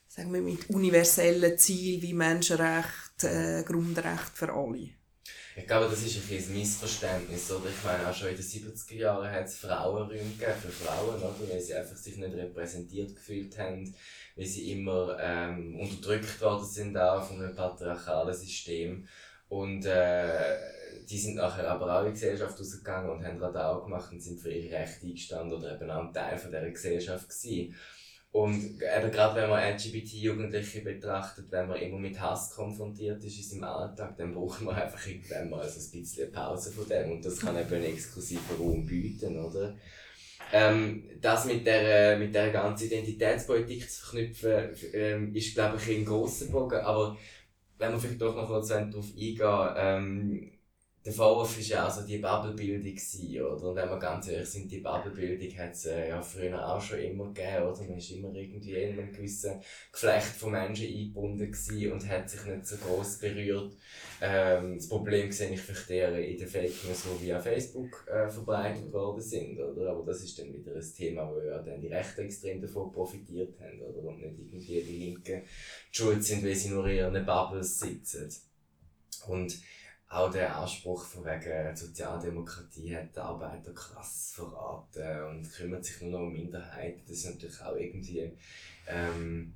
sagen 0.08 0.34
wir, 0.34 0.42
mit 0.42 0.70
universellen 0.70 1.58
Zielen 1.58 2.02
wie 2.02 2.14
Menschenrecht, 2.14 3.24
äh, 3.24 3.64
Grundrecht 3.64 4.32
für 4.36 4.54
alle? 4.54 4.97
Ich 5.58 5.66
glaube, 5.66 5.90
das 5.90 6.04
ist 6.04 6.18
ein, 6.18 6.38
ein 6.38 6.54
Missverständnis. 6.54 7.52
Oder? 7.52 7.70
Ich 7.70 7.84
meine, 7.84 8.08
auch 8.08 8.14
schon 8.14 8.30
in 8.30 8.36
den 8.36 8.46
70er 8.46 8.94
Jahren 8.94 9.32
hat 9.32 9.46
es 9.46 9.58
Frauenräume 9.58 10.20
gegeben 10.20 10.54
für 10.62 10.70
Frauen, 10.70 11.16
oder? 11.16 11.50
weil 11.50 11.60
sie 11.60 11.74
einfach 11.74 11.96
sich 11.98 12.16
nicht 12.18 12.36
repräsentiert 12.36 13.16
gefühlt 13.16 13.58
haben, 13.58 13.92
weil 14.36 14.46
sie 14.46 14.72
immer 14.72 15.18
ähm, 15.20 15.80
unterdrückt 15.80 16.40
worden 16.42 16.64
sind 16.64 16.96
auch 16.96 17.24
von 17.24 17.42
einem 17.42 17.56
patriarchalen 17.56 18.36
System. 18.36 19.08
Und 19.50 19.86
äh, 19.86 20.58
die 21.10 21.18
sind 21.18 21.36
nachher 21.36 21.72
aber 21.72 21.92
auch 21.92 22.02
in 22.02 22.08
die 22.08 22.14
Gesellschaft 22.14 22.60
rausgegangen 22.60 23.10
und 23.10 23.26
haben 23.26 23.40
Radau 23.40 23.82
gemacht 23.82 24.12
und 24.12 24.22
sind 24.22 24.40
für 24.40 24.52
ihre 24.52 24.78
Rechte 24.78 25.08
eingestanden 25.08 25.58
oder 25.58 25.74
eben 25.74 25.90
auch 25.90 26.04
ein 26.04 26.14
Teil 26.14 26.38
von 26.38 26.52
dieser 26.52 26.70
Gesellschaft 26.70 27.30
gewesen. 27.30 27.74
Und 28.32 28.82
eben 28.82 29.12
gerade 29.12 29.42
wenn 29.42 29.50
man 29.50 29.74
LGBT-Jugendliche 29.74 30.82
betrachtet, 30.82 31.46
wenn 31.50 31.68
man 31.68 31.80
immer 31.80 31.98
mit 31.98 32.20
Hass 32.20 32.52
konfrontiert 32.52 33.24
ist 33.24 33.38
in 33.38 33.44
seinem 33.44 33.64
Alltag, 33.64 34.16
dann 34.18 34.34
braucht 34.34 34.62
man 34.62 34.76
einfach 34.76 35.08
irgendwann 35.08 35.50
mal 35.50 35.68
so 35.68 35.80
ein 35.80 36.02
bisschen 36.02 36.32
Pause 36.32 36.72
von 36.72 36.88
dem. 36.88 37.14
Und 37.14 37.26
das 37.26 37.40
kann 37.40 37.58
eben 37.58 37.74
einen 37.74 37.86
exklusiven 37.86 38.58
Raum 38.58 38.86
bieten, 38.86 39.38
oder? 39.40 39.76
Ähm, 40.54 41.10
das 41.20 41.46
mit 41.46 41.66
der, 41.66 42.18
mit 42.18 42.34
der 42.34 42.52
ganzen 42.52 42.86
Identitätspolitik 42.86 43.90
zu 43.90 44.06
verknüpfen, 44.06 44.70
ähm, 44.94 45.36
ist, 45.36 45.56
glaube 45.56 45.78
ich, 45.78 45.98
ein 45.98 46.06
grosser 46.06 46.46
Bogen. 46.46 46.80
Aber 46.80 47.18
wenn 47.78 47.92
wir 47.92 48.00
vielleicht 48.00 48.22
doch 48.22 48.36
noch 48.36 48.48
kurz 48.48 48.70
darauf 48.70 49.06
eingehen, 49.16 49.74
ähm, 49.78 50.52
der 51.08 51.14
Vorwurf 51.14 51.56
war 51.56 51.64
ja 51.64 51.88
auch 51.88 51.90
so 51.90 52.06
die 52.06 52.18
Bubblebildung, 52.18 52.94
oder? 53.40 53.70
Und 53.70 53.76
wenn 53.78 53.90
wir 53.90 53.98
ganz 53.98 54.28
ehrlich 54.28 54.50
sind, 54.50 54.70
die 54.70 54.82
Bubblebildung 54.82 55.58
hat 55.58 55.72
es 55.72 55.86
äh, 55.86 56.10
ja 56.10 56.22
früher 56.22 56.68
auch 56.68 56.82
schon 56.82 57.00
immer 57.00 57.28
gegeben, 57.28 57.64
oder? 57.64 57.80
Man 57.80 57.92
war 57.92 58.12
immer 58.12 58.36
irgendwie 58.36 58.74
in 58.74 59.00
einem 59.00 59.14
gewissen 59.14 59.62
Geflecht 59.90 60.36
von 60.36 60.52
Menschen 60.52 60.86
eingebunden 60.86 61.56
und 61.94 62.10
hat 62.10 62.30
sich 62.30 62.44
nicht 62.44 62.68
so 62.68 62.76
groß 62.76 63.20
berührt. 63.20 63.78
Ähm, 64.22 64.76
das 64.76 64.90
Problem 64.90 65.32
sehe 65.32 65.52
ich 65.52 65.62
vielleicht 65.62 65.90
eher 65.90 66.20
in 66.20 66.38
den 66.38 66.48
Fake 66.50 66.84
News, 66.84 67.04
die 67.04 67.26
via 67.26 67.40
Facebook 67.40 68.06
äh, 68.12 68.30
verbreitet 68.30 68.92
worden 68.92 69.22
sind, 69.22 69.58
oder? 69.62 69.92
Aber 69.92 70.04
das 70.04 70.22
ist 70.22 70.38
dann 70.38 70.54
wieder 70.54 70.76
ein 70.76 70.94
Thema, 70.94 71.32
wo 71.32 71.40
ja 71.40 71.60
dann 71.60 71.80
die 71.80 71.88
Rechten 71.88 72.26
extrem 72.26 72.60
davon 72.60 72.92
profitiert 72.92 73.58
haben, 73.62 73.82
oder? 73.82 74.10
Und 74.10 74.20
nicht 74.20 74.70
irgendwie 74.70 74.82
die 74.82 75.06
Linken 75.06 75.44
schuld 75.90 76.22
sind, 76.22 76.44
weil 76.44 76.56
sie 76.56 76.72
nur 76.72 76.86
in 76.88 76.98
ihren 76.98 77.26
Bubbles 77.26 77.80
sitzen. 77.80 78.30
Und 79.30 79.58
auch 80.10 80.32
der 80.32 80.56
Anspruch 80.56 81.04
von 81.04 81.26
wegen 81.26 81.76
Sozialdemokratie 81.76 82.96
hat 82.96 83.14
die 83.14 83.20
Arbeiterklasse 83.20 84.36
verraten 84.36 85.24
und 85.30 85.52
kümmert 85.52 85.84
sich 85.84 86.02
nur 86.02 86.12
noch 86.12 86.20
um 86.20 86.34
Minderheiten. 86.34 87.02
Das 87.08 87.18
ist 87.18 87.26
natürlich 87.26 87.62
auch 87.62 87.76
irgendwie, 87.76 88.32
ähm, 88.88 89.54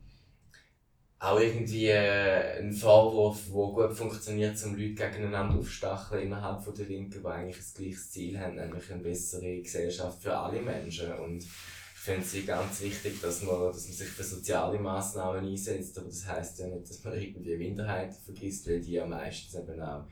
auch 1.20 1.40
irgendwie 1.40 1.88
äh, 1.88 2.60
ein 2.60 2.74
Vorwurf, 2.74 3.46
der 3.46 3.54
gut 3.88 3.98
funktioniert, 3.98 4.62
um 4.66 4.76
Leute 4.76 4.96
gegeneinander 4.96 5.58
aufstacheln 5.58 6.24
innerhalb 6.24 6.62
von 6.62 6.76
der 6.76 6.86
Linken, 6.86 7.22
die 7.22 7.28
eigentlich 7.28 7.58
das 7.58 7.74
gleiche 7.74 8.10
Ziel 8.10 8.40
haben, 8.40 8.56
nämlich 8.56 8.92
eine 8.92 9.04
bessere 9.04 9.62
Gesellschaft 9.62 10.22
für 10.22 10.36
alle 10.36 10.62
Menschen. 10.62 11.14
Und 11.14 11.44
ich 11.44 12.06
finde 12.06 12.22
es 12.22 12.46
ganz 12.46 12.82
wichtig, 12.82 13.22
dass 13.22 13.44
man, 13.44 13.72
dass 13.72 13.88
man 13.88 13.94
sich 13.96 14.08
für 14.08 14.24
soziale 14.24 14.80
Massnahmen 14.80 15.46
einsetzt, 15.46 15.98
aber 15.98 16.08
das 16.08 16.28
heisst 16.28 16.60
ja 16.60 16.68
nicht, 16.68 16.90
dass 16.90 17.04
man 17.04 17.14
irgendwie 17.22 17.56
Minderheiten 17.56 18.18
vergisst, 18.26 18.68
weil 18.68 18.82
die 18.82 18.94
ja 18.94 19.06
meistens 19.06 19.56
eben 19.56 19.80
auch 19.80 20.04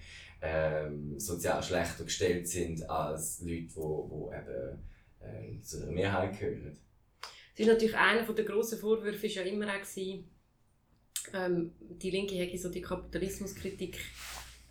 ähm, 0.42 1.20
sozial 1.20 1.62
schlechter 1.62 2.04
gestellt 2.04 2.48
sind 2.48 2.90
als 2.90 3.42
Leute, 3.42 3.62
die 3.62 3.76
wo, 3.76 4.10
wo 4.10 4.32
äh, 4.32 5.62
zu 5.62 5.80
der 5.80 5.92
Mehrheit 5.92 6.40
gehören. 6.40 6.78
Es 7.54 7.60
ist 7.60 7.68
natürlich 7.68 7.96
einer 7.96 8.24
der 8.24 8.46
grossen 8.46 8.80
Vorwürfe 8.80 9.28
ist 9.28 9.36
ja 9.36 9.42
immer 9.42 9.68
auch 9.68 9.82
gewesen, 9.82 10.30
ähm, 11.34 11.74
die 11.80 12.10
Linke 12.10 12.36
hätte 12.36 12.58
so 12.58 12.70
die 12.70 12.82
Kapitalismuskritik 12.82 13.98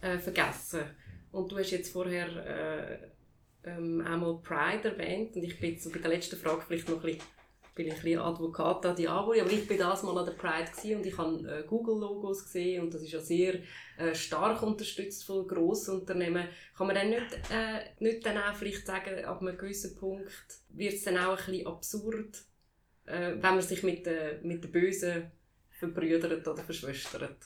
äh, 0.00 0.18
vergessen. 0.18 0.82
Und 1.30 1.52
du 1.52 1.58
hast 1.58 1.70
jetzt 1.70 1.92
vorher 1.92 2.28
äh, 2.46 2.98
ähm, 3.68 4.00
einmal 4.00 4.38
Pride 4.38 4.88
erwähnt 4.88 5.36
und 5.36 5.42
ich 5.42 5.60
bin 5.60 5.72
jetzt 5.72 5.92
bei 5.92 5.98
der 5.98 6.10
letzten 6.10 6.36
Frage 6.36 6.62
vielleicht 6.66 6.88
noch 6.88 6.96
ein 6.96 7.02
bisschen 7.02 7.37
bin 7.78 7.86
ich 7.86 7.94
ein 7.94 8.02
bisschen 8.02 8.18
Advokat 8.18 8.84
an 8.86 8.96
Diaboli, 8.96 9.40
aber 9.40 9.52
ich 9.52 9.70
war 9.70 9.76
das 9.90 10.02
mal 10.02 10.18
an 10.18 10.26
der 10.26 10.32
Pride 10.32 10.96
und 10.96 11.06
ich 11.06 11.16
habe 11.16 11.48
äh, 11.48 11.62
Google-Logos 11.64 12.42
gesehen 12.42 12.82
und 12.82 12.92
das 12.92 13.02
ist 13.02 13.12
ja 13.12 13.20
sehr 13.20 13.60
äh, 13.96 14.14
stark 14.14 14.64
unterstützt 14.64 15.24
von 15.24 15.46
grossen 15.46 16.00
Unternehmen. 16.00 16.48
Kann 16.76 16.88
man 16.88 16.96
dann 16.96 17.10
nicht, 17.10 17.32
äh, 17.50 17.84
nicht 18.00 18.26
dann 18.26 18.36
auch 18.36 18.56
vielleicht 18.56 18.84
sagen, 18.84 19.24
ab 19.24 19.40
einem 19.40 19.56
gewissen 19.56 19.94
Punkt 19.94 20.60
wird 20.70 20.94
es 20.94 21.04
dann 21.04 21.18
auch 21.18 21.38
ein 21.38 21.52
bisschen 21.52 21.66
absurd, 21.68 22.42
äh, 23.06 23.34
wenn 23.34 23.40
man 23.40 23.62
sich 23.62 23.84
mit, 23.84 24.08
äh, 24.08 24.40
mit 24.42 24.64
den 24.64 24.72
Bösen 24.72 25.30
verbrüdert 25.70 26.48
oder 26.48 26.62
verschwestert? 26.64 27.36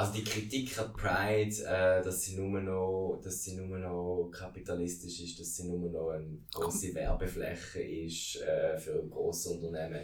Also 0.00 0.14
die 0.14 0.24
Kritik 0.24 0.78
an 0.78 0.94
Pride, 0.94 1.62
äh, 1.62 2.02
dass, 2.02 2.22
sie 2.22 2.34
nur 2.34 2.58
noch, 2.58 3.20
dass 3.22 3.44
sie 3.44 3.54
nur 3.54 3.76
noch 3.76 4.30
kapitalistisch 4.30 5.20
ist, 5.20 5.38
dass 5.38 5.56
sie 5.56 5.68
nur 5.68 5.90
noch 5.90 6.08
eine 6.08 6.38
grosse 6.54 6.94
Werbefläche 6.94 7.82
ist 7.82 8.36
äh, 8.36 8.78
für 8.78 9.06
grosse 9.10 9.50
Unternehmen, 9.50 10.00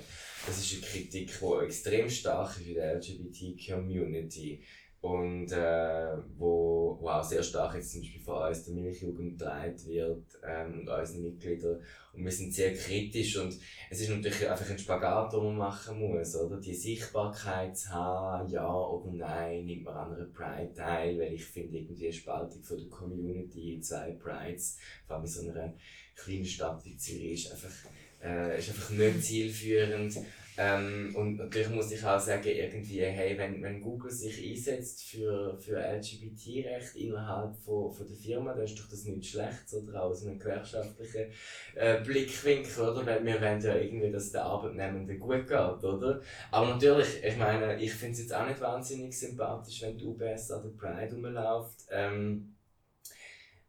das 0.46 0.58
ist 0.58 0.70
eine 0.74 0.82
Kritik, 0.82 1.30
die 1.40 1.64
extrem 1.64 2.10
stark 2.10 2.60
ist 2.60 2.66
in 2.66 2.74
der 2.74 2.96
LGBT-Community 2.96 4.62
und 5.06 5.52
äh, 5.52 6.16
wo, 6.36 6.98
wo 7.00 7.08
auch 7.08 7.22
sehr 7.22 7.42
stark 7.42 7.76
jetzt 7.76 7.92
zum 7.92 8.00
Beispiel 8.00 8.20
von 8.20 8.48
uns 8.48 8.64
der 8.64 8.74
Milchjugend 8.74 9.38
getragen 9.38 9.86
wird 9.86 10.24
ähm, 10.44 10.80
und 10.80 10.88
unseren 10.88 11.22
Mitgliedern 11.22 11.80
und 12.12 12.24
wir 12.24 12.32
sind 12.32 12.52
sehr 12.52 12.74
kritisch 12.74 13.36
und 13.36 13.56
es 13.88 14.00
ist 14.00 14.10
natürlich 14.10 14.50
einfach 14.50 14.68
ein 14.68 14.78
Spagat, 14.78 15.32
den 15.32 15.44
man 15.44 15.58
machen 15.58 16.00
muss, 16.00 16.34
oder? 16.34 16.58
Die 16.58 16.74
Sichtbarkeit 16.74 17.76
zu 17.76 17.90
haben, 17.90 18.50
ja 18.50 18.68
oder 18.68 19.12
nein, 19.12 19.66
nimmt 19.66 19.84
man 19.84 19.94
an 19.94 20.14
einer 20.14 20.26
Pride 20.26 20.74
teil, 20.74 21.16
weil 21.18 21.34
ich 21.34 21.44
finde 21.44 21.78
irgendwie 21.78 22.06
eine 22.06 22.12
Spaltung 22.12 22.62
von 22.64 22.78
der 22.78 22.88
Community 22.88 23.74
in 23.74 23.82
zwei 23.82 24.12
Prides, 24.12 24.78
vor 25.06 25.16
allem 25.16 25.24
in 25.24 25.30
so 25.30 25.48
einer 25.48 25.74
kleinen 26.16 26.44
Stadt 26.44 26.84
wie 26.84 26.96
Zürich, 26.96 27.44
ist 27.44 27.52
einfach, 27.52 27.90
äh, 28.24 28.58
ist 28.58 28.70
einfach 28.70 28.90
nicht 28.90 29.22
zielführend. 29.22 30.18
Ähm, 30.58 31.14
und 31.14 31.36
natürlich 31.36 31.68
muss 31.68 31.92
ich 31.92 32.02
auch 32.04 32.18
sagen, 32.18 32.46
irgendwie, 32.46 33.00
hey, 33.02 33.36
wenn, 33.36 33.62
wenn 33.62 33.82
Google 33.82 34.10
sich 34.10 34.42
einsetzt 34.50 35.04
für, 35.04 35.58
für 35.58 35.78
LGBT-Recht 35.78 36.96
innerhalb 36.96 37.54
von, 37.56 37.92
von 37.92 38.06
der 38.06 38.16
Firma, 38.16 38.54
dann 38.54 38.64
ist 38.64 38.78
doch 38.78 38.88
das 38.88 39.04
nichts 39.04 39.28
Schlechtes 39.28 39.74
oder 39.74 40.02
auch 40.02 40.10
aus 40.10 40.24
einem 40.24 40.38
gewerkschaftlichen 40.38 41.26
äh, 41.74 42.00
Blickwinkel, 42.02 42.88
oder? 42.88 43.04
Weil 43.04 43.24
wir 43.24 43.40
wollen 43.40 43.60
ja 43.60 43.76
irgendwie, 43.76 44.10
dass 44.10 44.32
der 44.32 44.44
Arbeitnehmenden 44.44 45.20
gut 45.20 45.46
geht, 45.46 45.84
oder? 45.84 46.20
Aber 46.50 46.68
natürlich, 46.68 47.22
ich 47.22 47.36
meine, 47.36 47.78
ich 47.80 47.92
finde 47.92 48.14
es 48.14 48.20
jetzt 48.20 48.34
auch 48.34 48.46
nicht 48.46 48.60
wahnsinnig 48.60 49.18
sympathisch, 49.18 49.82
wenn 49.82 49.98
die 49.98 50.06
UBS 50.06 50.50
an 50.52 50.62
der 50.62 50.70
Pride 50.70 51.14
rumläuft. 51.14 51.86
Ähm, 51.90 52.54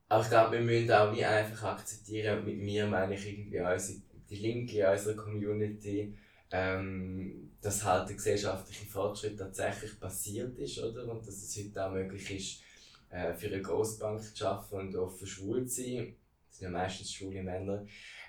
aber 0.09 0.23
ich 0.23 0.29
glaube, 0.29 0.53
wir 0.53 0.61
müssen 0.61 0.91
auch 0.91 1.13
wie 1.13 1.25
einfach 1.25 1.75
akzeptieren, 1.75 2.45
mit 2.45 2.57
mir 2.59 2.87
meine 2.87 3.15
ich 3.15 3.27
irgendwie 3.27 3.59
unsere, 3.59 3.99
die 4.29 4.35
Linke 4.37 4.79
in 4.79 4.87
unserer 4.87 5.15
Community, 5.17 6.15
ähm, 6.51 7.51
dass 7.61 7.83
halt 7.83 8.09
der 8.09 8.15
gesellschaftliche 8.15 8.85
Fortschritt 8.85 9.37
tatsächlich 9.37 9.99
passiert 9.99 10.57
ist, 10.57 10.79
oder? 10.79 11.07
Und 11.07 11.27
dass 11.27 11.35
es 11.35 11.57
heute 11.57 11.85
auch 11.85 11.91
möglich 11.91 12.31
ist, 12.31 12.61
äh, 13.09 13.33
für 13.33 13.47
eine 13.47 13.61
Grossbank 13.61 14.21
zu 14.35 14.47
arbeiten 14.47 14.87
und 14.87 14.95
offen 14.95 15.27
schwul 15.27 15.65
zu 15.67 15.81
sein. 15.81 16.15
Das 16.49 16.59
sind 16.59 16.65
ja 16.65 16.71
meistens 16.71 17.13
schwule 17.13 17.43
Männer. 17.43 17.85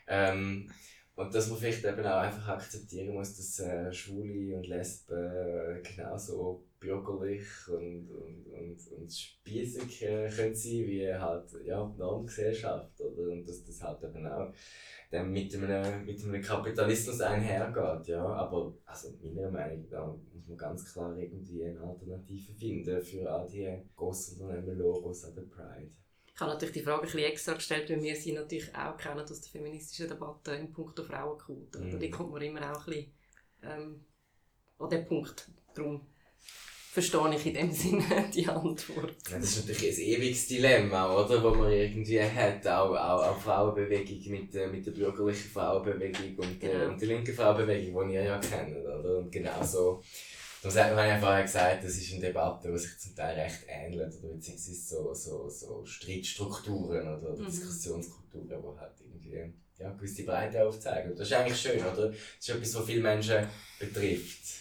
Ähm, 0.06 0.70
und 1.14 1.34
dass 1.34 1.48
man 1.48 1.58
vielleicht 1.58 1.84
eben 1.84 2.06
auch 2.06 2.20
einfach 2.20 2.48
akzeptieren 2.48 3.12
muss, 3.12 3.36
dass 3.36 3.58
äh, 3.58 3.92
Schwule 3.92 4.56
und 4.56 4.66
Lesben 4.68 5.16
äh, 5.16 5.82
genauso 5.82 6.67
bürgerlich 6.80 7.46
und, 7.68 8.10
und, 8.10 8.46
und, 8.46 8.92
und 8.92 9.12
spießig 9.12 10.02
äh, 10.02 10.28
können 10.28 10.54
sein 10.54 10.86
wie 10.86 11.12
halt 11.12 11.50
ja, 11.64 11.84
die 11.84 11.98
Normgesellschaft. 11.98 13.00
Oder? 13.00 13.32
Und 13.32 13.48
dass 13.48 13.64
das 13.64 13.82
halt 13.82 14.02
eben 14.04 14.26
auch 14.26 14.52
dann 15.10 15.32
mit 15.32 15.54
einem, 15.54 16.04
mit 16.04 16.22
einem 16.22 16.42
Kapitalismus 16.42 17.20
einhergeht. 17.20 18.08
Ja? 18.08 18.24
Aber 18.24 18.74
also 18.84 19.08
meiner 19.22 19.50
Meinung 19.50 19.88
nach 19.90 20.14
muss 20.32 20.46
man 20.46 20.56
ganz 20.56 20.92
klar 20.92 21.16
irgendwie 21.16 21.64
eine 21.64 21.80
Alternative 21.80 22.52
finden 22.52 23.02
für 23.02 23.30
all 23.30 23.48
die 23.48 23.82
grossen 23.96 24.42
Unternehmen-Logos 24.42 25.24
an 25.24 25.34
der 25.34 25.42
Pride. 25.42 25.90
Ich 26.38 26.40
habe 26.40 26.52
natürlich 26.52 26.74
die 26.74 26.82
Frage 26.82 27.00
ein 27.00 27.06
bisschen 27.06 27.20
extra 27.20 27.54
gestellt, 27.54 27.90
weil 27.90 28.00
wir 28.00 28.14
sie 28.14 28.32
natürlich 28.32 28.72
auch 28.72 28.96
kennen 28.96 29.18
aus 29.18 29.40
der 29.40 29.50
feministischen 29.50 30.06
Debatte 30.06 30.52
in 30.52 30.72
puncto 30.72 31.02
Frauenquote. 31.02 31.80
Mhm. 31.80 31.98
Da 31.98 32.08
kommt 32.10 32.30
man 32.30 32.42
immer 32.42 32.60
auch 32.70 32.86
ein 32.86 32.92
bisschen 32.92 33.12
ähm, 33.64 34.04
an 34.78 34.88
den 34.88 35.04
Punkt. 35.04 35.50
Darum 35.74 36.06
verstehe 37.00 37.34
ich 37.34 37.46
in 37.46 37.54
dem 37.54 37.72
Sinne 37.72 38.04
die 38.34 38.46
Antwort. 38.48 39.14
Ja, 39.30 39.38
das 39.38 39.56
ist 39.56 39.68
natürlich 39.68 39.96
ein 39.96 40.04
ewiges 40.04 40.46
Dilemma, 40.48 41.14
oder? 41.14 41.42
Wo 41.42 41.54
man 41.54 41.70
irgendwie 41.70 42.20
hat, 42.20 42.66
auch, 42.66 42.90
auch, 42.90 43.26
auch 43.26 43.38
Frauenbewegung 43.40 44.32
mit, 44.32 44.54
äh, 44.54 44.66
mit 44.66 44.84
der 44.84 44.92
bürgerlichen 44.92 45.50
Frauenbewegung 45.50 46.36
und, 46.36 46.60
genau. 46.60 46.88
und 46.88 47.00
der 47.00 47.08
linken 47.08 47.34
Frauenbewegung, 47.34 48.08
die 48.08 48.14
ihr 48.14 48.24
ja 48.24 48.38
kennt, 48.38 48.76
oder? 48.76 49.18
Und 49.18 49.30
genau 49.30 49.62
so 49.62 50.02
Darum 50.60 50.76
hat 50.76 50.94
man 50.96 51.08
ja 51.08 51.18
vorher 51.20 51.42
gesagt, 51.44 51.84
das 51.84 51.96
ist 51.96 52.12
eine 52.12 52.20
Debatte, 52.20 52.72
die 52.72 52.78
sich 52.78 52.98
zum 52.98 53.14
Teil 53.14 53.38
recht 53.38 53.60
ähnelt, 53.68 54.12
oder 54.18 54.34
beziehungsweise 54.34 54.74
so, 54.74 55.14
so, 55.14 55.48
so 55.48 55.84
Streitstrukturen 55.84 57.16
oder 57.16 57.36
mhm. 57.36 57.46
Diskussionskulturen, 57.46 58.48
die 58.48 58.80
halt 58.80 58.92
irgendwie 59.00 59.54
ja, 59.78 59.92
gewisse 59.92 60.24
Breite 60.24 60.66
aufzeigen. 60.66 61.12
Und 61.12 61.20
das 61.20 61.28
ist 61.28 61.34
eigentlich 61.34 61.60
schön, 61.60 61.78
oder? 61.78 62.08
Das 62.08 62.16
ist 62.40 62.48
etwas, 62.48 62.74
was 62.74 62.86
viele 62.86 63.02
Menschen 63.02 63.46
betrifft. 63.78 64.57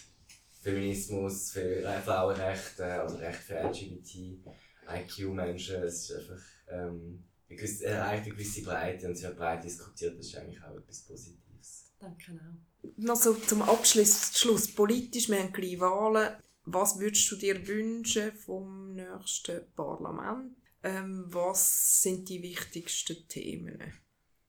Feminismus, 0.70 1.50
für 1.52 1.82
Frauenrechte 2.04 3.04
oder 3.04 3.18
Recht 3.20 3.40
für 3.40 3.54
LGBT, 3.54 4.40
IQ-Menschen, 4.88 5.82
es 5.82 6.10
ist 6.10 6.16
einfach, 6.16 6.42
ähm, 6.68 7.24
erreicht 7.48 8.24
eine 8.24 8.30
gewisse 8.30 8.62
Breite 8.62 9.06
und 9.06 9.12
es 9.12 9.22
wird 9.22 9.36
breit 9.36 9.64
diskutiert, 9.64 10.18
das 10.18 10.26
ist 10.26 10.36
eigentlich 10.36 10.62
auch 10.62 10.76
etwas 10.76 11.00
Positives. 11.02 11.92
Danke 11.98 12.32
auch 12.32 12.68
noch 12.96 13.16
so 13.16 13.34
zum 13.34 13.62
Abschluss 13.62 14.38
Schluss, 14.38 14.74
politisch, 14.74 15.28
wir 15.28 15.38
haben 15.38 15.52
gleich 15.52 15.80
Wahlen. 15.80 16.36
Was 16.64 16.98
würdest 16.98 17.30
du 17.30 17.36
dir 17.36 17.66
wünschen 17.66 18.32
vom 18.32 18.94
nächsten 18.94 19.62
Parlament? 19.74 20.56
Ähm, 20.82 21.24
was 21.28 22.02
sind 22.02 22.28
die 22.28 22.42
wichtigsten 22.42 23.26
Themen? 23.28 23.94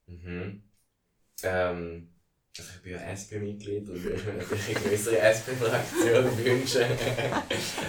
Mhm. 0.06 0.62
Ähm, 1.42 2.08
ich 2.76 2.82
bin 2.82 2.92
ja 2.92 2.98
SP-Mitglied 3.00 3.88
und 3.88 4.04
würde 4.04 4.32
natürlich 4.38 4.76
eine 4.76 4.88
größere 4.88 5.18
SP-Fraktion 5.18 6.38
wünschen. 6.44 6.84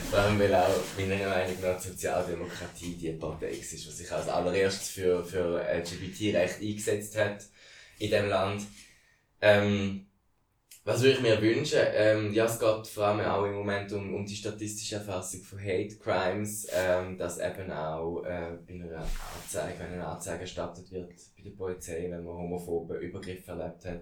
Vor 0.09 0.19
allem, 0.19 0.39
weil 0.39 0.55
auch 0.55 0.69
meiner 0.97 1.30
Meinung 1.30 1.61
nach 1.61 1.82
die 1.82 1.88
Sozialdemokratie 1.89 2.95
die 2.95 3.11
Partei 3.13 3.49
ist, 3.49 3.72
die 3.72 3.78
sich 3.78 4.11
als 4.11 4.28
allererstes 4.28 4.89
für, 4.89 5.24
für 5.24 5.61
LGBT-Recht 5.61 6.61
eingesetzt 6.61 7.17
hat 7.17 7.45
in 7.99 8.09
diesem 8.09 8.30
Land. 8.30 8.63
Ähm, 9.41 10.07
was 10.84 11.03
würde 11.03 11.17
ich 11.17 11.22
mir 11.22 11.39
wünschen? 11.39 11.80
Ähm, 11.93 12.34
ja, 12.34 12.45
es 12.45 12.59
geht 12.59 12.88
vor 12.88 13.05
allem 13.05 13.19
auch 13.19 13.45
im 13.45 13.53
Moment 13.53 13.91
um, 13.93 14.15
um 14.15 14.26
die 14.26 14.36
statistische 14.36 14.95
Erfassung 14.95 15.41
von 15.41 15.59
Hate 15.59 15.95
Crimes, 15.97 16.67
ähm, 16.74 17.19
dass 17.19 17.38
eben 17.38 17.72
auch 17.72 18.24
äh, 18.24 18.57
bei 18.67 18.74
einer 18.74 18.97
Anzeige, 18.97 19.80
wenn 19.80 19.93
eine 19.93 20.07
Anzeige 20.07 20.41
erstattet 20.41 20.91
wird 20.91 21.13
bei 21.38 21.43
der 21.43 21.51
Polizei, 21.51 22.07
wenn 22.09 22.24
man 22.24 22.34
homophobe 22.34 22.95
Übergriffe 22.95 23.51
erlebt 23.51 23.86
hat, 23.86 24.01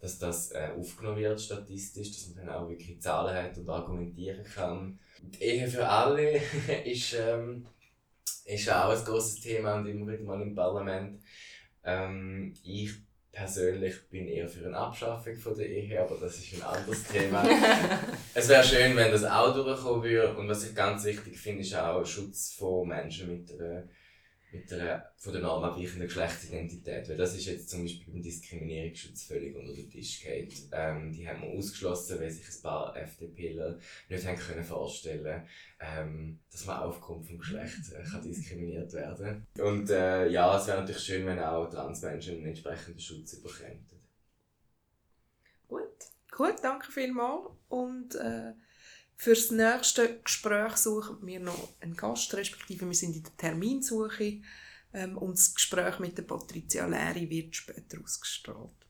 dass 0.00 0.18
das 0.18 0.52
äh, 0.52 0.70
aufgenommen 0.76 1.18
wird 1.18 1.40
statistisch, 1.40 2.10
dass 2.10 2.28
man 2.28 2.46
dann 2.46 2.54
auch 2.54 2.68
wirklich 2.68 3.00
Zahlen 3.00 3.36
hat 3.36 3.56
und 3.56 3.68
argumentieren 3.68 4.44
kann. 4.44 4.98
Die 5.20 5.42
Ehe 5.42 5.68
für 5.68 5.88
alle 5.88 6.40
ist, 6.84 7.14
ähm, 7.14 7.66
ist 8.44 8.70
auch 8.70 8.90
ein 8.90 9.04
großes 9.04 9.40
Thema 9.40 9.76
und 9.76 9.86
immer 9.86 10.12
wieder 10.12 10.24
mal 10.24 10.42
im 10.42 10.54
Parlament. 10.54 11.22
Ähm, 11.84 12.54
ich 12.62 12.92
persönlich 13.36 14.08
bin 14.08 14.26
eher 14.28 14.48
für 14.48 14.66
eine 14.66 14.76
Abschaffung 14.76 15.36
von 15.36 15.54
der 15.56 15.68
Ehe, 15.68 16.00
aber 16.00 16.16
das 16.18 16.38
ist 16.38 16.54
ein 16.54 16.62
anderes 16.62 17.04
Thema. 17.04 17.44
es 18.34 18.48
wäre 18.48 18.64
schön, 18.64 18.96
wenn 18.96 19.10
das 19.10 19.24
auch 19.24 19.52
durchkommen 19.52 20.02
würde. 20.02 20.36
Und 20.36 20.48
was 20.48 20.66
ich 20.66 20.74
ganz 20.74 21.04
wichtig 21.04 21.36
finde, 21.36 21.60
ist 21.60 21.74
auch 21.74 22.04
Schutz 22.04 22.54
von 22.54 22.88
Menschen 22.88 23.28
mit 23.28 23.52
einer 23.52 23.84
mit 24.52 24.70
der, 24.70 25.12
von 25.16 25.32
der 25.32 25.42
normabweichenden 25.42 26.06
Geschlechtsidentität. 26.06 27.08
Weil 27.08 27.16
das 27.16 27.34
ist 27.34 27.46
jetzt 27.46 27.68
zum 27.68 27.82
Beispiel 27.82 28.12
beim 28.12 28.22
Diskriminierungsschutz 28.22 29.24
völlig 29.24 29.56
unter 29.56 29.74
den 29.74 29.90
Tisch 29.90 30.22
geht. 30.22 30.54
Ähm, 30.72 31.12
die 31.12 31.28
haben 31.28 31.42
wir 31.42 31.50
ausgeschlossen, 31.50 32.20
weil 32.20 32.30
sich 32.30 32.46
ein 32.46 32.62
paar 32.62 32.96
FDPler 32.96 33.78
nicht 34.08 34.26
haben 34.26 34.38
können 34.38 34.64
vorstellen 34.64 35.46
ähm, 35.78 36.38
dass 36.50 36.64
man 36.64 36.80
aufgrund 36.80 37.26
vom 37.26 37.38
Geschlecht 37.38 37.92
äh, 37.92 38.02
kann 38.02 38.22
diskriminiert 38.22 38.92
werden 38.94 39.46
Und 39.58 39.90
äh, 39.90 40.28
ja, 40.28 40.58
es 40.58 40.66
wäre 40.66 40.80
natürlich 40.80 41.02
schön, 41.02 41.26
wenn 41.26 41.38
auch 41.38 41.68
Transmenschen 41.68 42.36
einen 42.36 42.46
entsprechenden 42.46 43.00
Schutz 43.00 43.36
bekämen. 43.42 43.86
Gut. 45.68 45.82
Gut, 46.30 46.56
danke 46.62 46.90
vielmals. 46.90 47.50
Und 47.68 48.14
äh 48.14 48.52
für 49.16 49.34
das 49.34 49.50
nächste 49.50 50.20
Gespräch 50.20 50.76
suchen 50.76 51.26
wir 51.26 51.40
noch 51.40 51.74
einen 51.80 51.96
Gast, 51.96 52.32
respektive 52.34 52.86
wir 52.86 52.94
sind 52.94 53.16
in 53.16 53.22
der 53.22 53.36
Terminsuche 53.36 54.42
ähm, 54.92 55.16
und 55.16 55.38
das 55.38 55.54
Gespräch 55.54 55.98
mit 55.98 56.18
der 56.18 56.22
Patricia 56.22 56.86
Leri 56.86 57.28
wird 57.28 57.56
später 57.56 57.98
ausgestrahlt. 58.02 58.85